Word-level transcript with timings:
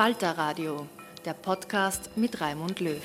Falter 0.00 0.32
Radio, 0.38 0.88
der 1.26 1.34
Podcast 1.34 2.16
mit 2.16 2.40
Raimund 2.40 2.80
Löw. 2.80 3.02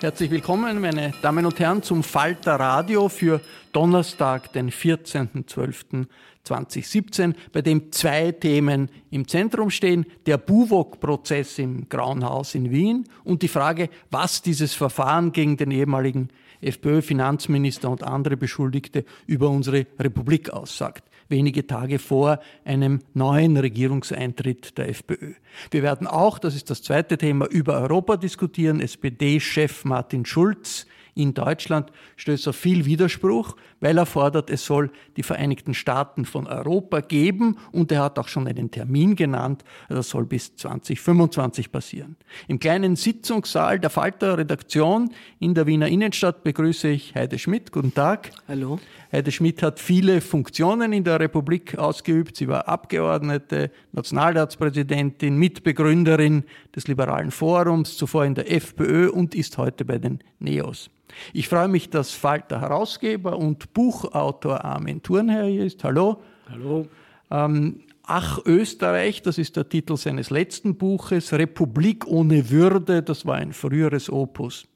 Herzlich 0.00 0.30
willkommen, 0.30 0.80
meine 0.80 1.12
Damen 1.20 1.44
und 1.44 1.58
Herren, 1.58 1.82
zum 1.82 2.04
Falter 2.04 2.60
Radio 2.60 3.08
für 3.08 3.40
Donnerstag, 3.72 4.52
den 4.52 4.70
14.12.2017, 4.70 7.34
bei 7.50 7.60
dem 7.60 7.90
zwei 7.90 8.30
Themen 8.30 8.88
im 9.10 9.26
Zentrum 9.26 9.70
stehen. 9.70 10.06
Der 10.26 10.38
Buwok-Prozess 10.38 11.58
im 11.58 11.88
Grauen 11.88 12.24
Haus 12.24 12.54
in 12.54 12.70
Wien 12.70 13.08
und 13.24 13.42
die 13.42 13.48
Frage, 13.48 13.90
was 14.12 14.42
dieses 14.42 14.74
Verfahren 14.74 15.32
gegen 15.32 15.56
den 15.56 15.72
ehemaligen 15.72 16.28
FPÖ-Finanzminister 16.60 17.90
und 17.90 18.04
andere 18.04 18.36
Beschuldigte 18.36 19.04
über 19.26 19.50
unsere 19.50 19.88
Republik 19.98 20.50
aussagt 20.50 21.02
wenige 21.28 21.66
Tage 21.66 21.98
vor 21.98 22.38
einem 22.64 23.00
neuen 23.14 23.56
Regierungseintritt 23.56 24.78
der 24.78 24.88
FPÖ. 24.88 25.34
Wir 25.70 25.82
werden 25.82 26.06
auch, 26.06 26.38
das 26.38 26.54
ist 26.54 26.70
das 26.70 26.82
zweite 26.82 27.18
Thema, 27.18 27.46
über 27.46 27.80
Europa 27.80 28.16
diskutieren. 28.16 28.80
SPD-Chef 28.80 29.84
Martin 29.84 30.24
Schulz 30.24 30.86
in 31.16 31.32
Deutschland 31.32 31.90
stößt 32.16 32.46
auf 32.48 32.56
viel 32.56 32.84
Widerspruch, 32.84 33.56
weil 33.80 33.98
er 33.98 34.06
fordert, 34.06 34.50
es 34.50 34.64
soll 34.64 34.90
die 35.16 35.22
Vereinigten 35.22 35.74
Staaten 35.74 36.26
von 36.26 36.46
Europa 36.46 37.00
geben 37.00 37.56
und 37.72 37.90
er 37.90 38.04
hat 38.04 38.18
auch 38.18 38.28
schon 38.28 38.46
einen 38.46 38.70
Termin 38.70 39.16
genannt, 39.16 39.64
das 39.88 40.10
soll 40.10 40.26
bis 40.26 40.54
2025 40.56 41.72
passieren. 41.72 42.16
Im 42.48 42.58
kleinen 42.58 42.96
Sitzungssaal 42.96 43.80
der 43.80 43.90
Falter 43.90 44.36
Redaktion 44.36 45.10
in 45.40 45.54
der 45.54 45.66
Wiener 45.66 45.88
Innenstadt 45.88 46.44
begrüße 46.44 46.88
ich 46.88 47.14
Heide 47.14 47.38
Schmidt. 47.38 47.72
Guten 47.72 47.94
Tag. 47.94 48.30
Hallo. 48.46 48.78
Heide 49.10 49.32
Schmidt 49.32 49.62
hat 49.62 49.80
viele 49.80 50.20
Funktionen 50.20 50.92
in 50.92 51.04
der 51.04 51.18
Republik 51.18 51.78
ausgeübt. 51.78 52.36
Sie 52.36 52.48
war 52.48 52.68
Abgeordnete, 52.68 53.70
Nationalratspräsidentin, 53.92 55.38
Mitbegründerin 55.38 56.44
des 56.74 56.88
Liberalen 56.88 57.30
Forums, 57.30 57.96
zuvor 57.96 58.26
in 58.26 58.34
der 58.34 58.52
FPÖ 58.52 59.08
und 59.08 59.34
ist 59.34 59.56
heute 59.56 59.86
bei 59.86 59.96
den 59.96 60.18
NEOS. 60.40 60.90
Ich 61.32 61.48
freue 61.48 61.68
mich, 61.68 61.90
dass 61.90 62.12
Falter 62.12 62.60
Herausgeber 62.60 63.36
und 63.38 63.72
Buchautor 63.72 64.64
Armin 64.64 65.02
Thurnherr 65.02 65.46
hier 65.46 65.64
ist. 65.64 65.82
Hallo. 65.84 66.22
Hallo. 66.50 66.86
Ähm, 67.30 67.80
Ach 68.08 68.38
Österreich, 68.46 69.22
das 69.22 69.36
ist 69.36 69.56
der 69.56 69.68
Titel 69.68 69.96
seines 69.96 70.30
letzten 70.30 70.76
Buches, 70.76 71.32
Republik 71.32 72.06
ohne 72.06 72.50
Würde, 72.50 73.02
das 73.02 73.26
war 73.26 73.34
ein 73.34 73.52
früheres 73.52 74.08
Opus. 74.08 74.68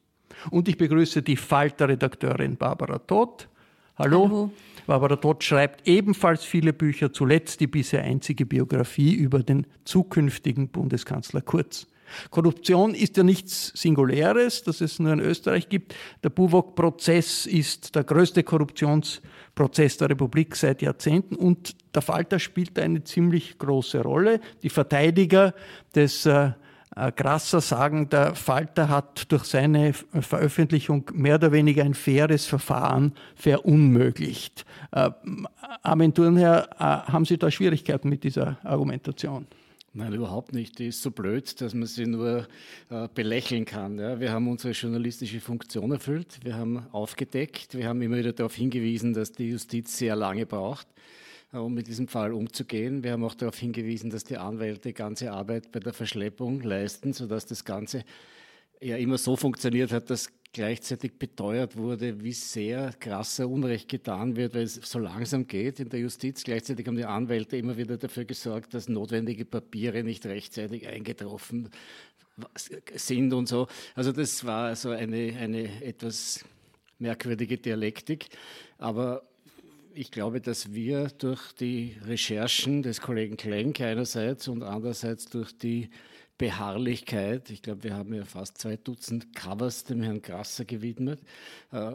Und 0.50 0.66
ich 0.68 0.76
begrüße 0.76 1.22
die 1.22 1.36
Falter-Redakteurin 1.36 2.56
Barbara 2.56 2.98
Todt. 2.98 3.48
Hallo. 3.96 4.24
Hallo. 4.24 4.50
Barbara 4.86 5.14
Todt 5.14 5.44
schreibt 5.44 5.86
ebenfalls 5.86 6.44
viele 6.44 6.72
Bücher, 6.72 7.12
zuletzt 7.12 7.60
die 7.60 7.68
bisher 7.68 8.02
einzige 8.02 8.46
Biografie 8.46 9.14
über 9.14 9.44
den 9.44 9.64
zukünftigen 9.84 10.68
Bundeskanzler 10.68 11.40
Kurz. 11.40 11.86
Korruption 12.30 12.94
ist 12.94 13.16
ja 13.16 13.22
nichts 13.22 13.72
Singuläres, 13.74 14.62
das 14.62 14.80
es 14.80 14.98
nur 14.98 15.12
in 15.12 15.20
Österreich 15.20 15.68
gibt. 15.68 15.94
Der 16.22 16.30
Buwok-Prozess 16.30 17.46
ist 17.46 17.94
der 17.94 18.04
größte 18.04 18.42
Korruptionsprozess 18.42 19.96
der 19.98 20.10
Republik 20.10 20.56
seit 20.56 20.82
Jahrzehnten 20.82 21.34
und 21.36 21.76
der 21.94 22.02
Falter 22.02 22.38
spielt 22.38 22.78
eine 22.78 23.04
ziemlich 23.04 23.58
große 23.58 24.02
Rolle. 24.02 24.40
Die 24.62 24.70
Verteidiger 24.70 25.54
des 25.94 26.26
äh, 26.26 26.52
äh 26.96 27.12
Grasser 27.12 27.60
sagen, 27.60 28.08
der 28.08 28.34
Falter 28.34 28.88
hat 28.88 29.30
durch 29.32 29.44
seine 29.44 29.92
Veröffentlichung 29.92 31.10
mehr 31.14 31.36
oder 31.36 31.52
weniger 31.52 31.84
ein 31.84 31.94
faires 31.94 32.46
Verfahren 32.46 33.14
verunmöglicht. 33.34 34.64
Äh, 34.92 35.10
Armin 35.82 36.14
Thurnherr, 36.14 36.68
äh, 36.78 37.12
haben 37.12 37.24
Sie 37.24 37.38
da 37.38 37.50
Schwierigkeiten 37.50 38.08
mit 38.08 38.24
dieser 38.24 38.58
Argumentation? 38.62 39.46
Nein, 39.92 40.12
überhaupt 40.12 40.52
nicht. 40.52 40.78
Die 40.78 40.86
ist 40.86 41.02
so 41.02 41.10
blöd, 41.10 41.60
dass 41.60 41.74
man 41.74 41.86
sie 41.86 42.06
nur 42.06 42.46
äh, 42.90 43.08
belächeln 43.12 43.64
kann. 43.64 43.98
Ja. 43.98 44.20
Wir 44.20 44.30
haben 44.30 44.46
unsere 44.46 44.72
journalistische 44.72 45.40
Funktion 45.40 45.90
erfüllt, 45.90 46.38
wir 46.44 46.54
haben 46.54 46.86
aufgedeckt, 46.92 47.76
wir 47.76 47.88
haben 47.88 48.00
immer 48.00 48.16
wieder 48.16 48.32
darauf 48.32 48.54
hingewiesen, 48.54 49.14
dass 49.14 49.32
die 49.32 49.48
Justiz 49.48 49.98
sehr 49.98 50.14
lange 50.14 50.46
braucht, 50.46 50.86
äh, 51.52 51.56
um 51.56 51.74
mit 51.74 51.88
diesem 51.88 52.06
Fall 52.06 52.32
umzugehen. 52.32 53.02
Wir 53.02 53.10
haben 53.12 53.24
auch 53.24 53.34
darauf 53.34 53.58
hingewiesen, 53.58 54.10
dass 54.10 54.22
die 54.22 54.36
Anwälte 54.36 54.92
ganze 54.92 55.32
Arbeit 55.32 55.72
bei 55.72 55.80
der 55.80 55.92
Verschleppung 55.92 56.60
leisten, 56.60 57.12
sodass 57.12 57.46
das 57.46 57.64
Ganze 57.64 58.04
ja 58.80 58.96
immer 58.96 59.18
so 59.18 59.34
funktioniert 59.34 59.90
hat, 59.90 60.08
dass 60.08 60.28
gleichzeitig 60.52 61.12
beteuert 61.18 61.76
wurde, 61.76 62.22
wie 62.22 62.32
sehr 62.32 62.92
krasser 62.98 63.48
Unrecht 63.48 63.88
getan 63.88 64.36
wird, 64.36 64.54
weil 64.54 64.64
es 64.64 64.74
so 64.74 64.98
langsam 64.98 65.46
geht 65.46 65.78
in 65.80 65.88
der 65.88 66.00
Justiz. 66.00 66.42
Gleichzeitig 66.42 66.86
haben 66.86 66.96
die 66.96 67.04
Anwälte 67.04 67.56
immer 67.56 67.76
wieder 67.76 67.96
dafür 67.96 68.24
gesorgt, 68.24 68.74
dass 68.74 68.88
notwendige 68.88 69.44
Papiere 69.44 70.02
nicht 70.02 70.26
rechtzeitig 70.26 70.88
eingetroffen 70.88 71.68
sind 72.94 73.32
und 73.32 73.48
so. 73.48 73.68
Also 73.94 74.12
das 74.12 74.44
war 74.44 74.74
so 74.74 74.90
eine, 74.90 75.36
eine 75.38 75.82
etwas 75.84 76.44
merkwürdige 76.98 77.58
Dialektik. 77.58 78.28
Aber 78.78 79.22
ich 79.94 80.10
glaube, 80.10 80.40
dass 80.40 80.72
wir 80.72 81.08
durch 81.18 81.52
die 81.52 81.96
Recherchen 82.06 82.82
des 82.82 83.00
Kollegen 83.00 83.36
Klenk 83.36 83.80
einerseits 83.80 84.48
und 84.48 84.62
andererseits 84.62 85.26
durch 85.26 85.56
die 85.56 85.90
Beharrlichkeit. 86.40 87.50
Ich 87.50 87.60
glaube, 87.60 87.84
wir 87.84 87.94
haben 87.94 88.14
ja 88.14 88.24
fast 88.24 88.56
zwei 88.56 88.78
Dutzend 88.78 89.36
Covers 89.36 89.84
dem 89.84 90.02
Herrn 90.02 90.22
Grasser 90.22 90.64
gewidmet, 90.64 91.20
äh, 91.70 91.92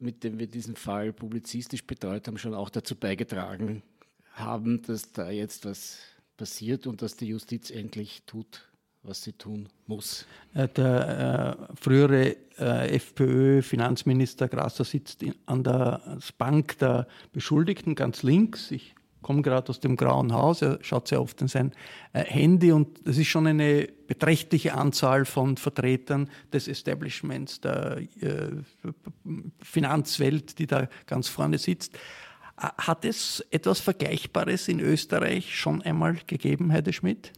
mit 0.00 0.24
dem 0.24 0.40
wir 0.40 0.48
diesen 0.48 0.74
Fall 0.74 1.12
publizistisch 1.12 1.86
betreut 1.86 2.26
haben, 2.26 2.36
schon 2.36 2.52
auch 2.52 2.68
dazu 2.68 2.96
beigetragen 2.96 3.84
haben, 4.32 4.82
dass 4.82 5.12
da 5.12 5.30
jetzt 5.30 5.64
was 5.64 5.98
passiert 6.36 6.88
und 6.88 7.00
dass 7.00 7.16
die 7.16 7.26
Justiz 7.26 7.70
endlich 7.70 8.24
tut, 8.26 8.68
was 9.04 9.22
sie 9.22 9.34
tun 9.34 9.68
muss. 9.86 10.26
Äh, 10.54 10.66
der 10.66 11.68
äh, 11.70 11.76
frühere 11.76 12.36
äh, 12.58 12.96
FPÖ-Finanzminister 12.96 14.48
Grasser 14.48 14.82
sitzt 14.82 15.22
in, 15.22 15.36
an 15.46 15.62
der 15.62 16.18
Bank 16.38 16.76
der 16.78 17.06
Beschuldigten 17.32 17.94
ganz 17.94 18.24
links. 18.24 18.72
Ich 18.72 18.96
komme 19.26 19.42
gerade 19.42 19.70
aus 19.70 19.80
dem 19.80 19.96
Grauen 19.96 20.32
Haus, 20.32 20.62
er 20.62 20.78
schaut 20.82 21.08
sehr 21.08 21.20
oft 21.20 21.40
in 21.40 21.48
sein 21.48 21.72
äh, 22.12 22.22
Handy 22.22 22.70
und 22.70 23.04
es 23.04 23.18
ist 23.18 23.26
schon 23.26 23.48
eine 23.48 23.88
beträchtliche 24.06 24.74
Anzahl 24.74 25.24
von 25.24 25.56
Vertretern 25.56 26.30
des 26.52 26.68
Establishments, 26.68 27.60
der 27.60 28.02
äh, 28.20 28.50
Finanzwelt, 29.60 30.60
die 30.60 30.68
da 30.68 30.88
ganz 31.06 31.26
vorne 31.26 31.58
sitzt. 31.58 31.96
Äh, 32.56 32.68
hat 32.78 33.04
es 33.04 33.44
etwas 33.50 33.80
Vergleichbares 33.80 34.68
in 34.68 34.78
Österreich 34.78 35.58
schon 35.58 35.82
einmal 35.82 36.18
gegeben, 36.28 36.72
Heide 36.72 36.92
Schmidt? 36.92 37.32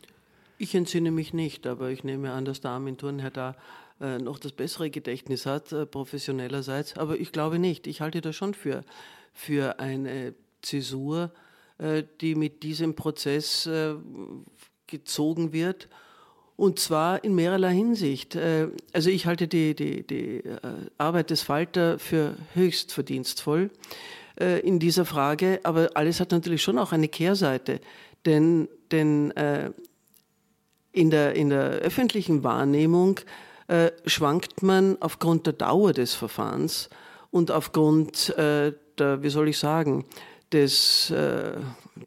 Ich 0.58 0.74
entsinne 0.74 1.10
mich 1.10 1.32
nicht, 1.32 1.66
aber 1.66 1.88
ich 1.88 2.04
nehme 2.04 2.32
an, 2.32 2.44
dass 2.44 2.60
der 2.60 2.72
Armin 2.72 2.98
Thurnherr 2.98 3.30
da 3.30 3.56
noch 4.00 4.38
das 4.38 4.52
bessere 4.52 4.90
Gedächtnis 4.90 5.44
hat, 5.44 5.74
professionellerseits. 5.90 6.96
Aber 6.96 7.18
ich 7.18 7.32
glaube 7.32 7.58
nicht. 7.58 7.88
Ich 7.88 8.00
halte 8.00 8.20
das 8.20 8.36
schon 8.36 8.54
für, 8.54 8.84
für 9.32 9.80
eine 9.80 10.34
Zäsur, 10.62 11.32
die 12.20 12.34
mit 12.34 12.62
diesem 12.62 12.94
Prozess 12.94 13.66
äh, 13.66 13.94
gezogen 14.86 15.52
wird. 15.52 15.88
Und 16.56 16.80
zwar 16.80 17.22
in 17.22 17.36
mehrerlei 17.36 17.72
Hinsicht. 17.72 18.34
Äh, 18.34 18.68
also 18.92 19.10
ich 19.10 19.26
halte 19.26 19.46
die, 19.46 19.74
die, 19.74 20.06
die 20.06 20.38
äh, 20.38 20.58
Arbeit 20.98 21.30
des 21.30 21.42
Falter 21.42 21.98
für 21.98 22.36
höchst 22.54 22.92
verdienstvoll 22.92 23.70
in 24.62 24.78
dieser 24.78 25.04
Frage, 25.04 25.58
aber 25.64 25.90
alles 25.94 26.20
hat 26.20 26.30
natürlich 26.30 26.62
schon 26.62 26.78
auch 26.78 26.92
eine 26.92 27.08
Kehrseite. 27.08 27.80
Denn, 28.24 28.68
denn 28.92 29.32
in, 30.92 31.10
der, 31.10 31.34
in 31.34 31.50
der 31.50 31.70
öffentlichen 31.80 32.44
Wahrnehmung 32.44 33.18
äh, 33.68 33.90
schwankt 34.06 34.62
man 34.62 34.96
aufgrund 35.00 35.46
der 35.46 35.52
Dauer 35.52 35.92
des 35.92 36.14
Verfahrens 36.14 36.88
und 37.30 37.50
aufgrund 37.50 38.30
äh, 38.38 38.72
der, 38.98 39.22
wie 39.22 39.28
soll 39.28 39.48
ich 39.48 39.58
sagen, 39.58 40.06
des, 40.52 41.10
äh, 41.10 41.52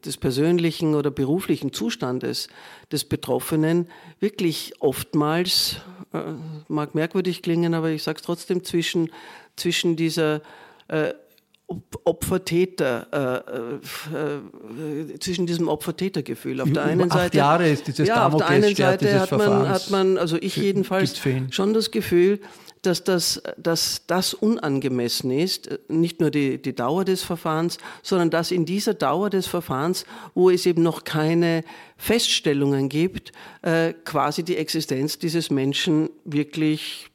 des 0.04 0.16
persönlichen 0.16 0.94
oder 0.94 1.10
beruflichen 1.10 1.72
Zustandes 1.72 2.48
des 2.90 3.04
Betroffenen 3.04 3.88
wirklich 4.20 4.74
oftmals, 4.80 5.76
äh, 6.12 6.22
mag 6.68 6.94
merkwürdig 6.94 7.42
klingen, 7.42 7.74
aber 7.74 7.90
ich 7.90 8.02
sage 8.02 8.18
es 8.18 8.22
trotzdem, 8.24 8.64
zwischen, 8.64 9.10
zwischen 9.56 9.96
dieser 9.96 10.42
äh, 10.88 11.14
Opfer-Täter, 12.04 13.06
äh, 13.12 14.16
äh, 14.16 15.18
zwischen 15.18 15.46
diesem 15.46 15.68
Opfer-Täter-Gefühl. 15.68 16.60
Auf 16.60 16.72
der 16.72 16.84
einen 16.84 17.10
Seite. 17.10 17.36
Jahre 17.36 17.68
ist 17.68 17.86
dieses 17.86 18.08
ja, 18.08 18.26
auf 18.26 18.36
der 18.36 18.48
einen 18.48 18.74
Seite 18.74 19.20
hat 19.20 19.30
man, 19.32 19.68
hat 19.68 19.90
man, 19.90 20.18
also 20.18 20.36
ich 20.40 20.56
jedenfalls, 20.56 21.20
schon 21.50 21.74
das 21.74 21.90
Gefühl, 21.90 22.40
dass 22.82 23.04
das, 23.04 23.40
dass 23.56 24.02
das 24.08 24.34
unangemessen 24.34 25.30
ist, 25.30 25.70
nicht 25.88 26.20
nur 26.20 26.30
die, 26.30 26.60
die 26.60 26.74
Dauer 26.74 27.04
des 27.04 27.22
Verfahrens, 27.22 27.78
sondern 28.02 28.30
dass 28.30 28.50
in 28.50 28.66
dieser 28.66 28.94
Dauer 28.94 29.30
des 29.30 29.46
Verfahrens, 29.46 30.04
wo 30.34 30.50
es 30.50 30.66
eben 30.66 30.82
noch 30.82 31.04
keine 31.04 31.62
Feststellungen 31.96 32.88
gibt, 32.88 33.30
äh, 33.62 33.92
quasi 34.04 34.42
die 34.42 34.56
Existenz 34.56 35.18
dieses 35.18 35.50
Menschen 35.50 36.10
wirklich 36.24 37.06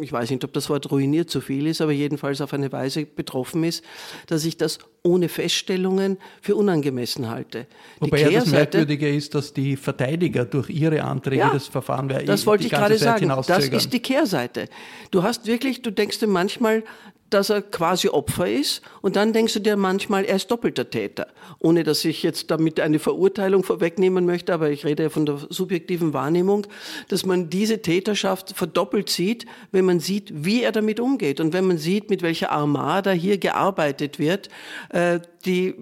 ich 0.00 0.12
weiß 0.12 0.30
nicht, 0.30 0.44
ob 0.44 0.52
das 0.52 0.68
Wort 0.68 0.90
ruiniert 0.90 1.30
zu 1.30 1.40
viel 1.40 1.66
ist, 1.66 1.80
aber 1.80 1.92
jedenfalls 1.92 2.40
auf 2.40 2.52
eine 2.52 2.70
Weise 2.72 3.04
betroffen 3.04 3.64
ist, 3.64 3.84
dass 4.26 4.44
ich 4.44 4.56
das 4.56 4.78
ohne 5.02 5.28
Feststellungen 5.28 6.18
für 6.40 6.56
unangemessen 6.56 7.28
halte. 7.30 7.66
Wobei 8.00 8.22
ja 8.22 8.40
das 8.40 8.50
Merkwürdige 8.50 9.08
ist, 9.08 9.34
dass 9.34 9.52
die 9.52 9.76
Verteidiger 9.76 10.44
durch 10.44 10.70
ihre 10.70 11.02
Anträge 11.02 11.40
ja, 11.40 11.50
das 11.50 11.66
Verfahren 11.68 12.08
Das 12.26 12.46
wollte 12.46 12.64
ich 12.64 12.70
gerade 12.70 12.98
sagen. 12.98 13.28
Das 13.46 13.68
ist 13.68 13.92
die 13.92 14.00
Kehrseite. 14.00 14.68
Du 15.10 15.22
hast 15.22 15.46
wirklich, 15.46 15.82
du 15.82 15.90
denkst 15.90 16.18
dir 16.18 16.26
manchmal, 16.26 16.82
dass 17.30 17.50
er 17.50 17.62
quasi 17.62 18.08
Opfer 18.08 18.50
ist 18.50 18.82
und 19.02 19.16
dann 19.16 19.32
denkst 19.32 19.54
du 19.54 19.60
dir 19.60 19.76
manchmal, 19.76 20.24
er 20.24 20.36
ist 20.36 20.50
doppelter 20.50 20.88
Täter. 20.88 21.28
Ohne 21.58 21.84
dass 21.84 22.04
ich 22.04 22.22
jetzt 22.22 22.50
damit 22.50 22.80
eine 22.80 22.98
Verurteilung 22.98 23.64
vorwegnehmen 23.64 24.24
möchte, 24.24 24.54
aber 24.54 24.70
ich 24.70 24.84
rede 24.84 25.04
ja 25.04 25.08
von 25.10 25.26
der 25.26 25.38
subjektiven 25.48 26.12
Wahrnehmung, 26.12 26.66
dass 27.08 27.26
man 27.26 27.50
diese 27.50 27.82
Täterschaft 27.82 28.56
verdoppelt 28.56 29.10
sieht, 29.10 29.46
wenn 29.72 29.84
man 29.84 30.00
sieht, 30.00 30.32
wie 30.34 30.62
er 30.62 30.72
damit 30.72 31.00
umgeht 31.00 31.40
und 31.40 31.52
wenn 31.52 31.66
man 31.66 31.78
sieht, 31.78 32.10
mit 32.10 32.22
welcher 32.22 32.50
Armada 32.50 33.10
hier 33.10 33.38
gearbeitet 33.38 34.18
wird, 34.18 34.48
äh, 34.90 35.20
die, 35.44 35.74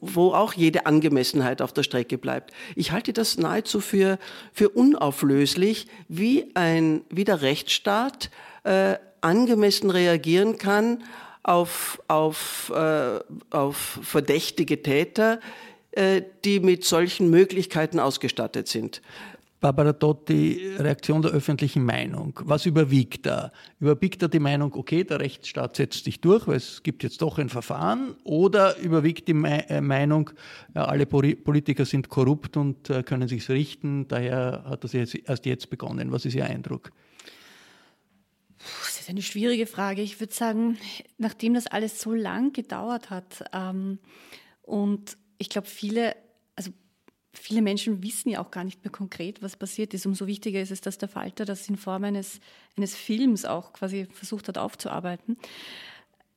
wo 0.00 0.32
auch 0.32 0.54
jede 0.54 0.86
Angemessenheit 0.86 1.60
auf 1.60 1.72
der 1.72 1.82
Strecke 1.82 2.18
bleibt. 2.18 2.52
Ich 2.74 2.92
halte 2.92 3.12
das 3.12 3.36
nahezu 3.38 3.80
für, 3.80 4.18
für 4.52 4.70
unauflöslich, 4.70 5.86
wie 6.08 6.50
ein, 6.54 7.02
wie 7.10 7.24
der 7.24 7.42
Rechtsstaat 7.42 8.30
äh, 8.64 8.96
angemessen 9.24 9.90
reagieren 9.90 10.58
kann 10.58 11.02
auf, 11.42 12.00
auf, 12.08 12.72
äh, 12.74 13.20
auf 13.50 14.00
verdächtige 14.02 14.82
Täter, 14.82 15.40
äh, 15.92 16.22
die 16.44 16.60
mit 16.60 16.84
solchen 16.84 17.30
Möglichkeiten 17.30 18.00
ausgestattet 18.00 18.68
sind. 18.68 19.02
Barbara 19.60 19.94
Dott, 19.94 20.28
die 20.28 20.74
Reaktion 20.76 21.22
der 21.22 21.30
öffentlichen 21.30 21.86
Meinung. 21.86 22.38
Was 22.44 22.66
überwiegt 22.66 23.24
da? 23.24 23.50
Überwiegt 23.80 24.20
da 24.20 24.28
die 24.28 24.38
Meinung, 24.38 24.74
okay, 24.74 25.04
der 25.04 25.20
Rechtsstaat 25.20 25.76
setzt 25.76 26.04
sich 26.04 26.20
durch, 26.20 26.46
weil 26.46 26.56
es 26.56 26.82
gibt 26.82 27.02
jetzt 27.02 27.22
doch 27.22 27.38
ein 27.38 27.48
Verfahren? 27.48 28.14
Oder 28.24 28.76
überwiegt 28.76 29.26
die 29.26 29.32
äh, 29.32 29.80
Meinung, 29.80 30.30
ja, 30.74 30.84
alle 30.84 31.06
Politiker 31.06 31.86
sind 31.86 32.10
korrupt 32.10 32.58
und 32.58 32.90
äh, 32.90 33.02
können 33.02 33.26
sich 33.26 33.48
richten, 33.48 34.06
daher 34.06 34.64
hat 34.66 34.84
das 34.84 34.92
jetzt, 34.92 35.14
erst 35.14 35.46
jetzt 35.46 35.70
begonnen? 35.70 36.12
Was 36.12 36.26
ist 36.26 36.34
Ihr 36.34 36.44
Eindruck? 36.44 36.90
Ist 39.04 39.10
eine 39.10 39.20
schwierige 39.20 39.66
Frage. 39.66 40.00
Ich 40.00 40.18
würde 40.18 40.32
sagen, 40.32 40.78
nachdem 41.18 41.52
das 41.52 41.66
alles 41.66 42.00
so 42.00 42.14
lang 42.14 42.54
gedauert 42.54 43.10
hat 43.10 43.44
ähm, 43.52 43.98
und 44.62 45.18
ich 45.36 45.50
glaube, 45.50 45.66
viele, 45.66 46.16
also 46.56 46.70
viele 47.34 47.60
Menschen 47.60 48.02
wissen 48.02 48.30
ja 48.30 48.42
auch 48.42 48.50
gar 48.50 48.64
nicht 48.64 48.82
mehr 48.82 48.90
konkret, 48.90 49.42
was 49.42 49.58
passiert 49.58 49.92
ist. 49.92 50.06
Umso 50.06 50.26
wichtiger 50.26 50.58
ist 50.58 50.70
es, 50.70 50.80
dass 50.80 50.96
der 50.96 51.10
Falter 51.10 51.44
das 51.44 51.68
in 51.68 51.76
Form 51.76 52.02
eines, 52.04 52.40
eines 52.78 52.94
Films 52.94 53.44
auch 53.44 53.74
quasi 53.74 54.06
versucht 54.10 54.48
hat 54.48 54.56
aufzuarbeiten. 54.56 55.36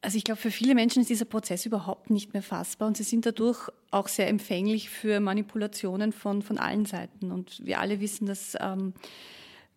Also 0.02 0.18
ich 0.18 0.26
glaube, 0.26 0.42
für 0.42 0.52
viele 0.52 0.76
Menschen 0.76 1.02
ist 1.02 1.10
dieser 1.10 1.24
Prozess 1.24 1.66
überhaupt 1.66 2.10
nicht 2.10 2.34
mehr 2.34 2.44
fassbar 2.44 2.90
und 2.90 2.98
sie 2.98 3.04
sind 3.04 3.26
dadurch 3.26 3.70
auch 3.92 4.10
sehr 4.10 4.28
empfänglich 4.28 4.90
für 4.90 5.22
Manipulationen 5.22 6.12
von, 6.12 6.42
von 6.42 6.58
allen 6.58 6.86
Seiten. 6.86 7.32
Und 7.32 7.66
wir 7.66 7.80
alle 7.80 8.02
wissen, 8.02 8.26
dass 8.26 8.58
ähm, 8.60 8.94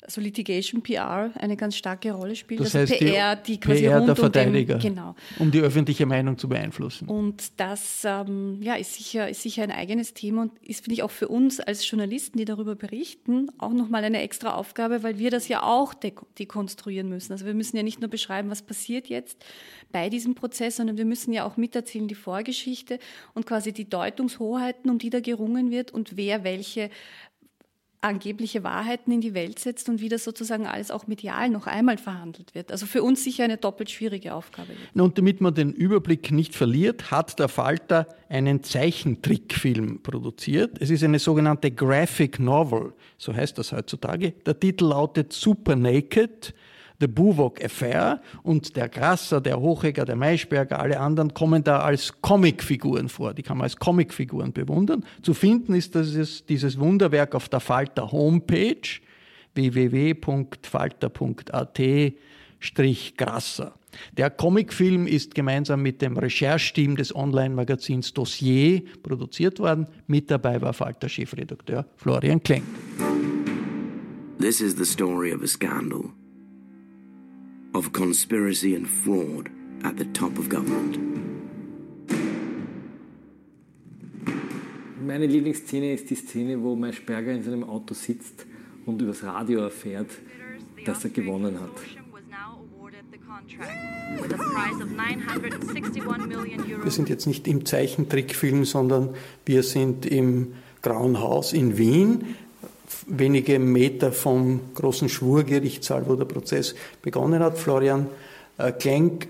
also 0.02 0.20
Litigation 0.20 0.82
PR 0.82 1.30
eine 1.38 1.56
ganz 1.56 1.76
starke 1.76 2.12
Rolle 2.12 2.34
spielt. 2.34 2.60
Das 2.60 2.74
also 2.74 2.92
heißt 2.92 3.02
PR, 3.02 3.36
die, 3.36 3.52
die 3.52 3.60
quasi 3.60 3.82
PR 3.82 3.98
rund 3.98 4.08
der 4.08 4.16
Verteidiger, 4.16 4.74
um, 4.74 4.80
den, 4.80 4.94
genau. 4.94 5.14
um 5.38 5.50
die 5.50 5.60
öffentliche 5.60 6.06
Meinung 6.06 6.38
zu 6.38 6.48
beeinflussen. 6.48 7.08
Und 7.08 7.60
das 7.60 8.02
ähm, 8.04 8.58
ja, 8.62 8.74
ist, 8.74 8.94
sicher, 8.94 9.28
ist 9.28 9.42
sicher 9.42 9.62
ein 9.62 9.70
eigenes 9.70 10.14
Thema 10.14 10.42
und 10.42 10.52
ist, 10.62 10.84
finde 10.84 10.94
ich, 10.94 11.02
auch 11.02 11.10
für 11.10 11.28
uns 11.28 11.60
als 11.60 11.88
Journalisten, 11.88 12.38
die 12.38 12.44
darüber 12.44 12.74
berichten, 12.74 13.48
auch 13.58 13.72
nochmal 13.72 14.04
eine 14.04 14.22
extra 14.22 14.54
Aufgabe, 14.54 15.02
weil 15.02 15.18
wir 15.18 15.30
das 15.30 15.48
ja 15.48 15.62
auch 15.62 15.94
dekonstruieren 15.94 17.08
müssen. 17.08 17.32
Also 17.32 17.44
wir 17.44 17.54
müssen 17.54 17.76
ja 17.76 17.82
nicht 17.82 18.00
nur 18.00 18.10
beschreiben, 18.10 18.50
was 18.50 18.62
passiert 18.62 19.08
jetzt 19.08 19.44
bei 19.92 20.08
diesem 20.08 20.34
Prozess, 20.34 20.76
sondern 20.76 20.96
wir 20.96 21.04
müssen 21.04 21.32
ja 21.32 21.44
auch 21.44 21.56
miterzählen 21.56 22.08
die 22.08 22.14
Vorgeschichte 22.14 22.98
und 23.34 23.46
quasi 23.46 23.72
die 23.72 23.88
Deutungshoheiten, 23.88 24.90
um 24.90 24.98
die 24.98 25.10
da 25.10 25.20
gerungen 25.20 25.70
wird 25.70 25.90
und 25.90 26.16
wer 26.16 26.44
welche 26.44 26.90
angebliche 28.02 28.64
Wahrheiten 28.64 29.12
in 29.12 29.20
die 29.20 29.34
Welt 29.34 29.58
setzt 29.58 29.88
und 29.88 30.00
wie 30.00 30.08
das 30.08 30.24
sozusagen 30.24 30.66
alles 30.66 30.90
auch 30.90 31.06
medial 31.06 31.50
noch 31.50 31.66
einmal 31.66 31.98
verhandelt 31.98 32.54
wird. 32.54 32.72
Also 32.72 32.86
für 32.86 33.02
uns 33.02 33.22
sicher 33.22 33.44
eine 33.44 33.58
doppelt 33.58 33.90
schwierige 33.90 34.34
Aufgabe. 34.34 34.72
Und 34.94 35.18
damit 35.18 35.40
man 35.40 35.54
den 35.54 35.72
Überblick 35.72 36.30
nicht 36.30 36.54
verliert, 36.54 37.10
hat 37.10 37.38
der 37.38 37.48
Falter 37.48 38.06
einen 38.28 38.62
Zeichentrickfilm 38.62 40.02
produziert. 40.02 40.78
Es 40.80 40.90
ist 40.90 41.04
eine 41.04 41.18
sogenannte 41.18 41.70
Graphic 41.70 42.40
Novel, 42.40 42.94
so 43.18 43.34
heißt 43.34 43.58
das 43.58 43.72
heutzutage. 43.72 44.32
Der 44.46 44.58
Titel 44.58 44.86
lautet 44.86 45.32
Super 45.32 45.76
Naked 45.76 46.54
The 47.00 47.06
Buwok 47.06 47.64
Affair 47.64 48.20
und 48.42 48.76
der 48.76 48.88
Grasser, 48.90 49.40
der 49.40 49.58
Hochegger, 49.58 50.04
der 50.04 50.16
Maischberger, 50.16 50.78
alle 50.78 51.00
anderen 51.00 51.32
kommen 51.32 51.64
da 51.64 51.80
als 51.80 52.20
Comicfiguren 52.20 53.08
vor. 53.08 53.32
Die 53.32 53.42
kann 53.42 53.56
man 53.56 53.64
als 53.64 53.76
Comicfiguren 53.76 54.52
bewundern. 54.52 55.04
Zu 55.22 55.32
finden 55.32 55.74
ist 55.74 55.94
dieses, 55.94 56.44
dieses 56.44 56.78
Wunderwerk 56.78 57.34
auf 57.34 57.48
der 57.48 57.60
Falter 57.60 58.12
Homepage 58.12 58.76
www.falter.at 59.54 60.60
Grasser. 63.16 63.74
Der 64.16 64.30
Comicfilm 64.30 65.06
ist 65.06 65.34
gemeinsam 65.34 65.82
mit 65.82 66.02
dem 66.02 66.16
Rechercheteam 66.16 66.96
des 66.96 67.14
Online-Magazins 67.14 68.12
Dossier 68.12 68.82
produziert 69.02 69.58
worden. 69.58 69.86
Mit 70.06 70.30
dabei 70.30 70.60
war 70.60 70.72
Falter-Chefredakteur 70.74 71.86
Florian 71.96 72.42
Klenk. 72.42 72.64
This 74.38 74.60
is 74.60 74.76
the 74.76 74.84
story 74.84 75.32
of 75.34 75.42
a 75.42 75.46
scandal. 75.46 76.12
Of 77.74 77.92
conspiracy 77.92 78.74
and 78.74 78.88
fraud 78.88 79.50
at 79.84 79.96
the 79.96 80.04
top 80.12 80.38
of 80.38 80.48
government. 80.48 80.98
Meine 85.06 85.26
Lieblingsszene 85.26 85.94
ist 85.94 86.10
die 86.10 86.14
Szene, 86.14 86.62
wo 86.62 86.76
Maischberger 86.76 87.32
in 87.32 87.42
seinem 87.42 87.64
Auto 87.64 87.94
sitzt 87.94 88.46
und 88.86 89.00
übers 89.00 89.22
Radio 89.24 89.60
erfährt, 89.60 90.10
dass 90.84 91.04
er 91.04 91.10
gewonnen 91.10 91.58
hat. 91.58 91.70
Wir 96.82 96.90
sind 96.90 97.08
jetzt 97.08 97.26
nicht 97.26 97.48
im 97.48 97.64
Zeichentrickfilm, 97.64 98.64
sondern 98.64 99.10
wir 99.46 99.62
sind 99.62 100.06
im 100.06 100.52
Grauen 100.82 101.20
Haus 101.20 101.52
in 101.52 101.76
Wien, 101.76 102.36
wenige 103.06 103.58
Meter 103.58 104.12
vom 104.12 104.74
großen 104.74 105.08
Schwurgerichtssaal, 105.08 106.06
wo 106.08 106.16
der 106.16 106.24
Prozess 106.24 106.74
begonnen 107.02 107.42
hat. 107.42 107.58
Florian 107.58 108.08
äh, 108.58 108.72
Klenk, 108.72 109.28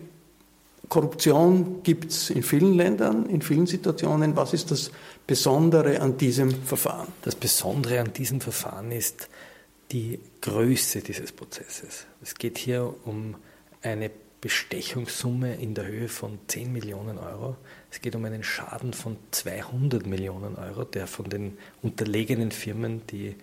Korruption 0.89 1.83
gibt 1.83 2.11
es 2.11 2.31
in 2.31 2.43
vielen 2.43 2.75
Ländern, 2.75 3.27
in 3.27 3.43
vielen 3.43 3.67
Situationen. 3.67 4.37
Was 4.37 4.53
ist 4.53 4.71
das 4.73 4.91
Besondere 5.27 6.01
an 6.01 6.19
diesem 6.19 6.51
Verfahren? 6.51 7.09
Das 7.23 7.37
Besondere 7.37 8.01
an 8.01 8.13
diesem 8.13 8.41
Verfahren 8.41 8.91
ist 8.91 9.29
die 9.93 10.19
Größe 10.41 11.01
dieses 11.01 11.33
Prozesses. 11.33 12.07
Es 12.23 12.35
geht 12.35 12.59
hier 12.59 12.93
um 13.05 13.37
eine 13.83 14.11
Bestechungssumme 14.41 15.55
in 15.57 15.75
der 15.75 15.87
Höhe 15.87 16.09
von 16.09 16.39
10 16.47 16.73
Millionen 16.73 17.19
Euro. 17.19 17.57
Es 17.91 18.01
geht 18.01 18.15
um 18.15 18.25
einen 18.25 18.43
Schaden 18.43 18.93
von 18.93 19.17
200 19.31 20.07
Millionen 20.07 20.57
Euro, 20.57 20.85
der 20.85 21.07
von 21.07 21.29
den 21.29 21.59
unterlegenen 21.83 22.51
Firmen, 22.51 23.03
die 23.09 23.37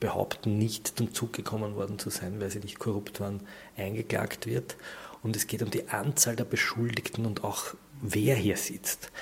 behaupten, 0.00 0.58
nicht 0.58 0.98
zum 0.98 1.14
Zug 1.14 1.32
gekommen 1.32 1.76
worden 1.76 1.98
zu 1.98 2.10
sein, 2.10 2.40
weil 2.40 2.50
sie 2.50 2.60
nicht 2.60 2.78
korrupt 2.78 3.20
waren, 3.20 3.40
eingeklagt 3.76 4.46
wird. 4.46 4.76
Und 5.22 5.36
es 5.36 5.46
geht 5.46 5.62
um 5.62 5.70
die 5.70 5.88
Anzahl 5.88 6.34
der 6.34 6.44
Beschuldigten 6.44 7.26
und 7.26 7.44
auch 7.44 7.74
wer 8.00 8.34
hier 8.34 8.56
sitzt. 8.56 9.12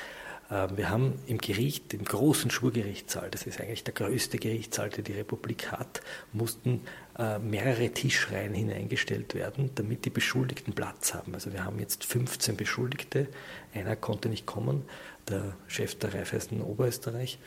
Ähm, 0.51 0.77
wir 0.77 0.91
haben 0.91 1.19
im 1.27 1.39
Gericht, 1.39 1.93
im 1.95 2.05
großen 2.05 2.51
Schwurgerichtssaal, 2.51 3.31
das 3.31 3.43
ist 3.43 3.61
eigentlich 3.61 3.85
der 3.85 3.95
größte 3.95 4.39
Gerichtssaal, 4.39 4.91
der 4.91 5.05
die 5.05 5.13
Republik 5.13 5.73
hat, 5.73 6.01
mussten 6.33 6.83
äh, 7.19 7.39
mehrere 7.39 7.91
Tischreihen 7.91 8.55
hineingestellt 8.55 9.35
werden, 9.35 9.71
damit 9.75 10.05
die 10.05 10.11
Beschuldigten 10.11 10.73
Platz 10.73 11.15
haben. 11.15 11.35
Also 11.35 11.53
wir 11.53 11.65
haben 11.65 11.79
jetzt 11.79 12.05
15 12.05 12.57
Beschuldigte, 12.57 13.29
einer 13.75 13.97
konnte 13.97 14.29
nicht 14.29 14.47
kommen, 14.47 14.85
der 15.29 15.55
Chef 15.67 15.95
der 15.97 16.15
Raiffeisen 16.15 16.63
Oberösterreich. 16.63 17.39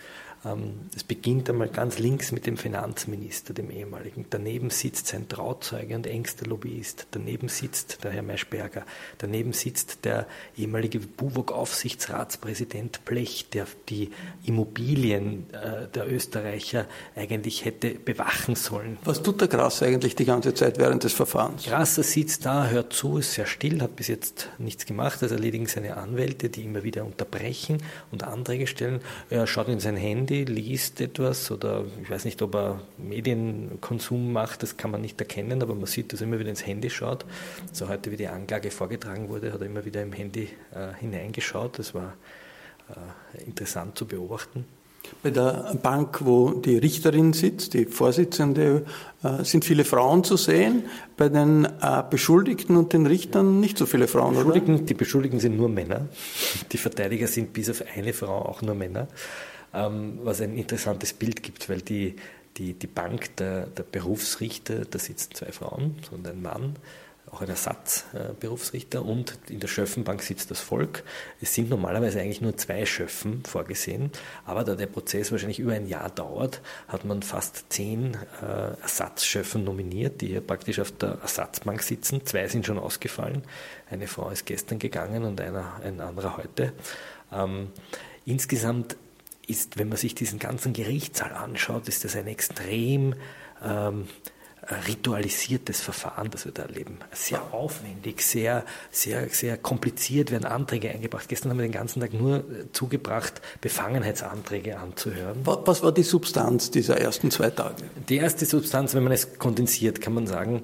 Ähm, 0.43 0.89
es 0.95 1.03
beginnt 1.03 1.49
einmal 1.49 1.69
ganz 1.69 1.99
links 1.99 2.31
mit 2.31 2.47
dem 2.47 2.57
Finanzminister, 2.57 3.53
dem 3.53 3.69
ehemaligen. 3.69 4.25
Daneben 4.29 4.71
sitzt 4.71 5.07
sein 5.07 5.29
Trauzeuge 5.29 5.95
und 5.95 6.07
engster 6.07 6.47
Lobbyist. 6.47 7.07
Daneben 7.11 7.47
sitzt 7.47 8.03
der 8.03 8.11
Herr 8.11 8.23
Maischberger. 8.23 8.83
Daneben 9.19 9.53
sitzt 9.53 10.03
der 10.03 10.25
ehemalige 10.57 10.99
Buwog-Aufsichtsratspräsident 10.99 13.05
Blech, 13.05 13.49
der 13.53 13.67
die 13.89 14.09
Immobilien 14.43 15.45
äh, 15.51 15.87
der 15.93 16.11
Österreicher 16.11 16.87
eigentlich 17.15 17.65
hätte 17.65 17.91
bewachen 17.91 18.55
sollen. 18.55 18.97
Was 19.03 19.21
tut 19.21 19.41
der 19.41 19.47
Grasser 19.47 19.85
eigentlich 19.85 20.15
die 20.15 20.25
ganze 20.25 20.55
Zeit 20.55 20.79
während 20.79 21.03
des 21.03 21.13
Verfahrens? 21.13 21.65
Grasser 21.65 22.03
sitzt 22.03 22.45
da, 22.45 22.67
hört 22.67 22.93
zu, 22.93 23.17
ist 23.17 23.33
sehr 23.33 23.45
still, 23.45 23.81
hat 23.81 23.95
bis 23.95 24.07
jetzt 24.07 24.49
nichts 24.57 24.87
gemacht. 24.87 25.21
Das 25.21 25.31
erledigen 25.31 25.67
seine 25.67 25.97
Anwälte, 25.97 26.49
die 26.49 26.63
immer 26.63 26.83
wieder 26.83 27.05
unterbrechen 27.05 27.83
und 28.11 28.23
Anträge 28.23 28.65
stellen. 28.65 29.01
Er 29.29 29.45
schaut 29.45 29.67
in 29.67 29.79
sein 29.79 29.97
Handy 29.97 30.30
Handy, 30.31 30.45
liest 30.45 31.01
etwas 31.01 31.51
oder 31.51 31.83
ich 32.01 32.09
weiß 32.09 32.25
nicht, 32.25 32.41
ob 32.41 32.55
er 32.55 32.79
Medienkonsum 32.97 34.31
macht, 34.31 34.63
das 34.63 34.77
kann 34.77 34.91
man 34.91 35.01
nicht 35.01 35.19
erkennen, 35.19 35.61
aber 35.61 35.75
man 35.75 35.87
sieht, 35.87 36.13
dass 36.13 36.21
er 36.21 36.27
immer 36.27 36.39
wieder 36.39 36.49
ins 36.49 36.65
Handy 36.65 36.89
schaut. 36.89 37.25
So 37.73 37.89
heute, 37.89 38.11
wie 38.11 38.17
die 38.17 38.27
Anklage 38.27 38.71
vorgetragen 38.71 39.27
wurde, 39.27 39.51
hat 39.51 39.59
er 39.59 39.67
immer 39.67 39.83
wieder 39.83 40.01
im 40.01 40.13
Handy 40.13 40.47
äh, 40.73 40.93
hineingeschaut. 40.99 41.79
Das 41.79 41.93
war 41.93 42.13
äh, 42.89 43.43
interessant 43.43 43.97
zu 43.97 44.05
beobachten. 44.05 44.65
Bei 45.23 45.31
der 45.31 45.75
Bank, 45.81 46.19
wo 46.23 46.51
die 46.51 46.77
Richterin 46.77 47.33
sitzt, 47.33 47.73
die 47.73 47.85
Vorsitzende, 47.85 48.85
äh, 49.23 49.43
sind 49.43 49.65
viele 49.65 49.83
Frauen 49.83 50.23
zu 50.23 50.37
sehen. 50.37 50.85
Bei 51.17 51.27
den 51.27 51.65
äh, 51.65 52.03
Beschuldigten 52.09 52.77
und 52.77 52.93
den 52.93 53.05
Richtern 53.05 53.59
nicht 53.59 53.77
so 53.77 53.85
viele 53.85 54.07
Frauen, 54.07 54.35
Beschuldigten, 54.35 54.75
oder? 54.75 54.83
Die 54.83 54.93
Beschuldigten 54.93 55.39
sind 55.41 55.57
nur 55.57 55.67
Männer. 55.67 56.07
Die 56.71 56.77
Verteidiger 56.77 57.27
sind 57.27 57.51
bis 57.51 57.69
auf 57.69 57.83
eine 57.93 58.13
Frau 58.13 58.45
auch 58.45 58.61
nur 58.61 58.75
Männer 58.75 59.07
was 59.71 60.41
ein 60.41 60.57
interessantes 60.57 61.13
Bild 61.13 61.43
gibt, 61.43 61.69
weil 61.69 61.81
die, 61.81 62.15
die, 62.57 62.73
die 62.73 62.87
Bank 62.87 63.35
der, 63.37 63.67
der 63.67 63.83
Berufsrichter, 63.83 64.85
da 64.85 64.99
sitzen 64.99 65.33
zwei 65.33 65.51
Frauen 65.51 65.95
und 66.11 66.27
ein 66.27 66.41
Mann, 66.41 66.75
auch 67.31 67.41
ein 67.41 67.49
Ersatzberufsrichter 67.49 69.05
und 69.05 69.37
in 69.47 69.61
der 69.61 69.69
Schöffenbank 69.69 70.21
sitzt 70.21 70.51
das 70.51 70.59
Volk. 70.59 71.03
Es 71.39 71.55
sind 71.55 71.69
normalerweise 71.69 72.19
eigentlich 72.19 72.41
nur 72.41 72.57
zwei 72.57 72.85
Schöffen 72.85 73.43
vorgesehen, 73.45 74.11
aber 74.45 74.63
da 74.63 74.75
der 74.75 74.87
Prozess 74.87 75.31
wahrscheinlich 75.31 75.59
über 75.59 75.73
ein 75.73 75.87
Jahr 75.87 76.09
dauert, 76.09 76.61
hat 76.89 77.05
man 77.05 77.23
fast 77.23 77.71
zehn 77.71 78.17
äh, 78.41 78.81
Ersatzschöffen 78.81 79.63
nominiert, 79.63 80.19
die 80.19 80.27
hier 80.27 80.41
praktisch 80.41 80.79
auf 80.79 80.91
der 80.91 81.19
Ersatzbank 81.21 81.81
sitzen. 81.83 82.25
Zwei 82.25 82.47
sind 82.47 82.65
schon 82.65 82.77
ausgefallen. 82.77 83.43
Eine 83.89 84.07
Frau 84.07 84.29
ist 84.29 84.45
gestern 84.45 84.79
gegangen 84.79 85.23
und 85.23 85.39
einer, 85.39 85.79
ein 85.83 86.01
anderer 86.01 86.35
heute. 86.35 86.73
Ähm, 87.31 87.69
insgesamt 88.25 88.97
ist, 89.47 89.77
wenn 89.77 89.89
man 89.89 89.97
sich 89.97 90.15
diesen 90.15 90.39
ganzen 90.39 90.73
Gerichtssaal 90.73 91.33
anschaut, 91.33 91.87
ist 91.87 92.03
das 92.05 92.15
ein 92.15 92.27
extrem 92.27 93.15
ähm, 93.63 94.07
ritualisiertes 94.87 95.81
Verfahren, 95.81 96.29
das 96.29 96.45
wir 96.45 96.51
da 96.51 96.63
erleben. 96.63 96.99
Sehr 97.11 97.53
aufwendig, 97.53 98.21
sehr, 98.21 98.63
sehr, 98.91 99.27
sehr 99.29 99.57
kompliziert 99.57 100.31
werden 100.31 100.45
Anträge 100.45 100.89
eingebracht. 100.89 101.27
Gestern 101.27 101.51
haben 101.51 101.57
wir 101.57 101.65
den 101.65 101.71
ganzen 101.71 101.99
Tag 101.99 102.13
nur 102.13 102.37
äh, 102.37 102.71
zugebracht, 102.71 103.41
Befangenheitsanträge 103.59 104.77
anzuhören. 104.77 105.39
Was 105.43 105.81
war 105.83 105.91
die 105.91 106.03
Substanz 106.03 106.71
dieser 106.71 106.97
ersten 106.97 107.31
zwei 107.31 107.49
Tage? 107.49 107.83
Die 108.07 108.17
erste 108.17 108.45
Substanz, 108.45 108.93
wenn 108.93 109.03
man 109.03 109.13
es 109.13 109.39
kondensiert, 109.39 109.99
kann 109.99 110.13
man 110.13 110.27
sagen, 110.27 110.63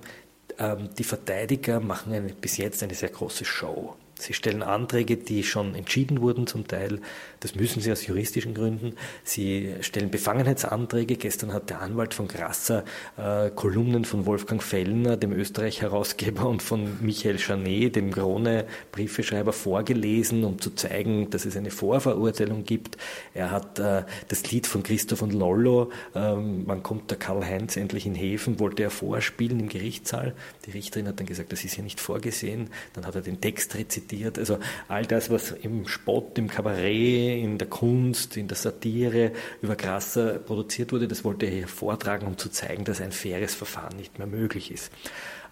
ähm, 0.59 0.89
die 0.97 1.03
Verteidiger 1.03 1.79
machen 1.79 2.13
eine, 2.13 2.33
bis 2.33 2.57
jetzt 2.57 2.83
eine 2.83 2.93
sehr 2.93 3.09
große 3.09 3.45
Show. 3.45 3.95
Sie 4.19 4.33
stellen 4.33 4.63
Anträge, 4.63 5.17
die 5.17 5.43
schon 5.43 5.75
entschieden 5.75 6.21
wurden 6.21 6.47
zum 6.47 6.67
Teil. 6.67 6.99
Das 7.39 7.53
müssen 7.55 7.81
sie 7.81 7.91
aus 7.91 8.05
juristischen 8.07 8.55
Gründen. 8.55 8.93
Sie 9.23 9.75
stellen 9.81 10.09
Befangenheitsanträge. 10.09 11.17
Gestern 11.17 11.53
hat 11.53 11.69
der 11.69 11.81
Anwalt 11.81 12.13
von 12.13 12.27
Grasser 12.27 12.83
äh, 13.17 13.51
Kolumnen 13.51 14.05
von 14.05 14.25
Wolfgang 14.25 14.61
Fellner, 14.63 15.17
dem 15.17 15.33
Österreich-Herausgeber, 15.33 16.47
und 16.47 16.63
von 16.63 16.97
Michael 17.01 17.37
Janet, 17.37 17.95
dem 17.95 18.11
Krone-Briefeschreiber, 18.11 19.53
vorgelesen, 19.53 20.43
um 20.43 20.59
zu 20.59 20.71
zeigen, 20.71 21.29
dass 21.29 21.45
es 21.45 21.55
eine 21.55 21.69
Vorverurteilung 21.69 22.63
gibt. 22.63 22.97
Er 23.35 23.51
hat 23.51 23.77
äh, 23.77 24.03
das 24.29 24.51
Lied 24.51 24.65
von 24.65 24.81
Christoph 24.81 25.21
und 25.21 25.33
Lollo, 25.33 25.91
äh, 26.15 26.19
Wann 26.19 26.81
kommt 26.81 27.11
der 27.11 27.19
Karl-Heinz 27.19 27.77
endlich 27.77 28.05
in 28.07 28.15
Häfen, 28.15 28.59
wollte 28.59 28.83
er 28.83 28.89
vorspielen 28.89 29.59
im 29.59 29.69
Gerichtssaal. 29.69 30.33
Die 30.65 30.71
Richterin 30.71 31.07
hat 31.07 31.19
dann 31.19 31.27
gesagt, 31.27 31.51
das 31.51 31.63
ist 31.63 31.75
hier 31.75 31.83
nicht 31.83 31.99
vorgesehen. 31.99 32.69
Dann 32.93 33.05
hat 33.05 33.15
er 33.15 33.21
den 33.21 33.39
Text 33.41 33.75
rezitiert 33.75 34.06
zitiert. 34.07 34.37
Also 34.39 34.59
all 34.87 35.05
das, 35.05 35.29
was 35.29 35.51
im 35.51 35.87
Spott, 35.87 36.37
im 36.37 36.47
Kabarett, 36.47 37.43
in 37.43 37.57
der 37.57 37.67
Kunst, 37.67 38.37
in 38.37 38.47
der 38.47 38.57
Satire 38.57 39.31
über 39.61 39.75
Grasser 39.75 40.39
produziert 40.39 40.91
wurde, 40.91 41.07
das 41.07 41.23
wollte 41.23 41.45
er 41.45 41.51
hier 41.51 41.67
vortragen, 41.67 42.27
um 42.27 42.37
zu 42.37 42.49
zeigen, 42.49 42.83
dass 42.83 43.01
ein 43.01 43.11
faires 43.11 43.55
Verfahren 43.55 43.97
nicht 43.97 44.17
mehr 44.17 44.27
möglich 44.27 44.71
ist. 44.71 44.91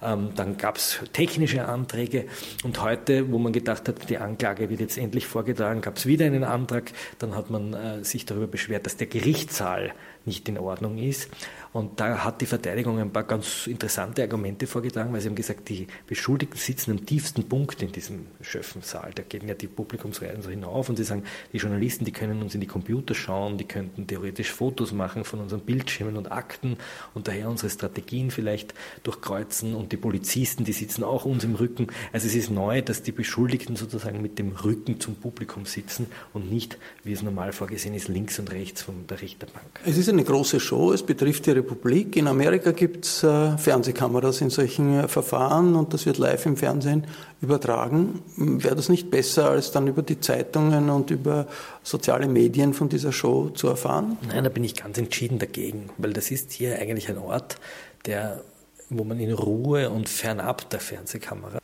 Ähm, 0.02 0.32
dann 0.36 0.58
gab 0.58 0.76
es 0.76 1.00
technische 1.14 1.66
Anträge 1.66 2.26
und 2.64 2.82
heute, 2.82 3.32
wo 3.32 3.40
man 3.40 3.54
gedacht 3.54 3.88
hat, 3.88 4.10
die 4.10 4.18
Anklage 4.18 4.70
wird 4.70 4.82
jetzt 4.82 4.98
endlich 4.98 5.26
vorgetragen, 5.26 5.82
gab 5.82 5.98
es 5.98 6.06
wieder 6.06 6.26
einen 6.26 6.44
Antrag. 6.44 6.92
Dann 7.18 7.36
hat 7.36 7.50
man 7.50 7.74
äh, 7.74 8.04
sich 8.04 8.26
darüber 8.26 8.48
beschwert, 8.48 8.86
dass 8.86 8.98
der 8.98 9.08
Gerichtssaal 9.08 9.94
nicht 10.26 10.50
in 10.50 10.58
Ordnung 10.58 10.98
ist. 10.98 11.30
Und 11.76 12.00
da 12.00 12.24
hat 12.24 12.40
die 12.40 12.46
Verteidigung 12.46 13.00
ein 13.00 13.12
paar 13.12 13.26
ganz 13.26 13.68
interessante 13.68 14.22
Argumente 14.22 14.66
vorgetragen, 14.66 15.12
weil 15.12 15.20
sie 15.20 15.28
haben 15.28 15.36
gesagt, 15.36 15.68
die 15.68 15.88
Beschuldigten 16.08 16.58
sitzen 16.58 16.92
am 16.92 17.06
tiefsten 17.06 17.50
Punkt 17.50 17.82
in 17.82 17.92
diesem 17.92 18.28
Schöffensaal. 18.40 19.12
Da 19.14 19.24
gehen 19.24 19.46
ja 19.46 19.56
die 19.56 19.68
Publikumsreisen 19.68 20.42
so 20.42 20.50
hinauf 20.50 20.88
und 20.88 20.96
sie 20.96 21.04
sagen, 21.04 21.26
die 21.52 21.58
Journalisten, 21.58 22.06
die 22.06 22.14
können 22.14 22.42
uns 22.42 22.56
in 22.56 22.62
die 22.62 22.66
Computer 22.66 23.14
schauen, 23.14 23.58
die 23.58 23.66
könnten 23.66 24.08
theoretisch 24.08 24.54
Fotos 24.54 24.94
machen 24.94 25.26
von 25.26 25.42
unseren 25.42 25.60
Bildschirmen 25.60 26.16
und 26.16 26.32
Akten 26.32 26.78
und 27.14 27.28
daher 27.28 27.50
unsere 27.50 27.70
Strategien 27.70 28.32
vielleicht 28.32 28.74
durchkreuzen 29.04 29.76
und 29.76 29.92
die 29.92 29.98
Polizisten, 29.98 30.64
die 30.64 30.72
sitzen 30.72 31.04
auch 31.04 31.26
uns 31.26 31.44
im 31.44 31.56
Rücken. 31.56 31.88
Also 32.14 32.28
es 32.28 32.36
ist 32.36 32.52
neu, 32.52 32.84
dass 32.84 33.04
die 33.04 33.12
Beschuldigten 33.12 33.76
sozusagen 33.76 34.22
mit 34.22 34.40
dem 34.40 34.54
Rücken 34.54 35.02
zum 35.02 35.16
Publikum 35.16 35.66
sitzen 35.66 36.08
und 36.34 36.50
nicht, 36.50 36.78
wie 37.04 37.12
es 37.12 37.22
normal 37.22 37.52
vorgesehen 37.52 37.96
ist, 37.96 38.08
links 38.08 38.40
und 38.40 38.50
rechts 38.54 38.82
von 38.82 39.08
der 39.08 39.22
Richterbank. 39.22 39.82
Es 39.86 39.98
ist 39.98 40.08
eine 40.08 40.24
große 40.24 40.62
Show, 40.62 40.94
es 40.94 41.04
betrifft 41.04 41.48
die 41.48 41.65
Republik. 41.66 42.16
In 42.16 42.28
Amerika 42.28 42.72
gibt 42.72 43.06
es 43.06 43.24
äh, 43.24 43.58
Fernsehkameras 43.58 44.42
in 44.42 44.50
solchen 44.50 45.00
äh, 45.00 45.08
Verfahren 45.08 45.76
und 45.76 45.94
das 45.94 46.06
wird 46.06 46.18
live 46.18 46.46
im 46.46 46.58
Fernsehen 46.58 47.06
übertragen. 47.42 48.22
Wäre 48.38 48.76
das 48.76 48.90
nicht 48.90 49.10
besser, 49.12 49.50
als 49.50 49.72
dann 49.72 49.88
über 49.88 50.02
die 50.02 50.20
Zeitungen 50.20 50.90
und 50.90 51.12
über 51.12 51.48
soziale 51.84 52.28
Medien 52.28 52.74
von 52.74 52.90
dieser 52.90 53.12
Show 53.12 53.50
zu 53.50 53.68
erfahren? 53.68 54.18
Nein, 54.28 54.44
da 54.44 54.50
bin 54.50 54.64
ich 54.64 54.76
ganz 54.76 54.98
entschieden 54.98 55.40
dagegen, 55.40 55.90
weil 55.98 56.14
das 56.14 56.32
ist 56.32 56.52
hier 56.52 56.80
eigentlich 56.80 57.10
ein 57.10 57.18
Ort, 57.18 57.58
der, 58.06 58.42
wo 58.90 59.04
man 59.04 59.20
in 59.20 59.34
Ruhe 59.34 59.90
und 59.90 60.08
fernab 60.08 60.70
der 60.70 60.80
Fernsehkamera 60.80 61.60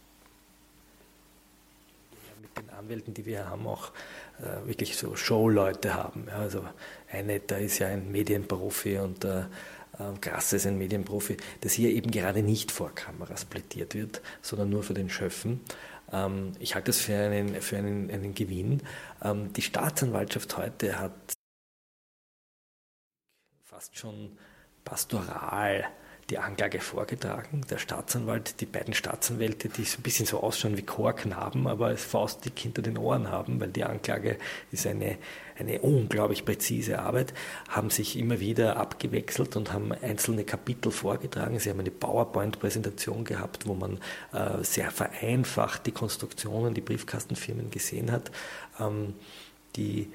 mit 2.42 2.58
den 2.58 2.70
Anwälten, 2.72 3.14
die 3.14 3.26
wir 3.26 3.50
haben, 3.50 3.68
auch 3.68 3.92
äh, 4.42 4.68
wirklich 4.68 4.98
so 4.98 5.16
Showleute 5.16 5.94
haben. 5.94 6.28
Also 6.38 6.64
eine, 7.12 7.40
da 7.40 7.58
ist 7.58 7.80
ja 7.80 7.88
ein 7.88 8.12
Medienprofi 8.12 8.98
und 8.98 9.24
äh, 9.24 9.44
Grasse 10.22 10.56
ist 10.56 10.66
ein 10.66 10.78
Medienprofi, 10.78 11.38
dass 11.62 11.74
hier 11.74 11.90
eben 11.90 12.12
gerade 12.12 12.44
nicht 12.44 12.72
vor 12.72 12.94
Kameras 12.94 13.46
plädiert 13.46 13.96
wird, 13.96 14.22
sondern 14.42 14.70
nur 14.70 14.84
für 14.84 14.94
den 14.94 15.10
Schöffen. 15.10 15.62
Ähm, 16.12 16.54
ich 16.60 16.76
halte 16.76 16.88
das 16.88 17.00
für 17.00 17.16
einen, 17.16 17.62
für 17.62 17.78
einen, 17.78 18.12
einen 18.12 18.34
Gewinn. 18.34 18.82
Ähm, 19.24 19.54
die 19.54 19.62
Staatsanwaltschaft 19.62 20.58
heute 20.58 21.00
hat 21.00 21.14
fast 23.64 23.98
schon 23.98 24.38
pastoral 24.84 25.86
die 26.32 26.38
Anklage 26.38 26.80
vorgetragen. 26.80 27.62
Der 27.70 27.78
Staatsanwalt, 27.78 28.62
die 28.62 28.66
beiden 28.66 28.94
Staatsanwälte, 28.94 29.68
die 29.68 29.84
so 29.84 30.00
ein 30.00 30.02
bisschen 30.02 30.26
so 30.26 30.40
ausschauen 30.40 30.78
wie 30.78 30.82
Chorknaben, 30.82 31.68
aber 31.68 31.92
es 31.92 32.06
faustdick 32.06 32.58
hinter 32.58 32.82
den 32.82 32.98
Ohren 32.98 33.30
haben, 33.30 33.60
weil 33.60 33.68
die 33.68 33.84
Anklage 33.84 34.38
ist 34.72 34.88
eine, 34.88 35.18
eine 35.60 35.82
unglaublich 35.82 36.46
präzise 36.46 37.00
Arbeit, 37.00 37.34
haben 37.68 37.90
sich 37.90 38.18
immer 38.18 38.40
wieder 38.40 38.78
abgewechselt 38.78 39.58
und 39.58 39.74
haben 39.74 39.92
einzelne 39.92 40.46
Kapitel 40.46 40.92
vorgetragen. 40.92 41.60
Sie 41.60 41.70
haben 41.70 41.82
eine 41.82 41.92
PowerPoint-Präsentation 41.92 43.26
gehabt, 43.26 43.68
wo 43.68 43.74
man 43.74 44.00
äh, 44.32 44.64
sehr 44.64 44.90
vereinfacht 44.90 45.86
die 45.86 45.92
Konstruktionen, 45.92 46.74
die 46.74 46.82
Briefkastenfirmen 46.82 47.72
gesehen 47.72 48.10
hat. 48.10 48.32
Ähm, 48.80 49.16
die 49.76 50.12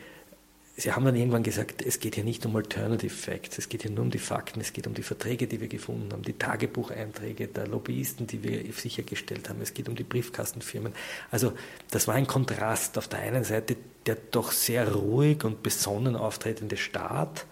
Sie 0.78 0.92
haben 0.92 1.06
dann 1.06 1.16
irgendwann 1.16 1.42
gesagt, 1.42 1.80
es 1.80 2.00
geht 2.00 2.16
hier 2.16 2.25
nicht 2.25 2.45
um 2.45 2.54
Alternative 2.54 3.14
Facts, 3.14 3.56
es 3.56 3.71
geht 3.71 3.83
hier 3.83 3.90
nur 3.90 4.04
um 4.04 4.11
die 4.11 4.18
Fakten, 4.18 4.61
es 4.61 4.75
geht 4.75 4.87
um 4.87 4.92
die 4.92 5.02
Verträge, 5.02 5.47
die 5.47 5.59
wir 5.59 5.68
gefunden 5.68 6.12
haben, 6.12 6.23
die 6.23 6.35
Tagebucheinträge 6.35 7.49
der 7.49 7.66
Lobbyisten, 7.66 8.26
die 8.26 8.42
wir 8.42 8.71
sichergestellt 8.75 9.49
haben, 9.49 9.62
es 9.62 9.73
geht 9.73 9.88
um 9.88 9.95
die 9.97 10.04
Briefkastenfirmen. 10.04 10.92
Also 11.30 11.54
das 11.90 12.06
war 12.09 12.14
ein 12.14 12.26
Kontrast. 12.26 12.99
Auf 12.99 13.09
der 13.09 13.21
einen 13.21 13.45
Seite 13.45 13.76
der 14.04 14.16
doch 14.30 14.52
sehr 14.52 14.92
ruhig 14.92 15.45
und 15.45 15.62
besonnen 15.62 16.14
auftretende 16.14 16.76
Staat, 16.76 17.47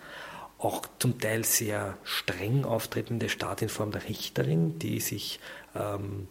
auch 0.59 0.83
zum 0.99 1.19
Teil 1.19 1.45
sehr 1.45 1.97
streng 2.05 2.65
auftretende 2.65 3.31
Staat 3.31 3.63
in 3.63 3.71
Form 3.71 3.91
der 3.91 4.07
Richterin, 4.07 4.79
die 4.79 5.01
sich 5.01 5.41
ähm, 5.75 6.29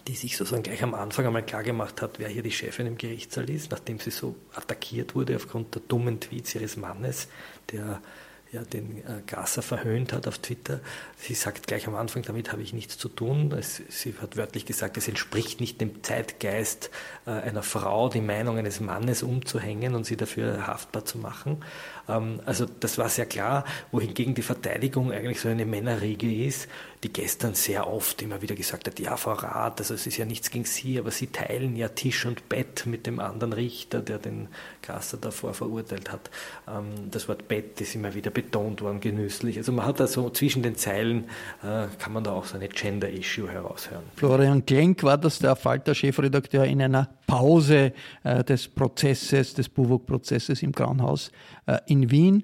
die 0.00 0.14
sich 0.14 0.36
sozusagen 0.36 0.62
gleich 0.62 0.82
am 0.82 0.94
Anfang 0.94 1.26
einmal 1.26 1.44
klargemacht 1.44 2.02
hat, 2.02 2.18
wer 2.18 2.28
hier 2.28 2.42
die 2.42 2.52
Chefin 2.52 2.86
im 2.86 2.98
Gerichtssaal 2.98 3.48
ist, 3.50 3.70
nachdem 3.70 3.98
sie 3.98 4.10
so 4.10 4.36
attackiert 4.54 5.14
wurde 5.14 5.36
aufgrund 5.36 5.74
der 5.74 5.82
dummen 5.82 6.20
Tweets 6.20 6.54
ihres 6.54 6.76
Mannes, 6.76 7.28
der 7.72 8.00
ja, 8.52 8.62
den 8.62 8.98
äh, 8.98 9.22
Gasser 9.26 9.60
verhöhnt 9.60 10.12
hat 10.12 10.28
auf 10.28 10.38
Twitter. 10.38 10.80
Sie 11.16 11.34
sagt 11.34 11.66
gleich 11.66 11.86
am 11.86 11.94
Anfang, 11.94 12.22
damit 12.22 12.52
habe 12.52 12.62
ich 12.62 12.72
nichts 12.72 12.96
zu 12.96 13.08
tun. 13.08 13.52
Es, 13.52 13.82
sie 13.88 14.14
hat 14.20 14.36
wörtlich 14.36 14.66
gesagt, 14.66 14.96
es 14.96 15.08
entspricht 15.08 15.60
nicht 15.60 15.80
dem 15.80 16.02
Zeitgeist 16.02 16.90
äh, 17.26 17.30
einer 17.30 17.62
Frau, 17.62 18.08
die 18.08 18.20
Meinung 18.20 18.56
eines 18.56 18.80
Mannes 18.80 19.22
umzuhängen 19.22 19.94
und 19.94 20.04
sie 20.06 20.16
dafür 20.16 20.66
haftbar 20.66 21.04
zu 21.04 21.18
machen. 21.18 21.64
Ähm, 22.08 22.40
also 22.46 22.66
das 22.66 22.98
war 22.98 23.08
sehr 23.08 23.26
klar, 23.26 23.64
wohingegen 23.90 24.34
die 24.34 24.42
Verteidigung 24.42 25.12
eigentlich 25.12 25.40
so 25.40 25.48
eine 25.48 25.66
Männerriege 25.66 26.32
ist, 26.46 26.68
die 27.06 27.12
gestern 27.12 27.54
sehr 27.54 27.86
oft 27.86 28.20
immer 28.22 28.42
wieder 28.42 28.56
gesagt 28.56 28.88
hat, 28.88 28.98
ja, 28.98 29.16
Frau 29.16 29.34
Rath, 29.34 29.78
also 29.78 29.94
es 29.94 30.08
ist 30.08 30.16
ja 30.16 30.24
nichts 30.24 30.50
gegen 30.50 30.64
Sie, 30.64 30.98
aber 30.98 31.12
Sie 31.12 31.28
teilen 31.28 31.76
ja 31.76 31.88
Tisch 31.88 32.26
und 32.26 32.48
Bett 32.48 32.84
mit 32.86 33.06
dem 33.06 33.20
anderen 33.20 33.52
Richter, 33.52 34.00
der 34.00 34.18
den 34.18 34.48
Gasser 34.82 35.16
davor 35.16 35.54
verurteilt 35.54 36.10
hat. 36.10 36.30
Ähm, 36.66 37.08
das 37.10 37.28
Wort 37.28 37.46
Bett 37.46 37.80
ist 37.80 37.94
immer 37.94 38.14
wieder 38.14 38.30
betont 38.30 38.80
worden, 38.82 38.98
genüsslich. 38.98 39.56
Also 39.56 39.70
man 39.70 39.86
hat 39.86 40.00
da 40.00 40.08
so 40.08 40.30
zwischen 40.30 40.64
den 40.64 40.74
Zeilen, 40.74 41.26
äh, 41.62 41.86
kann 41.98 42.12
man 42.12 42.24
da 42.24 42.32
auch 42.32 42.44
so 42.44 42.56
eine 42.56 42.68
Gender-Issue 42.68 43.48
heraushören. 43.48 44.02
Florian 44.16 44.66
Klenk 44.66 45.04
war 45.04 45.16
das 45.16 45.38
der 45.38 45.54
Falter-Chefredakteur 45.54 46.64
in 46.64 46.82
einer 46.82 47.08
Pause 47.28 47.92
äh, 48.24 48.42
des 48.42 48.66
Prozesses, 48.66 49.54
des 49.54 49.68
Buwok-Prozesses 49.68 50.60
im 50.62 50.72
Kranhaus 50.72 51.30
äh, 51.66 51.78
in 51.86 52.10
Wien. 52.10 52.42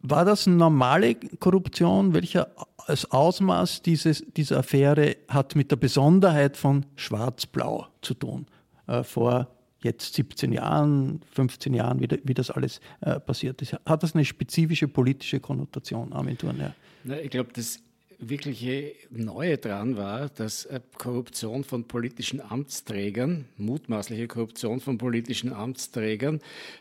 War 0.00 0.24
das 0.24 0.46
normale 0.46 1.14
Korruption? 1.14 2.14
Welcher 2.14 2.48
das 2.86 3.10
Ausmaß 3.10 3.82
dieses, 3.82 4.24
dieser 4.36 4.58
Affäre 4.58 5.16
hat 5.28 5.56
mit 5.56 5.70
der 5.70 5.76
Besonderheit 5.76 6.56
von 6.56 6.86
Schwarz-Blau 6.96 7.88
zu 8.00 8.14
tun? 8.14 8.46
Äh, 8.86 9.02
vor 9.02 9.48
jetzt 9.82 10.14
17 10.14 10.52
Jahren, 10.52 11.20
15 11.32 11.74
Jahren, 11.74 12.00
wie, 12.00 12.08
wie 12.24 12.34
das 12.34 12.50
alles 12.50 12.80
äh, 13.00 13.20
passiert 13.20 13.62
ist. 13.62 13.76
Hat 13.84 14.02
das 14.02 14.14
eine 14.14 14.24
spezifische 14.24 14.88
politische 14.88 15.40
Konnotation, 15.40 16.12
Armin 16.12 16.38
Thurner? 16.38 16.74
Ich 17.22 17.30
glaube, 17.30 17.50
das 17.54 17.80
wirkliche 18.18 18.94
Neue 19.10 19.58
dran 19.58 19.96
war, 19.96 20.28
dass 20.28 20.64
äh, 20.66 20.80
Korruption 20.96 21.64
von 21.64 21.84
politischen 21.84 22.40
Amtsträgern, 22.40 23.46
mutmaßliche 23.56 24.26
Korruption 24.26 24.80
von 24.80 24.98
politischen 24.98 25.52
Amtsträgern, 25.52 26.40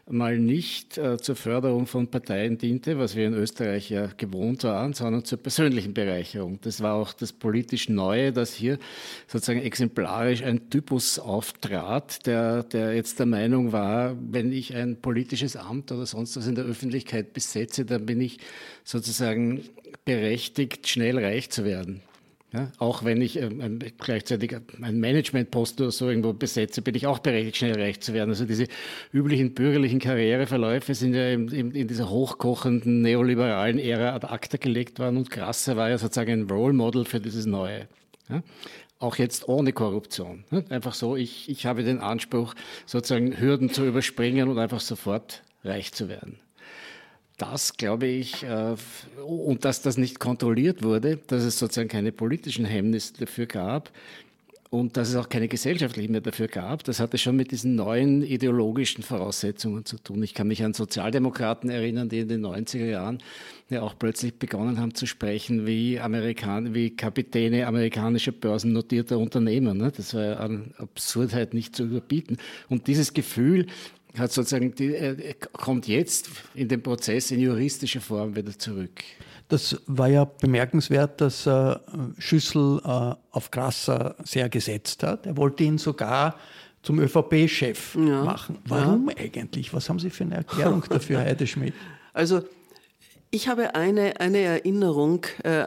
mal 0.09 0.37
nicht 0.37 0.97
äh, 0.97 1.17
zur 1.17 1.35
Förderung 1.35 1.87
von 1.87 2.07
Parteien 2.07 2.57
diente, 2.57 2.97
was 2.97 3.15
wir 3.15 3.27
in 3.27 3.33
Österreich 3.33 3.89
ja 3.89 4.07
gewohnt 4.17 4.63
waren, 4.63 4.93
sondern 4.93 5.25
zur 5.25 5.37
persönlichen 5.39 5.93
Bereicherung. 5.93 6.59
Das 6.61 6.81
war 6.81 6.93
auch 6.95 7.13
das 7.13 7.33
politisch 7.33 7.89
Neue, 7.89 8.31
dass 8.31 8.53
hier 8.53 8.79
sozusagen 9.27 9.61
exemplarisch 9.61 10.43
ein 10.43 10.69
Typus 10.69 11.19
auftrat, 11.19 12.25
der, 12.25 12.63
der 12.63 12.95
jetzt 12.95 13.19
der 13.19 13.25
Meinung 13.25 13.71
war, 13.71 14.15
wenn 14.19 14.51
ich 14.51 14.75
ein 14.75 15.01
politisches 15.01 15.55
Amt 15.55 15.91
oder 15.91 16.05
sonst 16.05 16.37
was 16.37 16.47
in 16.47 16.55
der 16.55 16.65
Öffentlichkeit 16.65 17.33
besetze, 17.33 17.85
dann 17.85 18.05
bin 18.05 18.21
ich 18.21 18.39
sozusagen 18.83 19.61
berechtigt, 20.05 20.87
schnell 20.87 21.17
reich 21.17 21.49
zu 21.49 21.65
werden. 21.65 22.01
Ja, 22.53 22.71
auch 22.77 23.03
wenn 23.03 23.21
ich 23.21 23.37
ähm, 23.37 23.59
ein, 23.59 23.79
gleichzeitig 23.97 24.55
einen 24.81 25.01
Managementpost 25.01 25.81
oder 25.81 25.91
so 25.91 26.07
irgendwo 26.07 26.31
besetze, 26.31 26.81
bin 26.81 26.95
ich 26.95 27.05
auch 27.05 27.19
berechtigt, 27.19 27.57
schnell 27.57 27.77
reich 27.77 27.99
zu 27.99 28.13
werden. 28.13 28.29
Also 28.29 28.45
diese 28.45 28.67
üblichen 29.11 29.53
bürgerlichen 29.53 29.99
Karriereverläufe 29.99 30.93
sind 30.93 31.15
ja 31.15 31.31
in, 31.31 31.49
in, 31.49 31.71
in 31.71 31.87
dieser 31.89 32.09
hochkochenden 32.09 33.01
neoliberalen 33.01 33.77
Ära 33.77 34.15
ad 34.15 34.27
acta 34.27 34.57
gelegt 34.57 34.99
worden 34.99 35.17
und 35.17 35.31
Grasser 35.31 35.75
war 35.75 35.89
ja 35.89 35.97
sozusagen 35.97 36.31
ein 36.31 36.49
Role 36.49 36.73
Model 36.73 37.03
für 37.03 37.19
dieses 37.19 37.45
Neue. 37.45 37.89
Ja? 38.29 38.41
Auch 38.99 39.17
jetzt 39.17 39.49
ohne 39.49 39.73
Korruption. 39.73 40.45
Einfach 40.69 40.93
so, 40.93 41.17
ich, 41.17 41.49
ich 41.49 41.65
habe 41.65 41.83
den 41.83 41.99
Anspruch, 41.99 42.53
sozusagen 42.85 43.37
Hürden 43.37 43.69
zu 43.69 43.85
überspringen 43.85 44.47
und 44.47 44.59
einfach 44.59 44.79
sofort 44.79 45.43
reich 45.65 45.91
zu 45.91 46.07
werden. 46.07 46.39
Das 47.37 47.75
glaube 47.75 48.07
ich, 48.07 48.43
äh, 48.43 48.75
und 49.25 49.65
dass 49.65 49.81
das 49.81 49.97
nicht 49.97 50.19
kontrolliert 50.19 50.83
wurde, 50.83 51.17
dass 51.27 51.43
es 51.43 51.59
sozusagen 51.59 51.89
keine 51.89 52.13
politischen 52.13 52.63
Hemmnisse 52.63 53.13
dafür 53.13 53.45
gab 53.45 53.91
und 54.69 54.97
dass 54.97 55.09
es 55.09 55.15
auch 55.15 55.29
keine 55.29 55.47
gesellschaftlichen 55.47 56.11
mehr 56.11 56.21
dafür 56.21 56.47
gab, 56.47 56.83
das 56.83 56.99
hatte 56.99 57.17
schon 57.17 57.35
mit 57.35 57.51
diesen 57.51 57.75
neuen 57.75 58.23
ideologischen 58.23 59.03
Voraussetzungen 59.03 59.85
zu 59.85 59.97
tun. 59.97 60.23
Ich 60.23 60.33
kann 60.33 60.47
mich 60.47 60.63
an 60.63 60.73
Sozialdemokraten 60.73 61.69
erinnern, 61.69 62.09
die 62.09 62.19
in 62.19 62.27
den 62.27 62.45
90er 62.45 62.85
Jahren 62.85 63.19
ja 63.69 63.81
auch 63.81 63.95
plötzlich 63.97 64.35
begonnen 64.35 64.79
haben 64.79 64.93
zu 64.93 65.05
sprechen 65.05 65.65
wie, 65.65 65.99
Amerikan 65.99 66.73
wie 66.73 66.95
Kapitäne 66.95 67.67
amerikanischer 67.67 68.31
börsennotierter 68.31 69.17
Unternehmen. 69.17 69.77
Ne? 69.77 69.91
Das 69.95 70.13
war 70.13 70.23
ja 70.23 70.33
an 70.37 70.73
Absurdheit 70.77 71.53
nicht 71.53 71.75
zu 71.75 71.83
überbieten. 71.83 72.37
Und 72.69 72.87
dieses 72.87 73.13
Gefühl, 73.13 73.67
hat 74.17 74.31
sozusagen 74.31 74.73
die, 74.75 74.95
äh, 74.95 75.33
kommt 75.53 75.87
jetzt 75.87 76.29
in 76.53 76.67
den 76.67 76.81
Prozess 76.81 77.31
in 77.31 77.39
juristischer 77.39 78.01
Form 78.01 78.35
wieder 78.35 78.57
zurück. 78.57 79.03
Das 79.47 79.79
war 79.85 80.07
ja 80.07 80.25
bemerkenswert, 80.25 81.21
dass 81.21 81.45
äh, 81.45 81.75
Schüssel 82.17 82.81
äh, 82.83 83.13
auf 83.31 83.51
Grasser 83.51 84.15
sehr 84.23 84.49
gesetzt 84.49 85.03
hat. 85.03 85.25
Er 85.25 85.37
wollte 85.37 85.63
ihn 85.63 85.77
sogar 85.77 86.35
zum 86.81 86.99
ÖVP-Chef 86.99 87.95
ja, 87.95 88.23
machen. 88.23 88.59
Warum 88.65 89.09
ja. 89.09 89.17
eigentlich? 89.17 89.73
Was 89.73 89.89
haben 89.89 89.99
Sie 89.99 90.09
für 90.09 90.23
eine 90.23 90.35
Erklärung 90.35 90.83
dafür, 90.89 91.19
Heide 91.19 91.45
Schmidt? 91.45 91.73
Also 92.13 92.41
ich 93.31 93.47
habe 93.47 93.75
eine, 93.75 94.19
eine 94.19 94.39
Erinnerung, 94.39 95.25
äh, 95.43 95.65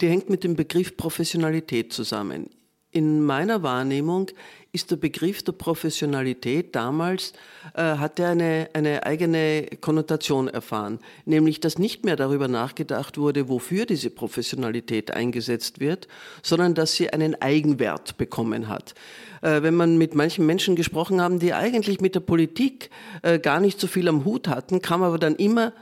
die 0.00 0.08
hängt 0.08 0.28
mit 0.30 0.44
dem 0.44 0.56
Begriff 0.56 0.96
Professionalität 0.96 1.92
zusammen. 1.92 2.50
In 2.94 3.24
meiner 3.24 3.64
Wahrnehmung 3.64 4.30
ist 4.70 4.92
der 4.92 4.96
Begriff 4.96 5.42
der 5.42 5.50
Professionalität 5.50 6.76
damals, 6.76 7.32
äh, 7.74 7.82
hat 7.82 8.20
er 8.20 8.28
eine, 8.28 8.68
eine 8.72 9.04
eigene 9.04 9.66
Konnotation 9.80 10.46
erfahren, 10.46 11.00
nämlich 11.24 11.58
dass 11.58 11.76
nicht 11.76 12.04
mehr 12.04 12.14
darüber 12.14 12.46
nachgedacht 12.46 13.18
wurde, 13.18 13.48
wofür 13.48 13.84
diese 13.84 14.10
Professionalität 14.10 15.10
eingesetzt 15.10 15.80
wird, 15.80 16.06
sondern 16.44 16.74
dass 16.74 16.92
sie 16.94 17.10
einen 17.10 17.34
Eigenwert 17.42 18.16
bekommen 18.16 18.68
hat. 18.68 18.94
Äh, 19.42 19.62
wenn 19.62 19.74
man 19.74 19.98
mit 19.98 20.14
manchen 20.14 20.46
Menschen 20.46 20.76
gesprochen 20.76 21.20
haben, 21.20 21.40
die 21.40 21.52
eigentlich 21.52 22.00
mit 22.00 22.14
der 22.14 22.20
Politik 22.20 22.90
äh, 23.22 23.40
gar 23.40 23.58
nicht 23.58 23.80
so 23.80 23.88
viel 23.88 24.06
am 24.06 24.24
Hut 24.24 24.46
hatten, 24.46 24.80
kam 24.80 25.02
aber 25.02 25.18
dann 25.18 25.34
immer 25.34 25.72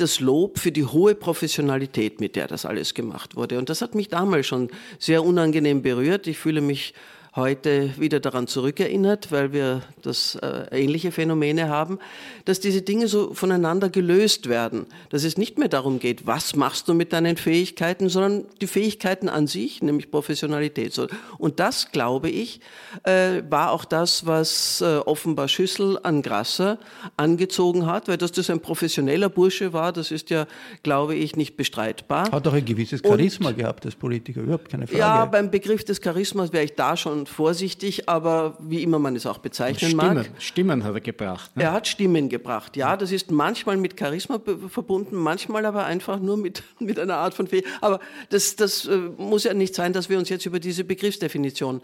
das 0.00 0.20
Lob 0.20 0.58
für 0.58 0.72
die 0.72 0.84
hohe 0.84 1.14
Professionalität, 1.14 2.20
mit 2.20 2.36
der 2.36 2.46
das 2.46 2.66
alles 2.66 2.94
gemacht 2.94 3.36
wurde. 3.36 3.58
Und 3.58 3.68
das 3.68 3.82
hat 3.82 3.94
mich 3.94 4.08
damals 4.08 4.46
schon 4.46 4.68
sehr 4.98 5.24
unangenehm 5.24 5.82
berührt. 5.82 6.26
Ich 6.26 6.38
fühle 6.38 6.60
mich 6.60 6.94
heute 7.36 7.92
wieder 7.98 8.18
daran 8.18 8.46
zurückerinnert, 8.46 9.30
weil 9.30 9.52
wir 9.52 9.82
das 10.02 10.34
äh, 10.36 10.66
ähnliche 10.72 11.12
Phänomene 11.12 11.68
haben, 11.68 11.98
dass 12.44 12.58
diese 12.58 12.82
Dinge 12.82 13.06
so 13.06 13.34
voneinander 13.34 13.88
gelöst 13.88 14.48
werden. 14.48 14.86
Dass 15.10 15.22
es 15.22 15.38
nicht 15.38 15.58
mehr 15.58 15.68
darum 15.68 16.00
geht, 16.00 16.26
was 16.26 16.56
machst 16.56 16.88
du 16.88 16.94
mit 16.94 17.12
deinen 17.12 17.36
Fähigkeiten, 17.36 18.08
sondern 18.08 18.44
die 18.60 18.66
Fähigkeiten 18.66 19.28
an 19.28 19.46
sich, 19.46 19.82
nämlich 19.82 20.10
Professionalität. 20.10 20.98
Und 21.38 21.60
das, 21.60 21.92
glaube 21.92 22.30
ich, 22.30 22.60
äh, 23.04 23.42
war 23.48 23.70
auch 23.70 23.84
das, 23.84 24.26
was 24.26 24.80
äh, 24.80 24.96
offenbar 24.98 25.46
Schüssel 25.48 25.98
an 26.02 26.22
Grasser 26.22 26.78
angezogen 27.16 27.86
hat, 27.86 28.08
weil 28.08 28.16
dass 28.16 28.32
das 28.32 28.50
ein 28.50 28.60
professioneller 28.60 29.28
Bursche 29.28 29.72
war, 29.72 29.92
das 29.92 30.10
ist 30.10 30.30
ja, 30.30 30.46
glaube 30.82 31.14
ich, 31.14 31.36
nicht 31.36 31.56
bestreitbar. 31.56 32.30
Hat 32.30 32.46
auch 32.48 32.52
ein 32.52 32.64
gewisses 32.64 33.02
Charisma 33.04 33.50
Und, 33.50 33.58
gehabt 33.58 33.86
als 33.86 33.94
Politiker, 33.94 34.40
überhaupt 34.40 34.68
keine 34.68 34.86
Frage. 34.86 34.98
Ja, 34.98 35.24
beim 35.26 35.50
Begriff 35.50 35.84
des 35.84 36.00
Charismas 36.00 36.52
wäre 36.52 36.64
ich 36.64 36.74
da 36.74 36.96
schon 36.96 37.19
vorsichtig, 37.26 38.08
aber 38.08 38.56
wie 38.60 38.82
immer 38.82 38.98
man 38.98 39.16
es 39.16 39.26
auch 39.26 39.38
bezeichnen 39.38 39.90
Stimmen, 39.90 40.14
mag. 40.14 40.30
Stimmen 40.38 40.84
hat 40.84 40.94
er 40.94 41.00
gebracht. 41.00 41.56
Ne? 41.56 41.64
Er 41.64 41.72
hat 41.72 41.88
Stimmen 41.88 42.28
gebracht, 42.28 42.76
ja. 42.76 42.96
Das 42.96 43.12
ist 43.12 43.30
manchmal 43.30 43.76
mit 43.76 43.98
Charisma 43.98 44.40
verbunden, 44.68 45.16
manchmal 45.16 45.66
aber 45.66 45.84
einfach 45.84 46.20
nur 46.20 46.36
mit, 46.36 46.62
mit 46.78 46.98
einer 46.98 47.16
Art 47.16 47.34
von 47.34 47.46
Fähigkeit. 47.46 47.72
Aber 47.80 48.00
das, 48.30 48.56
das 48.56 48.86
äh, 48.86 48.96
muss 49.16 49.44
ja 49.44 49.54
nicht 49.54 49.74
sein, 49.74 49.92
dass 49.92 50.08
wir 50.08 50.18
uns 50.18 50.28
jetzt 50.28 50.46
über 50.46 50.60
diese 50.60 50.84
Begriffsdefinition 50.84 51.80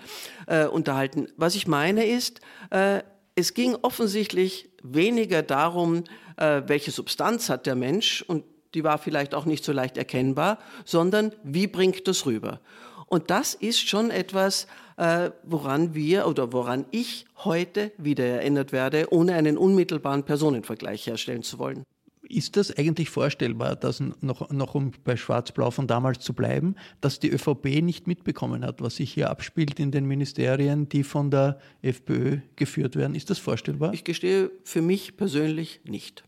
äh, 0.46 0.66
unterhalten. 0.66 1.29
Was 1.37 1.55
ich 1.55 1.66
meine 1.66 2.07
ist, 2.07 2.40
äh, 2.70 3.03
es 3.35 3.55
ging 3.55 3.77
offensichtlich 3.83 4.70
weniger 4.83 5.42
darum, 5.42 6.05
äh, 6.37 6.62
welche 6.66 6.90
Substanz 6.90 7.49
hat 7.49 7.66
der 7.66 7.75
Mensch 7.75 8.22
und 8.27 8.44
die 8.75 8.85
war 8.85 8.99
vielleicht 8.99 9.35
auch 9.35 9.46
nicht 9.46 9.64
so 9.64 9.72
leicht 9.72 9.96
erkennbar, 9.96 10.59
sondern 10.85 11.33
wie 11.42 11.66
bringt 11.66 12.07
das 12.09 12.27
rüber? 12.27 12.61
Und 13.07 13.31
das 13.31 13.55
ist 13.55 13.88
schon 13.88 14.11
etwas, 14.11 14.66
äh, 14.97 15.31
woran 15.43 15.95
wir 15.95 16.27
oder 16.27 16.53
woran 16.53 16.87
ich 16.91 17.27
heute 17.45 17.93
wieder 17.99 18.25
erinnert 18.25 18.73
werde, 18.73 19.07
ohne 19.11 19.35
einen 19.35 19.59
unmittelbaren 19.59 20.25
Personenvergleich 20.25 21.07
herstellen 21.07 21.43
zu 21.43 21.59
wollen. 21.59 21.85
Ist 22.29 22.57
das 22.57 22.77
eigentlich 22.77 23.09
vorstellbar, 23.09 23.77
dass 23.77 24.01
noch, 24.01 24.51
noch 24.51 24.75
um 24.75 24.91
bei 25.05 25.17
Schwarz-Blau 25.17 25.71
von 25.71 25.87
damals 25.87 26.25
zu 26.25 26.35
bleiben, 26.35 26.75
dass 27.01 27.21
die 27.21 27.31
ÖVP 27.31 27.83
nicht 27.83 28.09
mitbekommen 28.09 28.65
hat, 28.65 28.83
was 28.83 28.97
sich 28.97 29.13
hier 29.13 29.31
abspielt 29.31 29.79
in 29.79 29.93
den 29.93 30.07
Ministerien, 30.07 30.89
die 30.89 31.05
von 31.05 31.31
der 31.31 31.61
FPÖ 31.83 32.39
geführt 32.57 32.97
werden? 32.97 33.15
Ist 33.15 33.31
das 33.31 33.39
vorstellbar? 33.39 33.95
Ich 33.95 34.03
gestehe 34.03 34.51
für 34.65 34.83
mich 34.83 35.17
persönlich 35.17 35.81
nicht. 35.85 36.25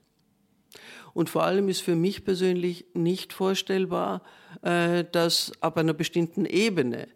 Und 1.15 1.31
vor 1.31 1.43
allem 1.43 1.69
ist 1.69 1.81
für 1.81 1.97
mich 1.97 2.25
persönlich 2.25 2.87
nicht 2.95 3.33
vorstellbar, 3.33 4.23
äh, 4.63 5.05
dass 5.11 5.51
ab 5.61 5.77
einer 5.79 5.95
bestimmten 5.95 6.45
Ebene 6.45 7.09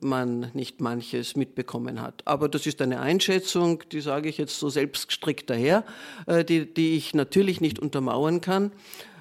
man 0.00 0.50
nicht 0.52 0.80
manches 0.80 1.34
mitbekommen 1.34 2.02
hat. 2.02 2.22
Aber 2.26 2.48
das 2.48 2.66
ist 2.66 2.82
eine 2.82 3.00
Einschätzung, 3.00 3.82
die 3.90 4.00
sage 4.00 4.28
ich 4.28 4.38
jetzt 4.38 4.58
so 4.58 4.68
selbstgestrickt 4.68 5.48
daher, 5.48 5.84
äh, 6.26 6.44
die, 6.44 6.72
die 6.72 6.96
ich 6.96 7.14
natürlich 7.14 7.60
nicht 7.60 7.78
untermauern 7.78 8.40
kann. 8.40 8.72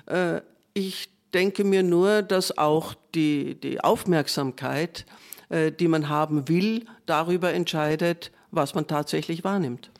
Äh, 0.07 0.41
ich 0.73 1.09
denke 1.33 1.63
mir 1.63 1.83
nur, 1.83 2.21
dass 2.21 2.57
auch 2.57 2.95
die, 3.15 3.55
die 3.55 3.81
Aufmerksamkeit, 3.81 5.05
die 5.79 5.87
man 5.87 6.09
haben 6.09 6.47
will, 6.47 6.85
darüber 7.05 7.53
entscheidet, 7.53 8.31
was 8.51 8.75
man 8.75 8.87
tatsächlich 8.87 9.43
wahrnimmt. 9.43 9.91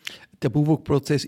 Der 0.42 0.50
Buwok-Prozess 0.50 1.28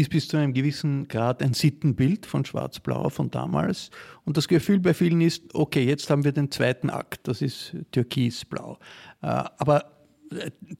Ist 0.00 0.10
bis 0.10 0.28
zu 0.28 0.36
einem 0.36 0.54
gewissen 0.54 1.06
Grad 1.08 1.42
ein 1.42 1.52
Sittenbild 1.52 2.24
von 2.26 2.44
Schwarz-Blau 2.44 3.10
von 3.10 3.30
damals. 3.30 3.90
Und 4.24 4.36
das 4.36 4.48
Gefühl 4.48 4.80
bei 4.80 4.94
vielen 4.94 5.20
ist, 5.20 5.54
okay, 5.54 5.84
jetzt 5.84 6.08
haben 6.08 6.24
wir 6.24 6.32
den 6.32 6.50
zweiten 6.50 6.88
Akt, 6.88 7.28
das 7.28 7.42
ist 7.42 7.76
Türkis-Blau. 7.92 8.78
Äh, 9.20 9.26
aber 9.26 10.01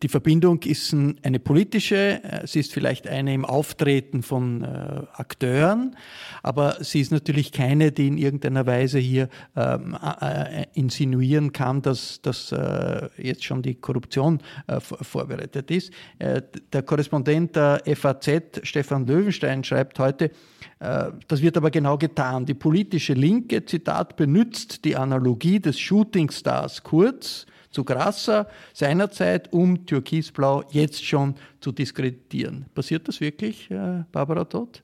die 0.02 0.08
Verbindung 0.08 0.62
ist 0.62 0.94
eine 0.94 1.38
politische, 1.38 2.22
äh, 2.22 2.46
sie 2.46 2.60
ist 2.60 2.72
vielleicht 2.72 3.06
eine 3.06 3.34
im 3.34 3.44
Auftreten 3.44 4.22
von 4.22 4.62
äh, 4.62 5.02
Akteuren, 5.14 5.96
aber 6.42 6.76
sie 6.80 7.00
ist 7.00 7.12
natürlich 7.12 7.52
keine, 7.52 7.92
die 7.92 8.08
in 8.08 8.18
irgendeiner 8.18 8.66
Weise 8.66 8.98
hier 8.98 9.28
ähm, 9.56 9.96
äh, 10.20 10.66
insinuieren 10.74 11.52
kann, 11.52 11.82
dass, 11.82 12.20
dass 12.22 12.52
äh, 12.52 13.08
jetzt 13.16 13.44
schon 13.44 13.62
die 13.62 13.74
Korruption 13.74 14.40
vorbereitet 14.80 15.70
ist. 15.70 15.92
Der 16.18 16.82
Korrespondent 16.82 17.56
der 17.56 17.82
FAZ, 17.94 18.60
Stefan 18.62 19.06
Löwenstein, 19.06 19.64
schreibt 19.64 19.98
heute, 19.98 20.30
das 20.78 21.42
wird 21.42 21.56
aber 21.56 21.70
genau 21.70 21.96
getan. 21.98 22.46
Die 22.46 22.54
politische 22.54 23.14
Linke, 23.14 23.64
Zitat, 23.64 24.16
benutzt 24.16 24.84
die 24.84 24.96
Analogie 24.96 25.60
des 25.60 25.78
Shootingstars 25.78 26.82
Kurz, 26.82 27.46
zu 27.72 27.84
Grasser 27.84 28.48
seinerzeit, 28.72 29.52
um 29.52 29.86
Türkisblau 29.86 30.64
jetzt 30.70 31.04
schon 31.04 31.34
zu 31.60 31.72
diskreditieren. 31.72 32.66
Passiert 32.74 33.08
das 33.08 33.20
wirklich, 33.20 33.70
äh, 33.70 34.04
Barbara 34.12 34.44
Todt? 34.44 34.82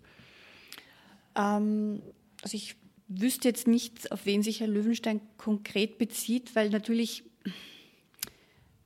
Ähm, 1.37 2.03
also 2.43 2.57
ich 2.57 2.77
wüsste 3.09 3.49
jetzt 3.49 3.67
nicht, 3.67 4.11
auf 4.13 4.27
wen 4.27 4.43
sich 4.43 4.61
Herr 4.61 4.69
Löwenstein 4.69 5.21
konkret 5.37 5.99
bezieht, 5.99 6.55
weil 6.57 6.71
natürlich, 6.71 7.25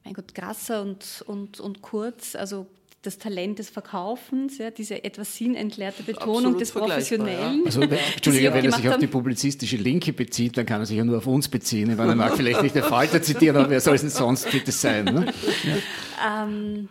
mein 0.05 0.15
Gott, 0.15 0.35
Grasser 0.35 0.83
und, 0.83 1.25
und, 1.27 1.61
und 1.61 1.83
Kurz, 1.83 2.37
also 2.37 2.67
das 3.03 3.19
Talent 3.19 3.59
des 3.59 3.69
Verkaufens, 3.69 4.59
ja, 4.59 4.71
diese 4.71 5.03
etwas 5.03 5.37
sinnentleerte 5.37 6.05
Betonung 6.05 6.37
Absolut 6.37 6.61
des 6.61 6.71
Professionellen. 6.71 7.59
Ja. 7.59 7.67
Also, 7.67 7.83
Entschuldigung, 7.83 8.55
wenn 8.55 8.65
er 8.65 8.73
sich 8.73 8.89
auf 8.89 8.99
die 8.99 9.09
publizistische 9.09 9.77
Linke 9.77 10.13
bezieht, 10.13 10.57
dann 10.57 10.67
kann 10.67 10.81
er 10.81 10.87
sich 10.87 10.97
ja 10.97 11.05
nur 11.05 11.19
auf 11.19 11.27
uns 11.27 11.49
beziehen. 11.49 11.99
Weil 11.99 12.09
er 12.09 12.15
mag 12.15 12.37
vielleicht 12.37 12.63
nicht 12.63 12.77
der 12.77 12.85
Falter 12.85 13.21
zitieren, 13.21 13.57
aber 13.57 13.71
wer 13.71 13.81
soll 13.81 13.97
es 13.97 14.03
denn 14.03 14.11
sonst 14.11 14.51
bitte 14.51 14.71
sein? 14.71 15.05
Ne? 15.07 15.27
Ja. 15.65 16.45
Ähm, 16.45 16.89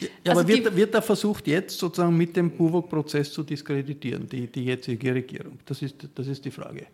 ja, 0.00 0.08
also 0.32 0.40
aber 0.40 0.48
wird, 0.48 0.76
wird 0.76 0.94
da 0.94 1.00
versucht, 1.00 1.46
jetzt 1.46 1.78
sozusagen 1.78 2.16
mit 2.16 2.36
dem 2.36 2.50
Buwok-Prozess 2.50 3.32
zu 3.32 3.42
diskreditieren, 3.42 4.28
die, 4.28 4.46
die 4.48 4.64
jetzige 4.64 5.14
Regierung? 5.14 5.58
Das 5.64 5.80
ist, 5.80 5.96
das 6.14 6.26
ist 6.26 6.44
die 6.44 6.50
Frage. 6.50 6.86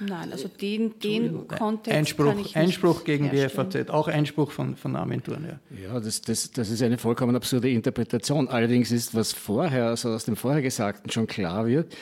Nein, 0.00 0.32
also 0.32 0.48
den, 0.48 0.98
den 0.98 1.46
Kontext 1.46 1.96
Einspruch, 1.96 2.26
kann 2.26 2.38
ich 2.40 2.56
Einspruch 2.56 3.04
gegen 3.04 3.30
herstellen. 3.30 3.70
die 3.70 3.78
FAZ, 3.78 3.90
auch 3.90 4.08
Einspruch 4.08 4.50
von, 4.50 4.74
von 4.74 4.96
Armin 4.96 5.22
Thurn. 5.22 5.46
Ja, 5.46 5.94
ja 5.94 6.00
das, 6.00 6.20
das, 6.20 6.50
das 6.50 6.70
ist 6.70 6.82
eine 6.82 6.98
vollkommen 6.98 7.36
absurde 7.36 7.70
Interpretation. 7.70 8.48
Allerdings 8.48 8.90
ist, 8.90 9.14
was 9.14 9.32
vorher, 9.32 9.86
also 9.86 10.10
aus 10.10 10.24
dem 10.24 10.36
vorher 10.36 10.62
Gesagten 10.62 11.10
schon 11.10 11.26
klar 11.28 11.66
wird, 11.66 11.94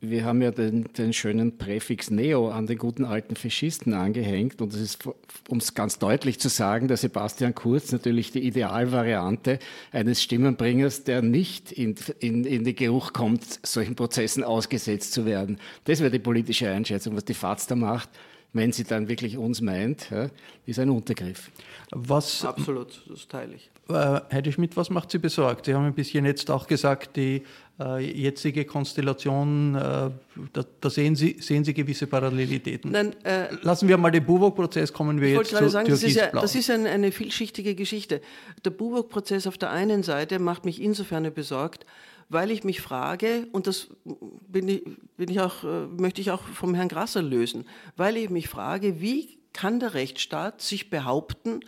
wir 0.00 0.24
haben 0.24 0.42
ja 0.42 0.52
den, 0.52 0.84
den, 0.96 1.12
schönen 1.12 1.58
Präfix 1.58 2.10
Neo 2.10 2.50
an 2.50 2.66
den 2.66 2.78
guten 2.78 3.04
alten 3.04 3.34
Faschisten 3.34 3.94
angehängt. 3.94 4.60
Und 4.62 4.72
es 4.72 4.80
ist, 4.80 5.08
um 5.48 5.58
es 5.58 5.74
ganz 5.74 5.98
deutlich 5.98 6.38
zu 6.38 6.48
sagen, 6.48 6.86
der 6.86 6.96
Sebastian 6.96 7.54
Kurz 7.54 7.90
natürlich 7.90 8.30
die 8.30 8.46
Idealvariante 8.46 9.58
eines 9.90 10.22
Stimmenbringers, 10.22 11.04
der 11.04 11.22
nicht 11.22 11.72
in, 11.72 11.96
in, 12.20 12.44
in 12.44 12.64
den 12.64 12.76
Geruch 12.76 13.12
kommt, 13.12 13.60
solchen 13.66 13.96
Prozessen 13.96 14.44
ausgesetzt 14.44 15.12
zu 15.12 15.26
werden. 15.26 15.58
Das 15.84 16.00
wäre 16.00 16.12
die 16.12 16.20
politische 16.20 16.70
Einschätzung, 16.70 17.16
was 17.16 17.24
die 17.24 17.34
FAZ 17.34 17.66
da 17.66 17.74
macht 17.74 18.08
wenn 18.52 18.72
sie 18.72 18.84
dann 18.84 19.08
wirklich 19.08 19.36
uns 19.36 19.60
meint, 19.60 20.10
ja, 20.10 20.28
ist 20.66 20.78
ein 20.78 20.90
Untergriff. 20.90 21.50
Was, 21.90 22.44
Absolut, 22.44 23.02
das 23.08 23.28
teile 23.28 23.54
ich. 23.54 23.70
Äh, 23.88 24.20
Heidi 24.32 24.52
Schmidt, 24.52 24.76
was 24.76 24.90
macht 24.90 25.10
Sie 25.10 25.18
besorgt? 25.18 25.66
Sie 25.66 25.74
haben 25.74 25.84
ein 25.84 25.94
bisschen 25.94 26.24
jetzt 26.24 26.50
auch 26.50 26.66
gesagt, 26.66 27.16
die 27.16 27.42
äh, 27.80 28.04
jetzige 28.04 28.64
Konstellation, 28.64 29.74
äh, 29.74 29.78
da, 29.78 30.64
da, 30.80 30.90
sehen, 30.90 31.14
Sie, 31.14 31.36
sehen 31.40 31.64
Sie 31.64 31.72
gewisse 31.72 32.06
Parallelitäten. 32.06 32.90
Nein, 32.90 33.14
äh, 33.24 33.54
Lassen 33.62 33.88
wir 33.88 33.96
mal 33.96 34.10
den 34.10 34.24
Buwok-Prozess, 34.24 34.92
kommen 34.92 35.20
wir 35.20 35.30
jetzt 35.30 35.54
zu 35.54 35.68
sagen, 35.68 35.88
das 35.88 36.02
ist, 36.02 36.16
ja, 36.16 36.28
das 36.28 36.54
ist 36.54 36.70
ein, 36.70 36.86
eine 36.86 37.12
vielschichtige 37.12 37.74
Geschichte. 37.74 38.20
Der 38.64 38.70
Buwok-Prozess 38.70 39.46
auf 39.46 39.58
der 39.58 39.70
einen 39.70 40.02
Seite 40.02 40.38
macht 40.38 40.64
mich 40.64 40.82
insofern 40.82 41.32
besorgt, 41.32 41.86
weil 42.28 42.50
ich 42.50 42.64
mich 42.64 42.80
frage, 42.80 43.46
und 43.52 43.66
das 43.66 43.88
bin 44.04 44.68
ich, 44.68 44.84
bin 45.16 45.30
ich 45.30 45.40
auch, 45.40 45.64
äh, 45.64 45.86
möchte 45.86 46.20
ich 46.20 46.30
auch 46.30 46.42
vom 46.42 46.74
Herrn 46.74 46.88
Grasser 46.88 47.22
lösen, 47.22 47.66
weil 47.96 48.16
ich 48.16 48.30
mich 48.30 48.48
frage, 48.48 49.00
wie 49.00 49.38
kann 49.52 49.80
der 49.80 49.94
Rechtsstaat 49.94 50.60
sich 50.60 50.90
behaupten, 50.90 51.60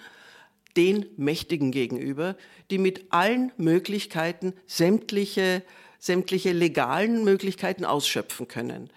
den 0.76 1.06
Mächtigen 1.16 1.72
gegenüber, 1.72 2.36
die 2.70 2.78
mit 2.78 3.12
allen 3.12 3.50
Möglichkeiten 3.56 4.54
sämtliche, 4.66 5.62
sämtliche 5.98 6.52
legalen 6.52 7.24
Möglichkeiten 7.24 7.84
ausschöpfen 7.84 8.46
können. 8.46 8.90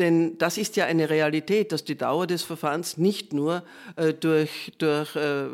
Denn 0.00 0.38
das 0.38 0.56
ist 0.56 0.76
ja 0.76 0.86
eine 0.86 1.10
Realität, 1.10 1.72
dass 1.72 1.84
die 1.84 1.94
Dauer 1.94 2.26
des 2.26 2.42
Verfahrens 2.42 2.96
nicht 2.96 3.34
nur 3.34 3.62
äh, 3.96 4.14
durch, 4.14 4.72
durch 4.78 5.14
äh, 5.14 5.44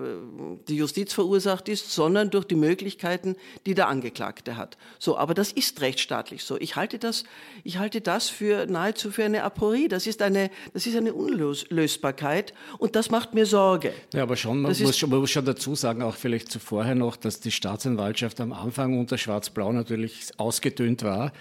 die 0.69 0.77
Justiz 0.77 1.13
verursacht 1.13 1.69
ist, 1.69 1.91
sondern 1.91 2.31
durch 2.31 2.45
die 2.45 2.55
Möglichkeiten, 2.55 3.35
die 3.67 3.75
der 3.75 3.89
Angeklagte 3.89 4.57
hat. 4.57 4.79
So, 5.01 5.19
aber 5.19 5.35
das 5.35 5.51
ist 5.51 5.81
rechtsstaatlich 5.81 6.45
so. 6.45 6.57
Ich 6.61 6.77
halte 6.77 7.01
das, 7.01 7.25
ich 7.65 7.79
halte 7.79 8.01
das 8.01 8.29
für 8.29 8.67
nahezu 8.67 9.11
für 9.11 9.25
eine 9.25 9.43
Aporie. 9.43 9.89
Das 9.89 10.07
ist 10.07 10.23
eine, 10.23 10.51
das 10.73 10.87
ist 10.87 10.97
eine 10.97 11.13
Unlösbarkeit 11.13 12.55
und 12.79 12.95
das 12.95 13.11
macht 13.11 13.35
mir 13.35 13.47
Sorge. 13.47 13.93
Ja, 14.15 14.23
aber 14.23 14.37
schon, 14.37 14.63
man, 14.63 14.79
muss 14.79 14.97
schon, 14.97 15.11
man 15.11 15.19
muss 15.19 15.31
schon 15.33 15.45
dazu 15.45 15.75
sagen, 15.75 16.03
auch 16.03 16.15
vielleicht 16.15 16.53
zuvorher 16.53 16.95
noch, 16.95 17.17
dass 17.17 17.41
die 17.41 17.51
Staatsanwaltschaft 17.51 18.41
am 18.41 18.53
Anfang 18.53 18.97
unter 18.97 19.19
Schwarz-Blau 19.19 19.73
natürlich 19.73 20.31
ausgedünnt 20.37 21.03
war. 21.03 21.33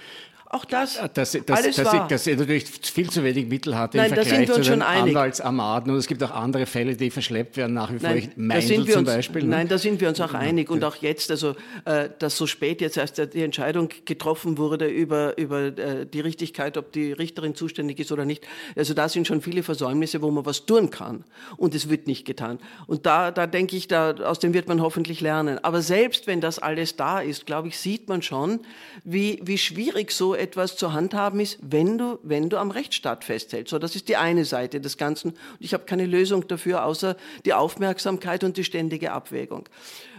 Auch 0.49 0.63
das, 0.63 0.97
äh, 0.97 1.09
dass, 1.11 1.31
dass, 1.31 1.57
alles 1.57 1.75
dass, 1.75 1.85
wahr. 1.85 2.07
dass 2.07 2.23
sie 2.23 2.35
natürlich 2.35 2.65
viel 2.65 3.09
zu 3.09 3.23
wenig 3.23 3.47
Mittel 3.47 3.75
hatte 3.75 3.97
Nein, 3.97 4.09
im 4.09 4.15
Vergleich 4.15 4.51
zu 4.51 4.61
den. 4.61 4.81
Anwaltsarmaden. 4.81 5.91
Und 5.91 5.97
es 5.97 6.05
gibt 6.05 6.21
auch 6.23 6.31
andere 6.31 6.67
Fälle, 6.67 6.95
die 6.95 7.09
verschleppt 7.09 7.57
werden 7.57 7.73
nach 7.73 7.91
wie 7.91 7.97
vor. 7.97 8.09
Nein, 8.09 8.31
Meindl 8.35 8.67
sind 8.67 8.87
wir 8.87 8.93
zum 8.93 8.99
uns, 9.01 9.09
Beispiel. 9.09 9.43
ne? 9.43 9.49
nein, 9.49 9.67
da 9.67 9.79
sind 9.79 9.99
wir 9.99 10.07
uns 10.07 10.21
auch 10.21 10.33
einig. 10.33 10.69
Und 10.69 10.83
auch 10.83 10.97
jetzt, 10.97 11.31
also, 11.31 11.55
äh, 11.85 12.09
dass 12.19 12.37
so 12.37 12.45
spät 12.45 12.79
jetzt 12.81 12.97
erst 12.97 13.17
die 13.33 13.41
Entscheidung 13.41 13.89
getroffen 14.05 14.59
wurde 14.59 14.87
über, 14.87 15.35
über 15.39 15.77
äh, 15.77 16.05
die 16.05 16.19
Richtigkeit, 16.19 16.77
ob 16.77 16.91
die 16.91 17.11
Richterin 17.11 17.55
zuständig 17.55 17.99
ist 17.99 18.11
oder 18.11 18.25
nicht. 18.25 18.45
Also 18.75 18.93
da 18.93 19.09
sind 19.09 19.25
schon 19.25 19.41
viele 19.41 19.63
Versäumnisse, 19.63 20.21
wo 20.21 20.29
man 20.29 20.45
was 20.45 20.67
tun 20.67 20.91
kann. 20.91 21.23
Und 21.57 21.73
es 21.73 21.89
wird 21.89 22.05
nicht 22.05 22.23
getan. 22.23 22.59
Und 22.85 23.07
da, 23.07 23.31
da 23.31 23.47
denke 23.47 23.75
ich, 23.75 23.87
da, 23.87 24.11
aus 24.11 24.37
dem 24.37 24.53
wird 24.53 24.67
man 24.67 24.79
hoffentlich 24.79 25.21
lernen. 25.21 25.57
Aber 25.63 25.81
selbst 25.81 26.27
wenn 26.27 26.39
das 26.39 26.59
alles 26.59 26.95
da 26.95 27.19
ist, 27.19 27.47
glaube 27.47 27.69
ich, 27.69 27.79
sieht 27.79 28.07
man 28.09 28.21
schon, 28.21 28.59
wie, 29.03 29.39
wie 29.43 29.57
schwierig 29.57 30.11
so 30.11 30.34
etwas 30.35 30.77
zu 30.77 30.93
handhaben 30.93 31.39
ist, 31.39 31.57
wenn 31.61 31.97
du, 31.97 32.19
wenn 32.23 32.49
du 32.49 32.57
am 32.57 32.71
Rechtsstaat 32.71 33.23
festhältst. 33.23 33.71
So, 33.71 33.79
das 33.79 33.95
ist 33.95 34.07
die 34.07 34.17
eine 34.17 34.45
Seite 34.45 34.79
des 34.81 34.97
Ganzen. 34.97 35.31
Und 35.31 35.37
ich 35.59 35.73
habe 35.73 35.85
keine 35.85 36.05
Lösung 36.05 36.47
dafür, 36.47 36.85
außer 36.85 37.15
die 37.45 37.53
Aufmerksamkeit 37.53 38.43
und 38.43 38.57
die 38.57 38.63
ständige 38.63 39.11
Abwägung. 39.11 39.67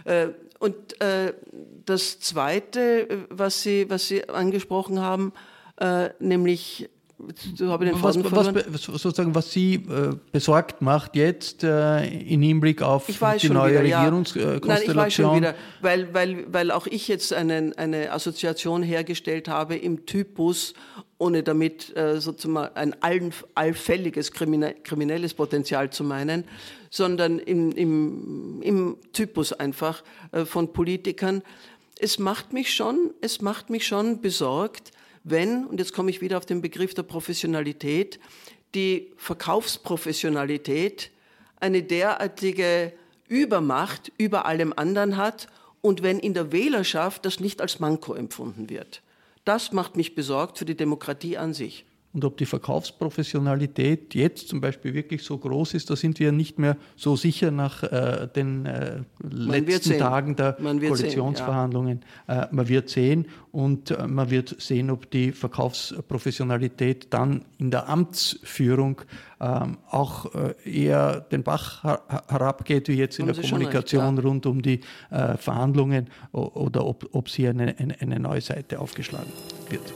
Äh, 0.05 0.29
und 0.59 0.99
äh, 1.01 1.33
das 1.85 2.19
Zweite, 2.19 3.09
äh, 3.09 3.17
was 3.29 3.61
Sie, 3.61 3.89
was 3.89 4.07
Sie 4.07 4.27
angesprochen 4.27 4.99
haben, 4.99 5.33
äh, 5.79 6.09
nämlich 6.19 6.89
so 7.55 7.69
habe 7.71 7.85
ich 7.85 7.91
den 7.91 8.03
was, 8.03 8.15
was, 8.23 8.83
sozusagen, 8.83 9.33
was 9.33 9.51
Sie 9.51 9.75
äh, 9.75 10.15
besorgt 10.31 10.81
macht 10.83 11.15
jetzt 11.15 11.63
äh, 11.63 12.05
im 12.05 12.43
Hinblick 12.43 12.83
auf 12.83 13.07
die 13.07 13.49
neue 13.49 13.71
wieder, 13.71 13.83
ja. 13.83 13.99
Regierungskonstellation? 14.01 14.67
Nein, 14.67 14.81
ich 14.83 14.95
weiß 14.95 15.13
schon 15.13 15.35
wieder, 15.35 15.55
weil, 15.81 16.13
weil, 16.13 16.53
weil 16.53 16.69
auch 16.69 16.85
ich 16.85 17.07
jetzt 17.07 17.33
einen, 17.33 17.73
eine 17.73 18.11
Assoziation 18.11 18.83
hergestellt 18.83 19.47
habe 19.47 19.75
im 19.75 20.05
Typus, 20.05 20.75
ohne 21.17 21.41
damit 21.41 21.95
äh, 21.97 22.21
sozusagen 22.21 22.75
ein 22.75 22.95
all, 23.01 23.31
allfälliges 23.55 24.31
krimine, 24.31 24.75
kriminelles 24.75 25.33
Potenzial 25.33 25.89
zu 25.89 26.03
meinen, 26.03 26.43
sondern 26.91 27.39
im, 27.39 27.71
im, 27.71 28.61
im 28.61 28.97
Typus 29.13 29.53
einfach 29.53 30.03
äh, 30.31 30.45
von 30.45 30.71
Politikern. 30.71 31.41
Es 31.99 32.19
macht 32.19 32.53
mich 32.53 32.75
schon, 32.75 33.11
es 33.21 33.41
macht 33.41 33.71
mich 33.71 33.87
schon 33.87 34.21
besorgt, 34.21 34.91
wenn, 35.29 35.65
und 35.65 35.79
jetzt 35.79 35.93
komme 35.93 36.09
ich 36.09 36.21
wieder 36.21 36.37
auf 36.37 36.45
den 36.45 36.61
Begriff 36.61 36.93
der 36.93 37.03
Professionalität, 37.03 38.19
die 38.75 39.11
Verkaufsprofessionalität 39.17 41.11
eine 41.59 41.83
derartige 41.83 42.93
Übermacht 43.27 44.11
über 44.17 44.45
allem 44.45 44.73
anderen 44.75 45.17
hat 45.17 45.47
und 45.81 46.03
wenn 46.03 46.19
in 46.19 46.33
der 46.33 46.51
Wählerschaft 46.51 47.25
das 47.25 47.39
nicht 47.39 47.61
als 47.61 47.79
Manko 47.79 48.13
empfunden 48.13 48.69
wird. 48.69 49.01
Das 49.43 49.71
macht 49.71 49.95
mich 49.95 50.15
besorgt 50.15 50.57
für 50.57 50.65
die 50.65 50.75
Demokratie 50.75 51.37
an 51.37 51.53
sich. 51.53 51.85
Und 52.13 52.25
ob 52.25 52.37
die 52.37 52.45
Verkaufsprofessionalität 52.45 54.15
jetzt 54.15 54.47
zum 54.47 54.61
Beispiel 54.61 54.93
wirklich 54.93 55.23
so 55.23 55.37
groß 55.37 55.73
ist, 55.75 55.89
da 55.89 55.95
sind 55.95 56.19
wir 56.19 56.31
nicht 56.31 56.57
mehr 56.57 56.77
so 56.95 57.15
sicher 57.15 57.51
nach 57.51 57.83
äh, 57.83 58.27
den 58.33 58.65
äh, 58.65 59.01
letzten 59.21 59.89
sehen. 59.89 59.99
Tagen 59.99 60.35
der 60.35 60.57
Man 60.59 60.79
Koalitionsverhandlungen. 60.79 62.01
Äh, 62.27 62.47
man 62.49 62.67
wird 62.69 62.89
sehen 62.89 63.27
und 63.51 63.91
äh, 63.91 64.07
man 64.07 64.31
wird 64.31 64.59
sehen, 64.59 64.89
ob 64.89 65.11
die 65.11 65.31
Verkaufsprofessionalität 65.31 67.13
dann 67.13 67.45
in 67.59 67.71
der 67.71 67.89
Amtsführung 67.89 69.01
ähm, 69.39 69.77
auch 69.89 70.33
äh, 70.33 70.55
eher 70.65 71.21
den 71.21 71.43
Bach 71.43 71.83
her 71.83 72.01
herabgeht, 72.29 72.87
wie 72.87 72.93
jetzt 72.93 73.19
in 73.19 73.27
Haben 73.27 73.33
der 73.33 73.43
Sie 73.43 73.47
schon 73.47 73.59
recht, 73.59 73.69
Kommunikation 73.69 74.15
ja. 74.17 74.23
rund 74.23 74.45
um 74.45 74.61
die 74.61 74.79
äh, 75.11 75.37
Verhandlungen 75.37 76.09
oder 76.31 76.85
ob, 76.85 77.09
ob 77.11 77.29
sie 77.29 77.47
eine, 77.47 77.75
eine, 77.77 77.99
eine 78.01 78.19
neue 78.19 78.41
Seite 78.41 78.79
aufgeschlagen 78.79 79.31
wird. 79.69 79.93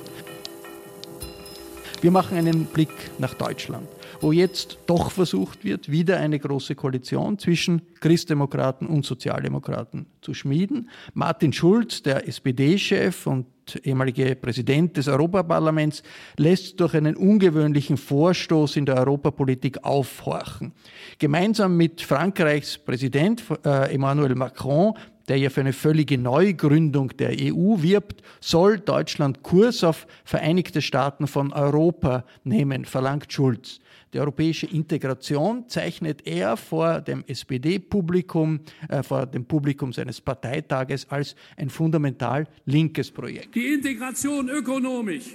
Wir 2.02 2.10
machen 2.10 2.36
einen 2.36 2.66
Blick 2.66 3.12
nach 3.20 3.36
Deutschland, 3.36 3.88
wo 4.22 4.32
jetzt 4.32 4.80
doch 4.88 5.12
versucht 5.12 5.64
wird, 5.64 5.92
wieder 5.92 6.18
eine 6.18 6.40
große 6.40 6.74
Koalition 6.74 7.38
zwischen 7.38 7.84
Christdemokraten 8.00 8.88
und 8.88 9.06
Sozialdemokraten 9.06 10.08
zu 10.22 10.34
schmieden. 10.34 10.90
Martin 11.14 11.54
Schulz, 11.54 12.02
der 12.02 12.28
SPD-Chef 12.28 13.28
und 13.28 13.46
ehemalige 13.84 14.36
Präsident 14.36 14.98
des 14.98 15.08
Europaparlaments, 15.08 16.02
lässt 16.38 16.80
durch 16.80 16.96
einen 16.96 17.16
ungewöhnlichen 17.16 17.98
Vorstoß 17.98 18.78
in 18.78 18.88
der 18.88 18.98
Europapolitik 18.98 19.84
aufhorchen. 19.84 20.74
Gemeinsam 21.20 21.78
mit 21.78 22.02
Frankreichs 22.02 22.80
Präsident 22.80 23.44
äh, 23.64 23.94
Emmanuel 23.94 24.34
Macron 24.34 24.96
der 25.28 25.38
ja 25.38 25.50
für 25.50 25.62
eine 25.62 25.74
völlige 25.74 26.18
Neugründung 26.18 27.16
der 27.18 27.32
EU 27.32 27.82
wirbt, 27.82 28.22
soll 28.40 28.80
Deutschland 28.80 29.44
Kurs 29.44 29.84
auf 29.84 30.08
Vereinigte 30.24 30.82
Staaten 30.82 31.28
von 31.28 31.54
Europa 31.54 32.26
nehmen, 32.44 32.86
verlangt 32.86 33.32
Schulz. 33.32 33.80
Die 34.14 34.20
europäische 34.20 34.66
Integration 34.68 35.70
zeichnet 35.70 36.28
er 36.28 36.58
vor 36.58 37.00
dem 37.00 37.24
SPD-Publikum, 37.28 38.60
äh, 38.90 39.04
vor 39.04 39.26
dem 39.26 39.46
Publikum 39.46 39.94
seines 39.94 40.20
Parteitages 40.20 41.10
als 41.10 41.36
ein 41.56 41.70
fundamental 41.70 42.46
linkes 42.66 43.10
Projekt. 43.10 43.56
Die 43.56 43.74
Integration 43.74 44.50
ökonomisch, 44.50 45.26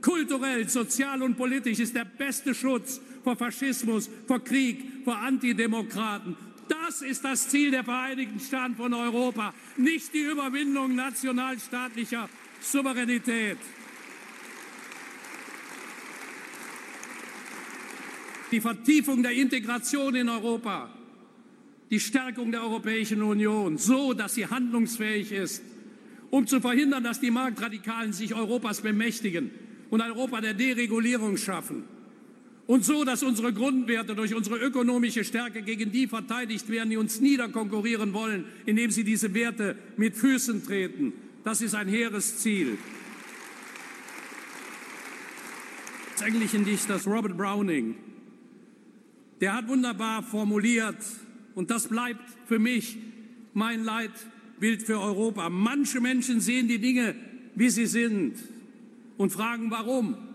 kulturell, 0.00 0.68
sozial 0.68 1.22
und 1.22 1.36
politisch 1.36 1.80
ist 1.80 1.96
der 1.96 2.04
beste 2.04 2.54
Schutz 2.54 3.00
vor 3.24 3.36
Faschismus, 3.36 4.08
vor 4.26 4.38
Krieg, 4.38 5.04
vor 5.04 5.16
Antidemokraten. 5.16 6.36
Das 6.70 7.02
ist 7.02 7.24
das 7.24 7.48
Ziel 7.48 7.72
der 7.72 7.82
Vereinigten 7.82 8.38
Staaten 8.38 8.76
von 8.76 8.94
Europa, 8.94 9.52
nicht 9.76 10.14
die 10.14 10.20
Überwindung 10.20 10.94
nationalstaatlicher 10.94 12.28
Souveränität. 12.60 13.58
Die 18.52 18.60
Vertiefung 18.60 19.20
der 19.24 19.32
Integration 19.32 20.14
in 20.14 20.28
Europa, 20.28 20.90
die 21.90 21.98
Stärkung 21.98 22.52
der 22.52 22.62
Europäischen 22.62 23.20
Union, 23.22 23.76
so 23.76 24.12
dass 24.12 24.36
sie 24.36 24.46
handlungsfähig 24.46 25.32
ist, 25.32 25.64
um 26.30 26.46
zu 26.46 26.60
verhindern, 26.60 27.02
dass 27.02 27.18
die 27.18 27.32
Marktradikalen 27.32 28.12
sich 28.12 28.32
Europas 28.32 28.80
bemächtigen 28.80 29.50
und 29.90 30.00
ein 30.00 30.12
Europa 30.12 30.40
der 30.40 30.54
Deregulierung 30.54 31.36
schaffen. 31.36 31.82
Und 32.70 32.84
so, 32.84 33.02
dass 33.02 33.24
unsere 33.24 33.52
Grundwerte 33.52 34.14
durch 34.14 34.32
unsere 34.32 34.56
ökonomische 34.56 35.24
Stärke 35.24 35.60
gegen 35.60 35.90
die 35.90 36.06
verteidigt 36.06 36.68
werden, 36.68 36.90
die 36.90 36.98
uns 36.98 37.20
niederkonkurrieren 37.20 38.12
wollen, 38.12 38.44
indem 38.64 38.92
sie 38.92 39.02
diese 39.02 39.34
Werte 39.34 39.74
mit 39.96 40.14
Füßen 40.14 40.64
treten. 40.64 41.12
Das 41.42 41.62
ist 41.62 41.74
ein 41.74 41.88
hehres 41.88 42.38
Ziel. 42.38 42.78
Des 46.14 46.22
englischen 46.22 46.64
Dichters 46.64 47.08
Robert 47.08 47.36
Browning, 47.36 47.96
der 49.40 49.54
hat 49.54 49.66
wunderbar 49.66 50.22
formuliert, 50.22 51.04
und 51.56 51.72
das 51.72 51.88
bleibt 51.88 52.22
für 52.46 52.60
mich 52.60 52.98
mein 53.52 53.82
Leitbild 53.82 54.84
für 54.84 55.00
Europa. 55.00 55.50
Manche 55.50 56.00
Menschen 56.00 56.40
sehen 56.40 56.68
die 56.68 56.78
Dinge, 56.78 57.16
wie 57.56 57.68
sie 57.68 57.86
sind, 57.86 58.36
und 59.16 59.32
fragen, 59.32 59.72
warum. 59.72 60.29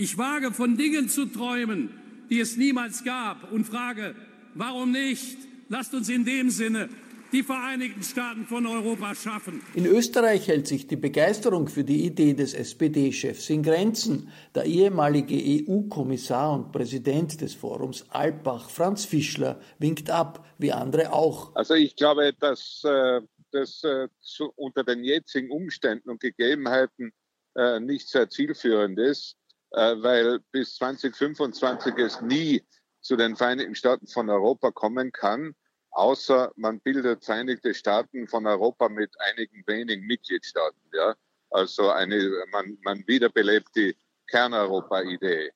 Ich 0.00 0.16
wage 0.16 0.50
von 0.50 0.78
Dingen 0.78 1.10
zu 1.10 1.26
träumen, 1.26 1.90
die 2.30 2.40
es 2.40 2.56
niemals 2.56 3.04
gab 3.04 3.52
und 3.52 3.66
frage, 3.66 4.14
warum 4.54 4.92
nicht? 4.92 5.36
Lasst 5.68 5.92
uns 5.92 6.08
in 6.08 6.24
dem 6.24 6.48
Sinne 6.48 6.88
die 7.32 7.42
Vereinigten 7.42 8.02
Staaten 8.02 8.46
von 8.46 8.64
Europa 8.64 9.14
schaffen. 9.14 9.60
In 9.74 9.84
Österreich 9.84 10.48
hält 10.48 10.66
sich 10.66 10.86
die 10.86 10.96
Begeisterung 10.96 11.68
für 11.68 11.84
die 11.84 12.06
Idee 12.06 12.32
des 12.32 12.54
SPD-Chefs 12.54 13.50
in 13.50 13.62
Grenzen. 13.62 14.32
Der 14.54 14.64
ehemalige 14.64 15.34
EU-Kommissar 15.36 16.54
und 16.54 16.72
Präsident 16.72 17.38
des 17.42 17.52
Forums 17.52 18.06
Alpbach, 18.08 18.70
Franz 18.70 19.04
Fischler, 19.04 19.60
winkt 19.78 20.08
ab, 20.08 20.46
wie 20.56 20.72
andere 20.72 21.12
auch. 21.12 21.54
Also 21.54 21.74
ich 21.74 21.94
glaube, 21.94 22.32
dass 22.40 22.82
äh, 22.84 23.20
das 23.50 23.84
äh, 23.84 24.08
zu, 24.22 24.50
unter 24.56 24.82
den 24.82 25.04
jetzigen 25.04 25.50
Umständen 25.50 26.08
und 26.08 26.20
Gegebenheiten 26.20 27.12
äh, 27.54 27.80
nicht 27.80 28.08
sehr 28.08 28.30
zielführend 28.30 28.98
ist, 28.98 29.36
weil 29.72 30.40
bis 30.52 30.76
2025 30.76 31.96
es 31.98 32.20
nie 32.20 32.64
zu 33.00 33.16
den 33.16 33.36
Vereinigten 33.36 33.74
Staaten 33.74 34.06
von 34.06 34.28
Europa 34.28 34.70
kommen 34.70 35.12
kann, 35.12 35.54
außer 35.90 36.52
man 36.56 36.80
bildet 36.80 37.24
Vereinigte 37.24 37.74
Staaten 37.74 38.26
von 38.28 38.46
Europa 38.46 38.88
mit 38.88 39.14
einigen 39.20 39.62
wenigen 39.66 40.06
Mitgliedstaaten. 40.06 40.80
Ja? 40.92 41.14
Also 41.50 41.90
eine, 41.90 42.44
man, 42.52 42.78
man 42.82 43.06
wiederbelebt 43.06 43.68
die 43.74 43.96
Kerneuropa-Idee. 44.28 45.50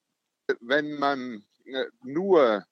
Wenn 0.60 0.98
man 0.98 1.44
äh, 1.64 1.84
nur 2.02 2.64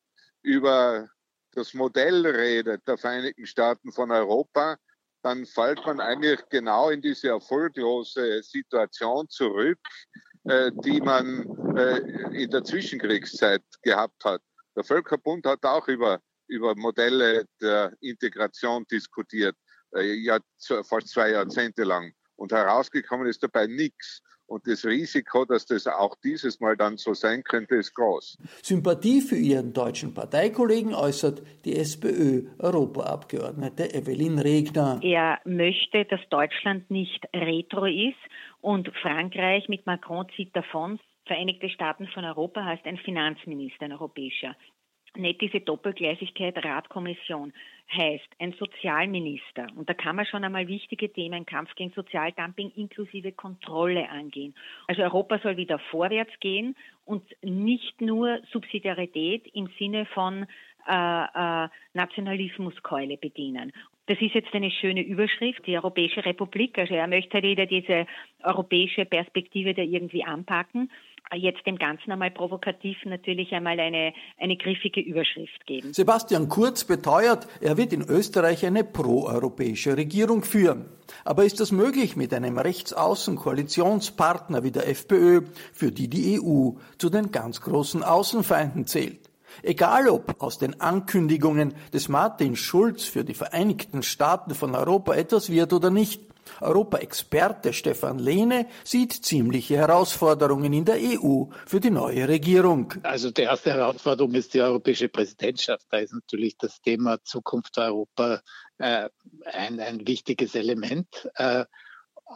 über 0.42 1.08
das 1.52 1.74
Modell 1.74 2.26
redet 2.26 2.86
der 2.88 2.98
Vereinigten 2.98 3.46
Staaten 3.46 3.92
von 3.92 4.10
Europa, 4.10 4.76
dann 5.22 5.46
fällt 5.46 5.84
man 5.86 6.00
eigentlich 6.00 6.40
genau 6.48 6.90
in 6.90 7.00
diese 7.00 7.28
erfolglose 7.28 8.42
Situation 8.42 9.28
zurück, 9.28 9.78
äh, 9.84 10.31
die 10.44 11.00
man 11.00 11.46
äh, 11.76 12.42
in 12.42 12.50
der 12.50 12.64
Zwischenkriegszeit 12.64 13.62
gehabt 13.82 14.24
hat. 14.24 14.40
Der 14.76 14.84
Völkerbund 14.84 15.46
hat 15.46 15.64
auch 15.64 15.88
über, 15.88 16.20
über 16.48 16.74
Modelle 16.74 17.44
der 17.60 17.92
Integration 18.00 18.84
diskutiert, 18.90 19.56
äh, 19.94 20.14
ja, 20.14 20.38
fast 20.84 21.08
zwei 21.08 21.30
Jahrzehnte 21.30 21.84
lang. 21.84 22.12
Und 22.36 22.52
herausgekommen 22.52 23.26
ist 23.26 23.42
dabei 23.42 23.66
nichts. 23.66 24.22
Und 24.46 24.66
das 24.66 24.84
Risiko, 24.84 25.44
dass 25.46 25.64
das 25.64 25.86
auch 25.86 26.14
dieses 26.22 26.60
Mal 26.60 26.76
dann 26.76 26.98
so 26.98 27.14
sein 27.14 27.42
könnte, 27.42 27.76
ist 27.76 27.94
groß. 27.94 28.36
Sympathie 28.62 29.22
für 29.22 29.36
ihren 29.36 29.72
deutschen 29.72 30.12
Parteikollegen 30.12 30.94
äußert 30.94 31.42
die 31.64 31.76
SPÖ-Europaabgeordnete 31.76 33.94
Evelyn 33.94 34.38
Regner. 34.38 35.00
Er 35.02 35.38
möchte, 35.46 36.04
dass 36.04 36.20
Deutschland 36.28 36.90
nicht 36.90 37.26
retro 37.34 37.86
ist 37.86 38.18
und 38.62 38.88
Frankreich 39.02 39.68
mit 39.68 39.84
Macron 39.84 40.26
zieht 40.34 40.56
davon. 40.56 40.98
Vereinigte 41.26 41.68
Staaten 41.68 42.08
von 42.08 42.24
Europa 42.24 42.64
heißt 42.64 42.86
ein 42.86 42.96
Finanzminister, 42.96 43.84
ein 43.84 43.92
europäischer 43.92 44.56
nicht 45.16 45.40
diese 45.40 45.60
Doppelgleisigkeit 45.60 46.64
Ratkommission 46.64 47.52
heißt 47.94 48.28
ein 48.38 48.54
Sozialminister. 48.58 49.66
Und 49.76 49.88
da 49.88 49.94
kann 49.94 50.16
man 50.16 50.24
schon 50.24 50.44
einmal 50.44 50.66
wichtige 50.68 51.12
Themen, 51.12 51.44
Kampf 51.44 51.74
gegen 51.74 51.90
Sozialdumping 51.90 52.72
inklusive 52.76 53.32
Kontrolle 53.32 54.08
angehen. 54.08 54.54
Also 54.86 55.02
Europa 55.02 55.38
soll 55.40 55.56
wieder 55.56 55.78
vorwärts 55.90 56.32
gehen 56.40 56.74
und 57.04 57.24
nicht 57.42 58.00
nur 58.00 58.40
Subsidiarität 58.52 59.46
im 59.52 59.68
Sinne 59.78 60.06
von 60.06 60.46
äh, 60.88 61.64
äh, 61.64 61.68
Nationalismuskeule 61.94 63.16
bedienen. 63.16 63.72
Das 64.06 64.20
ist 64.20 64.34
jetzt 64.34 64.52
eine 64.52 64.70
schöne 64.70 65.02
Überschrift, 65.02 65.64
die 65.66 65.76
Europäische 65.76 66.24
Republik. 66.24 66.76
Also 66.76 66.94
er 66.94 67.06
möchte 67.06 67.34
halt 67.34 67.44
wieder 67.44 67.66
diese 67.66 68.06
europäische 68.42 69.04
Perspektive 69.04 69.74
da 69.74 69.82
irgendwie 69.82 70.24
anpacken 70.24 70.90
jetzt 71.36 71.66
dem 71.66 71.76
Ganzen 71.78 72.12
einmal 72.12 72.30
provokativ 72.30 72.98
natürlich 73.04 73.52
einmal 73.52 73.78
eine, 73.80 74.12
eine 74.38 74.56
griffige 74.56 75.00
Überschrift 75.00 75.66
geben. 75.66 75.92
Sebastian 75.92 76.48
Kurz 76.48 76.84
beteuert, 76.84 77.46
er 77.60 77.76
wird 77.76 77.92
in 77.92 78.02
Österreich 78.02 78.64
eine 78.66 78.84
proeuropäische 78.84 79.96
Regierung 79.96 80.42
führen. 80.42 80.86
Aber 81.24 81.44
ist 81.44 81.60
das 81.60 81.70
möglich 81.72 82.16
mit 82.16 82.32
einem 82.34 82.58
Rechtsaußen-Koalitionspartner 82.58 84.62
wie 84.62 84.72
der 84.72 84.88
FPÖ, 84.88 85.42
für 85.72 85.92
die 85.92 86.08
die 86.08 86.40
EU 86.40 86.70
zu 86.98 87.10
den 87.10 87.30
ganz 87.30 87.60
großen 87.60 88.02
Außenfeinden 88.02 88.86
zählt? 88.86 89.31
Egal 89.62 90.08
ob 90.08 90.42
aus 90.42 90.58
den 90.58 90.80
Ankündigungen 90.80 91.74
des 91.92 92.08
Martin 92.08 92.56
Schulz 92.56 93.04
für 93.04 93.24
die 93.24 93.34
Vereinigten 93.34 94.02
Staaten 94.02 94.54
von 94.54 94.74
Europa 94.74 95.14
etwas 95.14 95.50
wird 95.50 95.72
oder 95.72 95.90
nicht, 95.90 96.32
Europa-Experte 96.60 97.72
Stefan 97.72 98.18
Lehne 98.18 98.66
sieht 98.84 99.12
ziemliche 99.12 99.76
Herausforderungen 99.76 100.72
in 100.72 100.84
der 100.84 100.96
EU 100.96 101.44
für 101.66 101.80
die 101.80 101.90
neue 101.90 102.28
Regierung. 102.28 102.94
Also 103.02 103.30
die 103.30 103.42
erste 103.42 103.72
Herausforderung 103.72 104.34
ist 104.34 104.54
die 104.54 104.60
europäische 104.60 105.08
Präsidentschaft. 105.08 105.86
Da 105.90 105.98
ist 105.98 106.12
natürlich 106.12 106.56
das 106.58 106.80
Thema 106.80 107.22
Zukunft 107.24 107.78
Europa 107.78 108.42
äh, 108.78 109.08
ein, 109.44 109.80
ein 109.80 110.06
wichtiges 110.06 110.54
Element. 110.54 111.28
Äh, 111.34 111.64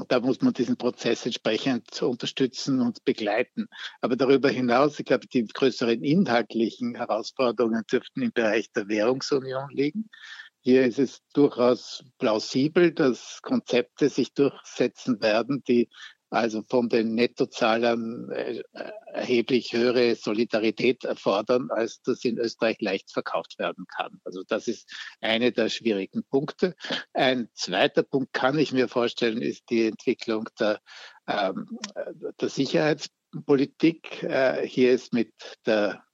da 0.08 0.20
muss 0.20 0.40
man 0.40 0.52
diesen 0.52 0.76
Prozess 0.76 1.24
entsprechend 1.26 2.02
unterstützen 2.02 2.80
und 2.80 3.04
begleiten. 3.04 3.68
Aber 4.00 4.16
darüber 4.16 4.48
hinaus, 4.48 4.98
ich 4.98 5.06
glaube, 5.06 5.26
die 5.26 5.46
größeren 5.46 6.02
inhaltlichen 6.02 6.94
Herausforderungen 6.94 7.84
dürften 7.90 8.22
im 8.22 8.32
Bereich 8.32 8.70
der 8.72 8.88
Währungsunion 8.88 9.70
liegen. 9.70 10.08
Hier 10.60 10.84
ist 10.84 10.98
es 10.98 11.22
durchaus 11.32 12.04
plausibel, 12.18 12.92
dass 12.92 13.40
Konzepte 13.42 14.08
sich 14.08 14.34
durchsetzen 14.34 15.22
werden, 15.22 15.62
die 15.68 15.88
also 16.30 16.62
von 16.62 16.88
den 16.88 17.14
Nettozahlern 17.14 18.30
äh, 18.30 18.62
erheblich 19.12 19.72
höhere 19.72 20.14
Solidarität 20.16 21.04
erfordern, 21.04 21.68
als 21.70 22.02
das 22.02 22.24
in 22.24 22.38
Österreich 22.38 22.80
leicht 22.80 23.12
verkauft 23.12 23.58
werden 23.58 23.86
kann. 23.96 24.20
Also 24.24 24.42
das 24.46 24.68
ist 24.68 24.90
eine 25.20 25.52
der 25.52 25.68
schwierigen 25.68 26.24
Punkte. 26.24 26.74
Ein 27.12 27.48
zweiter 27.54 28.02
Punkt 28.02 28.32
kann 28.32 28.58
ich 28.58 28.72
mir 28.72 28.88
vorstellen, 28.88 29.40
ist 29.40 29.70
die 29.70 29.86
Entwicklung 29.86 30.48
der, 30.58 30.80
ähm, 31.26 31.78
der 32.40 32.48
Sicherheitspolitik. 32.48 34.22
Äh, 34.22 34.66
hier 34.66 34.92
ist 34.92 35.12
mit 35.12 35.32
der 35.64 36.04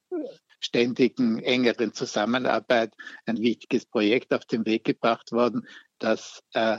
ständigen, 0.61 1.41
engeren 1.41 1.93
Zusammenarbeit 1.93 2.95
ein 3.27 3.39
wichtiges 3.39 3.87
Projekt 3.87 4.33
auf 4.33 4.45
den 4.45 4.65
Weg 4.65 4.85
gebracht 4.85 5.33
worden, 5.33 5.67
das, 5.99 6.43
äh, 6.53 6.79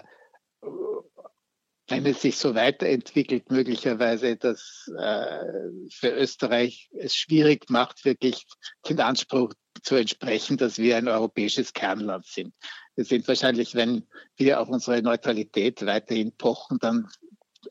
wenn 1.94 2.06
es 2.08 2.22
sich 2.22 2.38
so 2.38 2.56
weiterentwickelt, 2.56 3.52
möglicherweise 3.52 4.36
das 4.36 4.92
äh, 4.98 5.70
für 5.92 6.10
Österreich 6.10 6.90
es 6.98 7.16
schwierig 7.16 7.70
macht, 7.70 8.04
wirklich 8.06 8.46
den 8.90 9.00
Anspruch 9.00 9.54
zu 9.84 9.96
entsprechen, 9.96 10.58
dass 10.58 10.78
wir 10.78 10.98
ein 10.98 11.08
europäisches 11.08 11.74
Kernland 11.74 12.26
sind. 12.26 12.54
Wir 12.96 13.06
sind 13.06 13.28
wahrscheinlich, 13.28 13.76
wenn 13.76 14.08
wir 14.38 14.60
auf 14.60 14.70
unsere 14.70 15.02
Neutralität 15.02 15.86
weiterhin 15.86 16.36
pochen, 16.36 16.80
dann 16.80 17.10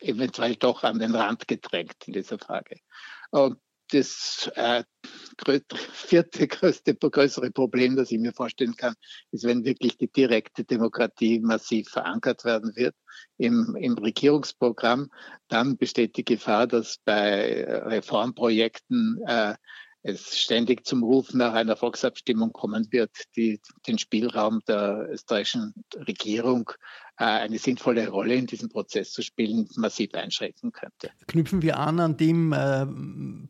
eventuell 0.00 0.56
doch 0.56 0.84
an 0.84 0.98
den 0.98 1.14
Rand 1.14 1.48
gedrängt 1.48 1.96
in 2.06 2.12
dieser 2.12 2.38
Frage. 2.38 2.76
Und 3.30 3.58
das 3.92 4.50
äh, 4.54 4.84
vierte 5.92 6.48
größte, 6.48 6.94
größere 6.94 7.50
Problem, 7.50 7.96
das 7.96 8.10
ich 8.10 8.18
mir 8.18 8.32
vorstellen 8.32 8.76
kann, 8.76 8.94
ist, 9.30 9.44
wenn 9.44 9.64
wirklich 9.64 9.98
die 9.98 10.10
direkte 10.10 10.64
Demokratie 10.64 11.40
massiv 11.40 11.88
verankert 11.88 12.44
werden 12.44 12.74
wird 12.76 12.94
im, 13.38 13.76
im 13.76 13.94
Regierungsprogramm, 13.94 15.10
dann 15.48 15.76
besteht 15.76 16.16
die 16.16 16.24
Gefahr, 16.24 16.66
dass 16.66 16.98
bei 17.04 17.64
Reformprojekten 17.64 19.20
äh, 19.26 19.54
es 20.02 20.38
ständig 20.38 20.84
zum 20.86 21.02
Ruf 21.02 21.32
nach 21.32 21.54
einer 21.54 21.76
Volksabstimmung 21.76 22.52
kommen 22.52 22.88
wird, 22.90 23.10
die 23.36 23.60
den 23.86 23.98
Spielraum 23.98 24.60
der 24.66 25.08
österreichischen 25.10 25.74
Regierung 25.94 26.70
äh, 27.18 27.24
eine 27.24 27.58
sinnvolle 27.58 28.08
Rolle 28.08 28.34
in 28.34 28.46
diesem 28.46 28.68
Prozess 28.68 29.12
zu 29.12 29.22
spielen, 29.22 29.68
massiv 29.76 30.14
einschränken 30.14 30.72
könnte. 30.72 31.10
Knüpfen 31.28 31.62
wir 31.62 31.78
an 31.78 32.00
an 32.00 32.16
dem 32.16 32.52
äh, 32.52 32.86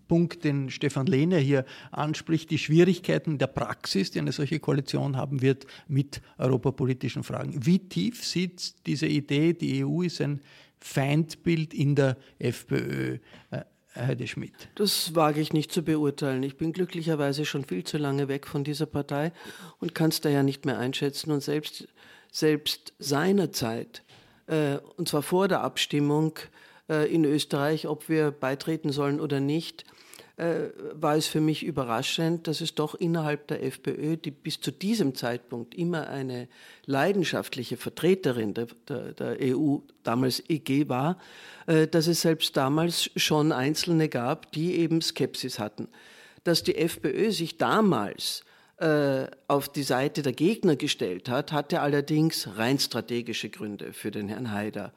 Punkt, 0.08 0.44
den 0.44 0.70
Stefan 0.70 1.06
Lehne 1.06 1.38
hier 1.38 1.64
anspricht, 1.90 2.50
die 2.50 2.58
Schwierigkeiten 2.58 3.38
der 3.38 3.46
Praxis, 3.46 4.10
die 4.10 4.18
eine 4.18 4.32
solche 4.32 4.60
Koalition 4.60 5.16
haben 5.16 5.40
wird 5.40 5.66
mit 5.88 6.20
europapolitischen 6.38 7.22
Fragen. 7.22 7.64
Wie 7.64 7.78
tief 7.88 8.24
sieht 8.26 8.86
diese 8.86 9.06
Idee, 9.06 9.54
die 9.54 9.84
EU 9.84 10.02
ist 10.02 10.20
ein 10.20 10.42
Feindbild 10.80 11.72
in 11.72 11.94
der 11.94 12.18
FPÖ? 12.38 13.18
Äh, 13.50 13.62
Heide 13.94 14.26
Schmidt? 14.26 14.52
Das 14.74 15.14
wage 15.14 15.40
ich 15.40 15.52
nicht 15.52 15.70
zu 15.72 15.82
beurteilen. 15.82 16.42
Ich 16.42 16.56
bin 16.56 16.72
glücklicherweise 16.72 17.44
schon 17.44 17.64
viel 17.64 17.84
zu 17.84 17.98
lange 17.98 18.28
weg 18.28 18.46
von 18.46 18.64
dieser 18.64 18.86
Partei 18.86 19.32
und 19.80 19.94
kann 19.94 20.10
es 20.10 20.20
daher 20.20 20.42
nicht 20.42 20.64
mehr 20.64 20.78
einschätzen. 20.78 21.30
Und 21.30 21.42
selbst, 21.42 21.88
selbst 22.30 22.94
seinerzeit, 22.98 24.02
äh, 24.46 24.78
und 24.96 25.08
zwar 25.08 25.22
vor 25.22 25.48
der 25.48 25.60
Abstimmung 25.60 26.38
äh, 26.88 27.12
in 27.12 27.24
Österreich, 27.24 27.86
ob 27.86 28.08
wir 28.08 28.30
beitreten 28.30 28.92
sollen 28.92 29.20
oder 29.20 29.40
nicht, 29.40 29.84
äh, 30.36 30.70
war 30.94 31.16
es 31.16 31.26
für 31.26 31.40
mich 31.40 31.62
überraschend, 31.62 32.48
dass 32.48 32.60
es 32.60 32.74
doch 32.74 32.94
innerhalb 32.94 33.48
der 33.48 33.62
FPÖ, 33.62 34.16
die 34.16 34.30
bis 34.30 34.60
zu 34.60 34.70
diesem 34.70 35.14
Zeitpunkt 35.14 35.74
immer 35.74 36.08
eine 36.08 36.48
leidenschaftliche 36.86 37.76
Vertreterin 37.76 38.54
der, 38.54 38.66
der, 38.88 39.12
der 39.12 39.36
EU, 39.40 39.78
damals 40.02 40.42
EG 40.48 40.88
war, 40.88 41.18
äh, 41.66 41.86
dass 41.86 42.06
es 42.06 42.22
selbst 42.22 42.56
damals 42.56 43.10
schon 43.16 43.52
Einzelne 43.52 44.08
gab, 44.08 44.52
die 44.52 44.76
eben 44.76 45.02
Skepsis 45.02 45.58
hatten. 45.58 45.88
Dass 46.44 46.62
die 46.62 46.76
FPÖ 46.76 47.30
sich 47.30 47.58
damals 47.58 48.42
äh, 48.78 49.26
auf 49.48 49.68
die 49.68 49.82
Seite 49.82 50.22
der 50.22 50.32
Gegner 50.32 50.76
gestellt 50.76 51.28
hat, 51.28 51.52
hatte 51.52 51.80
allerdings 51.80 52.48
rein 52.56 52.78
strategische 52.78 53.50
Gründe 53.50 53.92
für 53.92 54.10
den 54.10 54.28
Herrn 54.28 54.50
Haider 54.50 54.92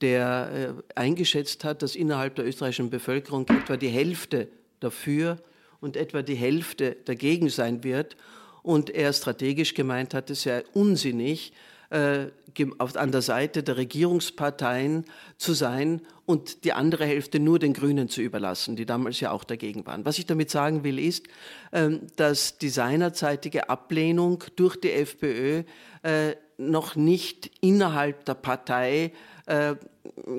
der 0.00 0.74
äh, 0.78 0.98
eingeschätzt 0.98 1.62
hat, 1.64 1.82
dass 1.82 1.94
innerhalb 1.94 2.34
der 2.34 2.46
österreichischen 2.46 2.88
Bevölkerung 2.88 3.46
etwa 3.48 3.76
die 3.76 3.88
Hälfte 3.88 4.48
dafür 4.80 5.38
und 5.80 5.96
etwa 5.96 6.22
die 6.22 6.34
Hälfte 6.34 6.96
dagegen 7.04 7.48
sein 7.48 7.84
wird. 7.84 8.16
Und 8.62 8.90
er 8.90 9.12
strategisch 9.12 9.74
gemeint 9.74 10.12
hat, 10.12 10.28
es 10.30 10.42
sei 10.42 10.64
unsinnig, 10.74 11.52
äh, 11.90 12.26
an 12.78 13.12
der 13.12 13.22
Seite 13.22 13.62
der 13.62 13.76
Regierungsparteien 13.76 15.04
zu 15.38 15.54
sein 15.54 16.02
und 16.26 16.64
die 16.64 16.72
andere 16.72 17.04
Hälfte 17.04 17.40
nur 17.40 17.58
den 17.58 17.72
Grünen 17.72 18.08
zu 18.08 18.22
überlassen, 18.22 18.76
die 18.76 18.86
damals 18.86 19.20
ja 19.20 19.30
auch 19.30 19.44
dagegen 19.44 19.86
waren. 19.86 20.04
Was 20.04 20.18
ich 20.18 20.26
damit 20.26 20.50
sagen 20.50 20.84
will, 20.84 20.98
ist, 20.98 21.26
äh, 21.72 21.90
dass 22.16 22.58
die 22.58 22.68
seinerzeitige 22.68 23.68
Ablehnung 23.68 24.44
durch 24.56 24.76
die 24.76 24.92
FPÖ 24.92 25.64
äh, 26.02 26.34
noch 26.58 26.94
nicht 26.94 27.50
innerhalb 27.60 28.24
der 28.24 28.34
Partei 28.34 29.12
äh, 29.46 29.74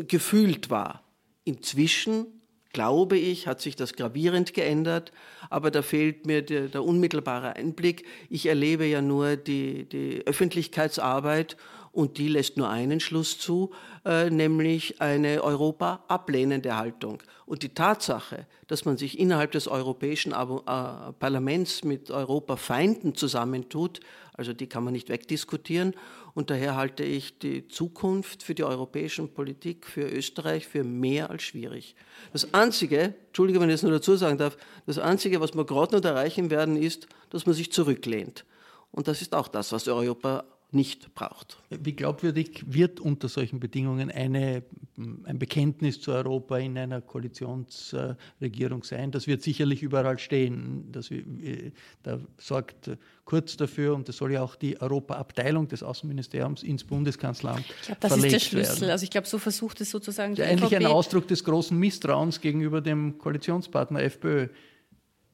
gefühlt 0.08 0.70
war. 0.70 1.04
Inzwischen 1.44 2.41
glaube 2.74 3.18
ich, 3.18 3.48
hat 3.48 3.62
sich 3.62 3.76
das 3.76 3.94
gravierend 3.94 4.54
geändert, 4.54 5.12
aber 5.50 5.72
da 5.72 5.82
fehlt 5.82 6.26
mir 6.26 6.42
der, 6.42 6.68
der 6.68 6.84
unmittelbare 6.84 7.56
Einblick. 7.56 8.06
Ich 8.30 8.46
erlebe 8.46 8.86
ja 8.86 9.02
nur 9.02 9.36
die, 9.36 9.86
die 9.86 10.26
Öffentlichkeitsarbeit 10.26 11.58
und 11.92 12.18
die 12.18 12.28
lässt 12.28 12.58
nur 12.58 12.70
einen 12.70 13.00
Schluss 13.00 13.38
zu, 13.38 13.72
äh, 14.06 14.30
nämlich 14.30 15.02
eine 15.02 15.44
Europa 15.44 16.04
ablehnende 16.08 16.78
Haltung. 16.78 17.22
Und 17.46 17.64
die 17.64 17.74
Tatsache, 17.74 18.48
dass 18.68 18.86
man 18.86 18.98
sich 18.98 19.20
innerhalb 19.20 19.52
des 19.52 19.68
Europäischen 19.68 20.32
äh, 20.32 21.14
Parlaments 21.20 21.84
mit 21.84 22.10
Europafeinden 22.10 23.16
zusammentut, 23.16 24.00
also 24.34 24.54
die 24.54 24.68
kann 24.68 24.84
man 24.84 24.94
nicht 24.94 25.10
wegdiskutieren. 25.10 25.94
Und 26.34 26.50
daher 26.50 26.76
halte 26.76 27.04
ich 27.04 27.40
die 27.40 27.68
Zukunft 27.68 28.44
für 28.44 28.56
die 28.56 28.64
europäische 28.64 29.28
Politik, 29.28 29.86
für 29.86 30.08
Österreich, 30.10 30.68
für 30.68 30.84
mehr 30.84 31.30
als 31.30 31.44
schwierig. 31.44 31.96
Das 32.32 32.54
Einzige, 32.54 33.16
Entschuldige, 33.28 33.60
wenn 33.60 33.70
ich 33.70 33.76
es 33.76 33.84
nur 33.84 33.92
dazu 33.92 34.16
sagen 34.16 34.38
darf, 34.38 34.58
das 34.86 34.98
Einzige, 34.98 35.42
was 35.42 35.56
wir 35.56 35.66
gerade 35.66 35.96
noch 35.96 36.04
erreichen 36.04 36.50
werden, 36.50 36.78
ist, 36.78 37.08
dass 37.30 37.46
man 37.46 37.56
sich 37.56 37.72
zurücklehnt. 37.72 38.46
Und 38.92 39.08
das 39.08 39.22
ist 39.22 39.34
auch 39.34 39.48
das, 39.48 39.72
was 39.72 39.88
Europa 39.88 40.46
nicht 40.74 41.14
braucht. 41.14 41.58
Wie 41.70 41.94
glaubwürdig 41.94 42.64
wird 42.66 43.00
unter 43.00 43.28
solchen 43.28 43.60
Bedingungen 43.60 44.10
eine, 44.10 44.64
ein 44.98 45.38
Bekenntnis 45.38 46.00
zu 46.00 46.12
Europa 46.12 46.58
in 46.58 46.78
einer 46.78 47.02
Koalitionsregierung 47.02 48.84
sein? 48.84 49.12
Das 49.12 49.28
wird 49.28 49.42
sicherlich 49.42 49.84
überall 49.84 50.18
stehen. 50.18 50.92
Das, 50.92 51.10
da 52.04 52.20
sorgt 52.38 52.90
Kurz 53.32 53.56
dafür, 53.56 53.96
und 53.96 54.10
das 54.10 54.18
soll 54.18 54.34
ja 54.34 54.42
auch 54.42 54.58
die 54.58 54.82
Europaabteilung 54.82 55.66
des 55.68 55.84
Außenministeriums 55.84 56.64
ins 56.64 56.84
Bundeskanzleramt 56.84 57.64
Ich 57.80 57.86
glaube, 57.86 58.02
das 58.02 58.18
ist 58.18 58.32
der 58.32 58.40
Schlüssel. 58.40 58.82
Werden. 58.82 58.92
Also 58.92 59.04
ich 59.06 59.10
glaube, 59.10 59.28
so 59.28 59.38
versucht 59.38 59.80
es 59.80 59.90
sozusagen 59.90 60.36
die 60.36 60.42
ja, 60.42 60.48
Eigentlich 60.48 60.76
ein 60.76 60.86
Ausdruck 60.86 61.30
des 61.30 61.44
großen 61.46 61.78
Misstrauens 61.78 62.42
gegenüber 62.42 62.82
dem 62.82 63.18
Koalitionspartner 63.20 64.02
FPÖ 64.02 64.50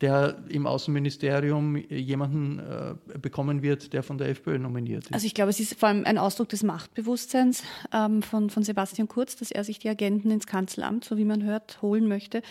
der 0.02 0.38
im 0.50 0.68
Außenministerium 0.68 1.76
jemanden 1.90 2.60
äh, 2.60 3.18
bekommen 3.18 3.64
wird, 3.64 3.94
der 3.94 4.04
von 4.04 4.18
der 4.18 4.30
FPÖ 4.30 4.60
nominiert 4.60 5.06
ist. 5.06 5.14
Also 5.14 5.26
ich 5.26 5.34
glaube, 5.34 5.50
es 5.50 5.60
ist 5.60 5.80
vor 5.80 5.90
allem 5.90 6.06
ein 6.06 6.20
Ausdruck 6.20 6.50
des 6.50 6.62
Machtbewusstseins 6.62 7.64
ähm, 7.92 8.22
von, 8.22 8.52
von 8.52 8.62
Sebastian 8.62 9.08
Kurz, 9.08 9.36
dass 9.36 9.50
er 9.50 9.64
sich 9.64 9.80
die 9.80 9.90
Agenten 9.90 10.30
ins 10.30 10.46
Kanzleramt, 10.46 11.04
so 11.04 11.18
wie 11.18 11.26
man 11.26 11.44
hört, 11.44 11.82
holen 11.82 12.08
möchte. 12.08 12.44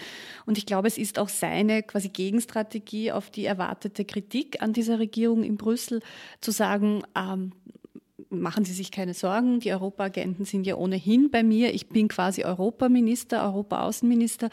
Und 0.44 0.58
ich 0.58 0.66
glaube, 0.66 0.88
es 0.88 0.98
ist 0.98 1.20
auch 1.20 1.28
seine 1.28 1.84
quasi 1.84 2.08
Gegenstrategie 2.08 3.12
auf 3.12 3.30
die 3.30 3.44
erwartete 3.44 4.04
Kritik 4.04 4.60
an 4.60 4.72
dieser 4.72 4.98
Regierung 4.98 5.44
in 5.44 5.56
Brüssel, 5.56 6.00
zu 6.40 6.50
sagen, 6.50 7.02
ähm, 7.16 7.52
machen 8.30 8.64
Sie 8.64 8.72
sich 8.72 8.90
keine 8.90 9.14
Sorgen, 9.14 9.60
die 9.60 9.72
Europaagenten 9.72 10.44
sind 10.44 10.66
ja 10.66 10.76
ohnehin 10.76 11.30
bei 11.30 11.42
mir. 11.42 11.74
Ich 11.74 11.88
bin 11.88 12.08
quasi 12.08 12.44
Europaminister, 12.44 13.42
Europaaußenminister 13.44 14.50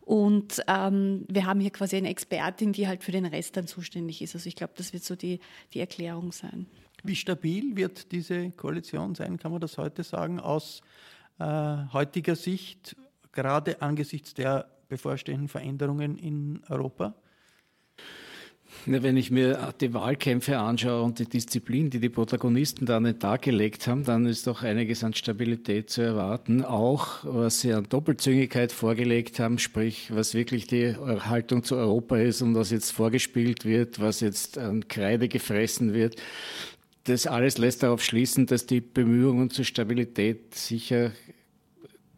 und 0.00 0.62
ähm, 0.68 1.24
wir 1.28 1.46
haben 1.46 1.60
hier 1.60 1.70
quasi 1.70 1.96
eine 1.96 2.10
Expertin, 2.10 2.72
die 2.72 2.86
halt 2.86 3.02
für 3.02 3.12
den 3.12 3.26
Rest 3.26 3.56
dann 3.56 3.66
zuständig 3.66 4.22
ist. 4.22 4.34
Also 4.34 4.48
ich 4.48 4.56
glaube, 4.56 4.74
das 4.76 4.92
wird 4.92 5.04
so 5.04 5.16
die, 5.16 5.40
die 5.72 5.80
Erklärung 5.80 6.32
sein. 6.32 6.66
Wie 7.02 7.16
stabil 7.16 7.76
wird 7.76 8.12
diese 8.12 8.50
Koalition 8.50 9.14
sein, 9.14 9.38
kann 9.38 9.52
man 9.52 9.60
das 9.60 9.78
heute 9.78 10.02
sagen, 10.02 10.40
aus 10.40 10.80
äh, 11.38 11.76
heutiger 11.92 12.36
Sicht, 12.36 12.96
gerade 13.32 13.82
angesichts 13.82 14.34
der 14.34 14.68
bevorstehenden 14.88 15.48
Veränderungen 15.48 16.16
in 16.16 16.62
Europa? 16.68 17.14
Wenn 18.86 19.16
ich 19.16 19.30
mir 19.30 19.72
die 19.80 19.94
Wahlkämpfe 19.94 20.58
anschaue 20.58 21.02
und 21.02 21.18
die 21.18 21.24
Disziplin, 21.24 21.88
die 21.88 22.00
die 22.00 22.10
Protagonisten 22.10 22.84
da 22.84 22.98
an 22.98 23.04
den 23.04 23.18
Tag 23.18 23.42
gelegt 23.42 23.86
haben, 23.86 24.04
dann 24.04 24.26
ist 24.26 24.46
doch 24.46 24.62
einiges 24.62 25.02
an 25.02 25.14
Stabilität 25.14 25.88
zu 25.88 26.02
erwarten. 26.02 26.64
Auch 26.64 27.20
was 27.22 27.60
sie 27.60 27.72
an 27.72 27.86
Doppelzüngigkeit 27.88 28.72
vorgelegt 28.72 29.38
haben, 29.38 29.58
sprich 29.58 30.14
was 30.14 30.34
wirklich 30.34 30.66
die 30.66 30.94
Haltung 30.96 31.62
zu 31.62 31.76
Europa 31.76 32.18
ist 32.18 32.42
und 32.42 32.54
was 32.54 32.70
jetzt 32.70 32.90
vorgespielt 32.90 33.64
wird, 33.64 34.00
was 34.00 34.20
jetzt 34.20 34.58
an 34.58 34.86
Kreide 34.88 35.28
gefressen 35.28 35.94
wird. 35.94 36.16
Das 37.04 37.26
alles 37.26 37.58
lässt 37.58 37.82
darauf 37.82 38.02
schließen, 38.02 38.46
dass 38.46 38.66
die 38.66 38.80
Bemühungen 38.80 39.50
zur 39.50 39.64
Stabilität 39.64 40.54
sicher 40.54 41.12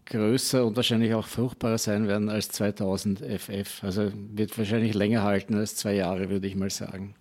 größer 0.06 0.64
und 0.64 0.76
wahrscheinlich 0.76 1.14
auch 1.14 1.26
fruchtbarer 1.26 1.78
sein 1.78 2.08
werden 2.08 2.28
als 2.28 2.48
2000 2.48 3.20
FF. 3.20 3.84
Also 3.84 4.10
wird 4.14 4.56
wahrscheinlich 4.56 4.94
länger 4.94 5.22
halten 5.22 5.54
als 5.54 5.76
zwei 5.76 5.94
Jahre, 5.94 6.30
würde 6.30 6.46
ich 6.46 6.56
mal 6.56 6.70
sagen. 6.70 7.14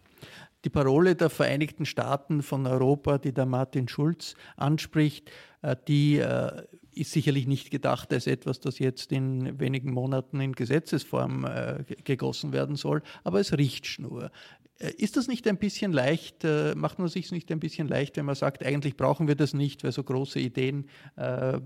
Die 0.64 0.70
Parole 0.70 1.16
der 1.16 1.30
Vereinigten 1.30 1.86
Staaten 1.86 2.42
von 2.42 2.66
Europa, 2.66 3.20
die 3.20 3.34
der 3.34 3.46
Martin 3.46 3.88
Schulz 3.88 4.36
anspricht, 4.58 5.30
äh, 5.62 5.76
die 5.88 6.18
äh, 6.18 6.64
ist 6.96 7.12
sicherlich 7.12 7.46
nicht 7.46 7.72
gedacht 7.72 8.12
als 8.14 8.26
etwas, 8.26 8.60
das 8.60 8.80
jetzt 8.80 9.12
in 9.12 9.60
wenigen 9.60 9.92
Monaten 9.92 10.40
in 10.40 10.54
Gesetzesform 10.54 11.46
äh, 11.46 11.84
gegossen 12.04 12.54
werden 12.54 12.76
soll, 12.76 13.04
aber 13.24 13.40
es 13.40 13.56
riecht 13.56 13.86
Schnur. 13.86 14.26
Äh, 14.26 14.30
ist 14.80 15.16
das 15.16 15.28
nicht 15.28 15.48
ein 15.48 15.58
bisschen 15.58 15.94
leicht, 15.94 16.44
äh, 16.44 16.76
macht 16.76 17.00
man 17.00 17.08
sich 17.08 17.32
nicht 17.32 17.52
ein 17.52 17.60
bisschen 17.60 17.88
leicht, 17.88 18.18
wenn 18.18 18.26
man 18.26 18.36
sagt, 18.36 18.66
eigentlich 18.66 18.98
brauchen 18.98 19.28
wir 19.28 19.36
das 19.36 19.54
nicht, 19.54 19.84
weil 19.84 19.92
so 19.92 20.04
große 20.04 20.40
Ideen, 20.40 20.90
äh, 21.16 21.60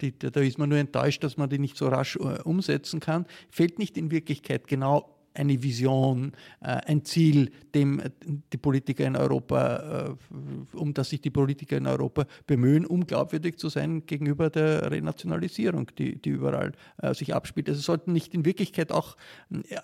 die, 0.00 0.16
da 0.18 0.40
ist 0.40 0.58
man 0.58 0.68
nur 0.68 0.78
enttäuscht, 0.78 1.24
dass 1.24 1.36
man 1.36 1.50
die 1.50 1.58
nicht 1.58 1.76
so 1.76 1.88
rasch 1.88 2.16
umsetzen 2.16 3.00
kann. 3.00 3.26
Fehlt 3.50 3.78
nicht 3.78 3.96
in 3.96 4.10
Wirklichkeit 4.10 4.68
genau 4.68 5.21
eine 5.34 5.62
Vision, 5.62 6.32
äh, 6.60 6.78
ein 6.86 7.04
Ziel, 7.04 7.50
dem 7.74 8.00
äh, 8.00 8.10
die 8.52 8.56
Politiker 8.56 9.06
in 9.06 9.16
Europa, 9.16 10.16
äh, 10.32 10.76
um 10.76 10.94
das 10.94 11.10
sich 11.10 11.20
die 11.20 11.30
Politiker 11.30 11.76
in 11.76 11.86
Europa 11.86 12.26
bemühen, 12.46 12.86
um 12.86 13.06
glaubwürdig 13.06 13.58
zu 13.58 13.68
sein 13.68 14.06
gegenüber 14.06 14.50
der 14.50 14.90
Renationalisierung, 14.90 15.90
die, 15.98 16.20
die 16.20 16.30
überall 16.30 16.72
sich 17.12 17.34
abspielt. 17.34 17.68
Also 17.68 17.80
sollten 17.80 18.12
nicht 18.12 18.34
in 18.34 18.44
Wirklichkeit 18.44 18.92
auch 18.92 19.16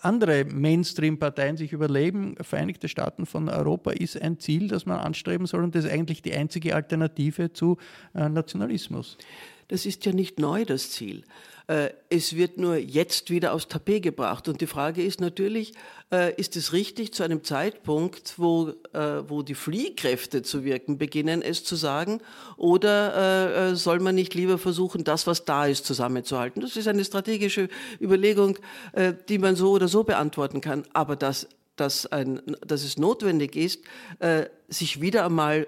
andere 0.02 0.44
Mainstream-Parteien 0.44 1.56
sich 1.56 1.72
überleben, 1.72 2.36
Vereinigte 2.40 2.88
Staaten 2.88 3.26
von 3.26 3.48
Europa 3.48 3.90
ist 3.90 4.20
ein 4.20 4.38
Ziel, 4.38 4.68
das 4.68 4.86
man 4.86 4.98
anstreben 4.98 5.46
soll 5.46 5.64
und 5.64 5.74
das 5.74 5.84
ist 5.84 5.90
eigentlich 5.90 6.22
die 6.22 6.34
einzige 6.34 6.74
Alternative 6.74 7.52
zu 7.52 7.76
Nationalismus. 8.12 9.18
Das 9.68 9.86
ist 9.86 10.04
ja 10.06 10.12
nicht 10.12 10.38
neu, 10.38 10.64
das 10.64 10.90
Ziel. 10.90 11.24
Äh, 11.68 11.90
es 12.08 12.34
wird 12.34 12.56
nur 12.56 12.76
jetzt 12.76 13.28
wieder 13.28 13.52
aufs 13.52 13.68
Tapet 13.68 14.02
gebracht. 14.02 14.48
Und 14.48 14.62
die 14.62 14.66
Frage 14.66 15.04
ist 15.04 15.20
natürlich, 15.20 15.74
äh, 16.10 16.34
ist 16.36 16.56
es 16.56 16.72
richtig 16.72 17.12
zu 17.12 17.22
einem 17.22 17.44
Zeitpunkt, 17.44 18.34
wo, 18.38 18.70
äh, 18.94 19.28
wo 19.28 19.42
die 19.42 19.54
Fliehkräfte 19.54 20.42
zu 20.42 20.64
wirken 20.64 20.96
beginnen, 20.96 21.42
es 21.42 21.64
zu 21.64 21.76
sagen? 21.76 22.20
Oder 22.56 23.76
soll 23.76 24.00
man 24.00 24.14
nicht 24.14 24.34
lieber 24.34 24.58
versuchen, 24.58 25.04
das, 25.04 25.26
was 25.26 25.44
da 25.44 25.66
ist, 25.66 25.84
zusammenzuhalten? 25.84 26.62
Das 26.62 26.76
ist 26.76 26.88
eine 26.88 27.04
strategische 27.04 27.68
Überlegung, 28.00 28.58
die 29.28 29.38
man 29.38 29.54
so 29.54 29.72
oder 29.72 29.88
so 29.88 30.04
beantworten 30.04 30.60
kann. 30.60 30.84
Aber 30.92 31.16
dass, 31.16 31.48
dass, 31.76 32.06
ein, 32.06 32.40
dass 32.66 32.84
es 32.84 32.96
notwendig 32.96 33.56
ist, 33.56 33.82
sich 34.68 35.00
wieder 35.00 35.24
einmal 35.24 35.66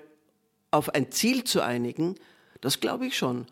auf 0.70 0.88
ein 0.94 1.12
Ziel 1.12 1.44
zu 1.44 1.61
einigen, 1.61 2.16
das 2.61 2.80
glaube 2.80 3.07
ich 3.07 3.16
schon. 3.16 3.46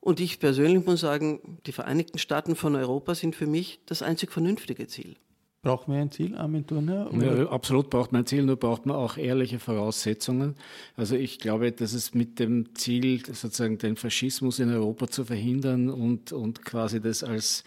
Und 0.00 0.18
ich 0.18 0.40
persönlich 0.40 0.84
muss 0.84 1.00
sagen, 1.00 1.58
die 1.66 1.72
Vereinigten 1.72 2.18
Staaten 2.18 2.56
von 2.56 2.74
Europa 2.74 3.14
sind 3.14 3.36
für 3.36 3.46
mich 3.46 3.80
das 3.86 4.02
einzig 4.02 4.32
vernünftige 4.32 4.86
Ziel. 4.86 5.16
Brauchen 5.62 5.92
wir 5.92 6.00
ein 6.00 6.10
Ziel, 6.10 6.34
Armin 6.36 6.66
Turner? 6.66 7.10
Ja, 7.12 7.50
absolut 7.50 7.90
braucht 7.90 8.12
man 8.12 8.22
ein 8.22 8.26
Ziel, 8.26 8.44
nur 8.44 8.56
braucht 8.56 8.86
man 8.86 8.96
auch 8.96 9.18
ehrliche 9.18 9.58
Voraussetzungen. 9.58 10.56
Also 10.96 11.16
ich 11.16 11.38
glaube, 11.38 11.70
dass 11.70 11.92
es 11.92 12.14
mit 12.14 12.38
dem 12.38 12.74
Ziel, 12.74 13.22
sozusagen 13.26 13.76
den 13.76 13.96
Faschismus 13.96 14.58
in 14.58 14.70
Europa 14.72 15.08
zu 15.08 15.26
verhindern 15.26 15.90
und, 15.90 16.32
und 16.32 16.64
quasi 16.64 16.98
das 16.98 17.22
als, 17.22 17.64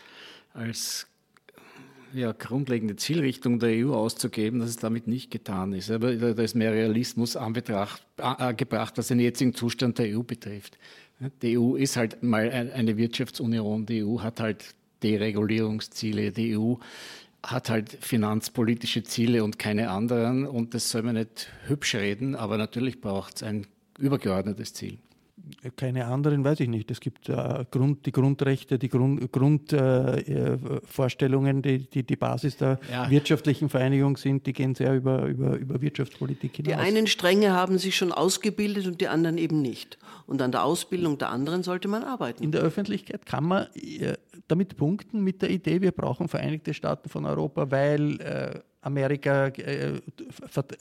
als 0.56 1.06
ja, 2.14 2.32
grundlegende 2.32 2.96
Zielrichtung 2.96 3.60
der 3.60 3.86
EU 3.86 3.94
auszugeben, 3.94 4.60
dass 4.60 4.70
es 4.70 4.78
damit 4.78 5.08
nicht 5.08 5.30
getan 5.30 5.74
ist. 5.74 5.92
Aber 5.92 6.16
da 6.16 6.42
ist 6.42 6.56
mehr 6.56 6.72
Realismus 6.72 7.36
angebracht, 7.36 8.02
was 8.18 9.08
den 9.08 9.20
jetzigen 9.20 9.54
Zustand 9.54 10.00
der 10.00 10.18
EU 10.18 10.24
betrifft. 10.24 10.80
Die 11.42 11.58
EU 11.58 11.76
ist 11.76 11.98
halt 11.98 12.24
mal 12.24 12.50
eine 12.50 12.98
Wirtschaftsunion. 12.98 13.86
Die 13.86 14.04
EU 14.04 14.20
hat 14.20 14.40
halt 14.40 14.76
Deregulierungsziele. 15.04 16.32
Die 16.32 16.58
EU 16.58 16.76
hat 17.44 17.70
halt 17.70 17.98
finanzpolitische 18.02 19.04
Ziele 19.04 19.44
und 19.44 19.60
keine 19.60 19.90
anderen. 19.90 20.46
Und 20.46 20.74
das 20.74 20.90
soll 20.90 21.04
man 21.04 21.16
nicht 21.16 21.50
hübsch 21.68 21.96
reden, 21.96 22.36
aber 22.36 22.58
natürlich 22.58 23.02
braucht 23.02 23.38
es 23.38 23.44
ein 23.44 23.68
übergeordnetes 24.00 24.74
Ziel 24.74 24.98
keine 25.76 26.06
anderen, 26.06 26.44
weiß 26.44 26.60
ich 26.62 26.70
nicht. 26.70 26.90
Es 26.92 27.00
gibt 27.00 27.30
äh, 27.30 27.66
Grund, 27.70 28.06
die 28.06 28.12
Grundrechte, 28.12 28.80
die 28.80 28.90
Grundvorstellungen, 28.90 31.62
Grund, 31.62 31.66
äh, 31.66 31.80
die, 31.80 31.90
die, 31.90 32.04
die 32.04 32.16
Basis 32.16 32.58
der 32.58 32.80
ja. 32.92 33.10
wirtschaftlichen 33.10 33.70
Vereinigung 33.70 34.18
sind, 34.18 34.46
die 34.46 34.54
gehen 34.54 34.76
sehr 34.76 34.96
über, 34.96 35.26
über, 35.26 35.58
über 35.58 35.82
Wirtschaftspolitik 35.82 36.58
hinaus. 36.58 36.74
Die 36.74 36.80
einen 36.80 37.08
Stränge 37.08 37.52
haben 37.52 37.78
sich 37.78 37.96
schon 37.96 38.12
ausgebildet 38.12 38.88
und 38.88 39.02
die 39.02 39.08
anderen 39.08 39.38
eben 39.38 39.62
nicht. 39.62 39.98
Und 40.26 40.42
an 40.42 40.52
der 40.52 40.64
Ausbildung 40.64 41.18
der 41.18 41.30
anderen 41.30 41.64
sollte 41.64 41.88
man 41.88 42.04
arbeiten. 42.04 42.44
In 42.44 42.52
der 42.52 42.62
Öffentlichkeit 42.62 43.26
kann 43.26 43.44
man 43.44 43.68
äh, 43.76 44.14
damit 44.48 44.78
punkten 44.78 45.24
mit 45.24 45.42
der 45.42 45.50
Idee, 45.50 45.82
wir 45.82 45.92
brauchen 45.92 46.28
Vereinigte 46.28 46.74
Staaten 46.74 47.10
von 47.10 47.26
Europa, 47.26 47.72
weil 47.72 48.20
äh, 48.22 48.60
Amerika 48.84 49.48
äh, 49.48 50.02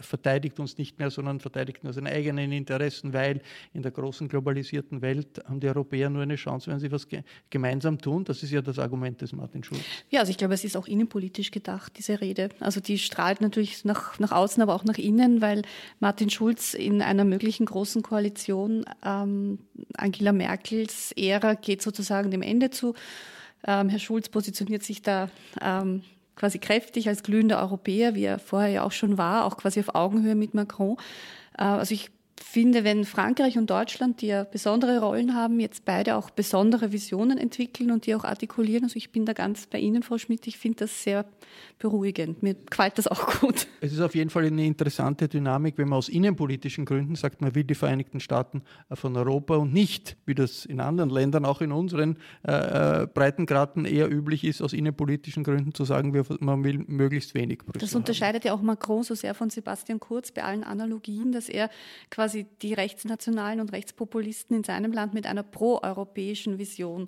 verteidigt 0.00 0.58
uns 0.58 0.76
nicht 0.76 0.98
mehr, 0.98 1.10
sondern 1.10 1.40
verteidigt 1.40 1.84
nur 1.84 1.92
seine 1.92 2.10
eigenen 2.10 2.52
Interessen, 2.52 3.12
weil 3.12 3.40
in 3.72 3.82
der 3.82 3.92
großen 3.92 4.28
globalisierten 4.28 5.00
Welt 5.02 5.42
haben 5.46 5.60
die 5.60 5.68
Europäer 5.68 6.10
nur 6.10 6.22
eine 6.22 6.36
Chance, 6.36 6.70
wenn 6.70 6.80
sie 6.80 6.90
was 6.90 7.08
ge 7.08 7.22
gemeinsam 7.50 7.98
tun. 7.98 8.24
Das 8.24 8.42
ist 8.42 8.50
ja 8.50 8.60
das 8.60 8.78
Argument 8.78 9.20
des 9.20 9.32
Martin 9.32 9.62
Schulz. 9.62 9.82
Ja, 10.10 10.20
also 10.20 10.30
ich 10.30 10.38
glaube, 10.38 10.54
es 10.54 10.64
ist 10.64 10.76
auch 10.76 10.88
innenpolitisch 10.88 11.50
gedacht, 11.50 11.92
diese 11.96 12.20
Rede. 12.20 12.48
Also 12.60 12.80
die 12.80 12.98
strahlt 12.98 13.40
natürlich 13.40 13.84
nach, 13.84 14.18
nach 14.18 14.32
außen, 14.32 14.62
aber 14.62 14.74
auch 14.74 14.84
nach 14.84 14.98
innen, 14.98 15.40
weil 15.40 15.62
Martin 16.00 16.30
Schulz 16.30 16.74
in 16.74 17.02
einer 17.02 17.24
möglichen 17.24 17.66
großen 17.66 18.02
Koalition 18.02 18.84
ähm, 19.04 19.58
Angela 19.96 20.32
Merkels 20.32 21.12
Ära 21.16 21.54
geht 21.54 21.82
sozusagen 21.82 22.30
dem 22.30 22.42
Ende 22.42 22.70
zu. 22.70 22.94
Ähm, 23.64 23.88
Herr 23.88 23.98
Schulz 23.98 24.28
positioniert 24.28 24.82
sich 24.82 25.02
da 25.02 25.28
ähm, 25.60 26.02
quasi 26.36 26.58
kräftig 26.58 27.08
als 27.08 27.22
glühender 27.22 27.60
Europäer, 27.60 28.14
wie 28.14 28.24
er 28.24 28.38
vorher 28.38 28.70
ja 28.70 28.82
auch 28.82 28.92
schon 28.92 29.18
war, 29.18 29.44
auch 29.44 29.56
quasi 29.56 29.80
auf 29.80 29.94
Augenhöhe 29.94 30.34
mit 30.34 30.54
Macron. 30.54 30.96
Äh, 31.58 31.64
also 31.64 31.94
ich 31.94 32.10
finde, 32.42 32.84
wenn 32.84 33.04
Frankreich 33.04 33.58
und 33.58 33.70
Deutschland, 33.70 34.20
die 34.20 34.28
ja 34.28 34.44
besondere 34.44 35.00
Rollen 35.00 35.34
haben, 35.34 35.60
jetzt 35.60 35.84
beide 35.84 36.16
auch 36.16 36.30
besondere 36.30 36.92
Visionen 36.92 37.38
entwickeln 37.38 37.90
und 37.90 38.06
die 38.06 38.14
auch 38.14 38.24
artikulieren, 38.24 38.84
also 38.84 38.96
ich 38.96 39.12
bin 39.12 39.26
da 39.26 39.32
ganz 39.32 39.66
bei 39.66 39.78
Ihnen, 39.78 40.02
Frau 40.02 40.18
Schmidt, 40.18 40.46
ich 40.46 40.58
finde 40.58 40.80
das 40.80 41.02
sehr 41.02 41.24
beruhigend. 41.78 42.42
Mir 42.42 42.54
gefällt 42.54 42.98
das 42.98 43.08
auch 43.08 43.40
gut. 43.40 43.66
Es 43.80 43.92
ist 43.92 44.00
auf 44.00 44.14
jeden 44.14 44.30
Fall 44.30 44.44
eine 44.44 44.64
interessante 44.64 45.28
Dynamik, 45.28 45.78
wenn 45.78 45.88
man 45.88 45.98
aus 45.98 46.08
innenpolitischen 46.08 46.84
Gründen 46.84 47.16
sagt, 47.16 47.40
man 47.40 47.54
will 47.54 47.64
die 47.64 47.74
Vereinigten 47.74 48.20
Staaten 48.20 48.62
von 48.92 49.16
Europa 49.16 49.56
und 49.56 49.72
nicht, 49.72 50.16
wie 50.24 50.34
das 50.34 50.64
in 50.64 50.80
anderen 50.80 51.10
Ländern, 51.10 51.44
auch 51.44 51.60
in 51.60 51.72
unseren 51.72 52.16
äh, 52.46 53.02
äh 53.02 53.06
Breitengraden 53.06 53.84
eher 53.84 54.10
üblich 54.10 54.44
ist, 54.44 54.62
aus 54.62 54.72
innenpolitischen 54.72 55.44
Gründen 55.44 55.74
zu 55.74 55.84
sagen, 55.84 56.12
man 56.40 56.64
will 56.64 56.84
möglichst 56.86 57.34
wenig 57.34 57.58
Brüssel 57.58 57.80
Das 57.80 57.94
unterscheidet 57.94 58.44
haben. 58.44 58.48
ja 58.48 58.54
auch 58.54 58.62
Macron 58.62 59.02
so 59.02 59.14
sehr 59.14 59.34
von 59.34 59.50
Sebastian 59.50 60.00
Kurz 60.00 60.32
bei 60.32 60.44
allen 60.44 60.64
Analogien, 60.64 61.32
dass 61.32 61.48
er 61.48 61.70
quasi 62.10 62.31
die 62.34 62.74
Rechtsnationalen 62.74 63.60
und 63.60 63.72
Rechtspopulisten 63.72 64.56
in 64.56 64.64
seinem 64.64 64.92
Land 64.92 65.14
mit 65.14 65.26
einer 65.26 65.42
proeuropäischen 65.42 66.58
Vision 66.58 67.06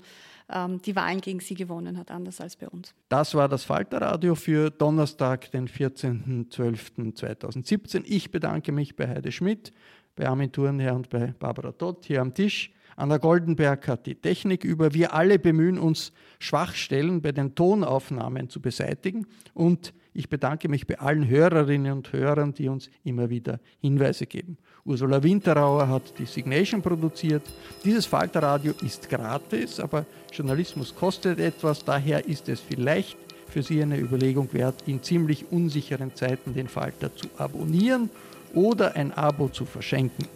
ähm, 0.52 0.82
die 0.82 0.96
Wahlen 0.96 1.20
gegen 1.20 1.40
sie 1.40 1.54
gewonnen 1.54 1.98
hat, 1.98 2.10
anders 2.10 2.40
als 2.40 2.56
bei 2.56 2.68
uns. 2.68 2.94
Das 3.08 3.34
war 3.34 3.48
das 3.48 3.64
Falterradio 3.64 4.34
für 4.34 4.70
Donnerstag, 4.70 5.50
den 5.50 5.68
14.12.2017. 5.68 8.04
Ich 8.06 8.30
bedanke 8.30 8.72
mich 8.72 8.96
bei 8.96 9.08
Heide 9.08 9.32
Schmidt, 9.32 9.72
bei 10.16 10.28
Armin 10.28 10.52
Thurnherr 10.52 10.94
und 10.94 11.08
bei 11.08 11.34
Barbara 11.38 11.72
Todt 11.72 12.04
hier 12.04 12.20
am 12.20 12.34
Tisch. 12.34 12.70
Anna 12.96 13.18
Goldenberg 13.18 13.88
hat 13.88 14.06
die 14.06 14.14
Technik 14.14 14.64
über. 14.64 14.94
Wir 14.94 15.14
alle 15.14 15.38
bemühen 15.38 15.78
uns, 15.78 16.12
Schwachstellen 16.38 17.22
bei 17.22 17.32
den 17.32 17.54
Tonaufnahmen 17.54 18.48
zu 18.48 18.60
beseitigen 18.60 19.26
und 19.52 19.94
ich 20.12 20.28
bedanke 20.28 20.68
mich 20.68 20.86
bei 20.86 21.00
allen 21.00 21.26
Hörerinnen 21.26 21.92
und 21.92 22.12
Hörern, 22.12 22.54
die 22.54 22.68
uns 22.68 22.88
immer 23.02 23.30
wieder 23.30 23.58
Hinweise 23.80 24.26
geben. 24.26 24.58
Ursula 24.86 25.22
Winterauer 25.22 25.88
hat 25.88 26.18
die 26.18 26.26
Signation 26.26 26.82
produziert. 26.82 27.42
Dieses 27.82 28.04
Falterradio 28.04 28.74
ist 28.82 29.08
gratis, 29.08 29.80
aber 29.80 30.04
Journalismus 30.30 30.94
kostet 30.94 31.38
etwas. 31.38 31.82
Daher 31.82 32.26
ist 32.26 32.50
es 32.50 32.60
vielleicht 32.60 33.16
für 33.48 33.62
Sie 33.62 33.80
eine 33.80 33.98
Überlegung 33.98 34.52
wert, 34.52 34.82
in 34.86 35.02
ziemlich 35.02 35.50
unsicheren 35.50 36.14
Zeiten 36.14 36.52
den 36.52 36.68
Falter 36.68 37.14
zu 37.16 37.28
abonnieren 37.38 38.10
oder 38.52 38.94
ein 38.94 39.12
Abo 39.12 39.48
zu 39.48 39.64
verschenken. 39.64 40.26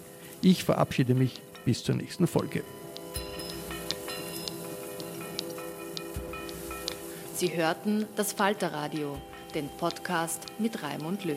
Ich 0.41 0.65
verabschiede 0.65 1.15
mich 1.15 1.43
bis 1.67 1.85
zur 1.85 1.97
nächsten 1.97 2.27
Folge. 2.27 2.63
Sie 7.35 7.55
hörten 7.55 8.07
das 8.17 8.33
Falterradio 8.33 9.19
den 9.55 9.69
Podcast 9.79 10.47
mit 10.59 10.83
Raimund 10.83 11.25
Löw. 11.25 11.37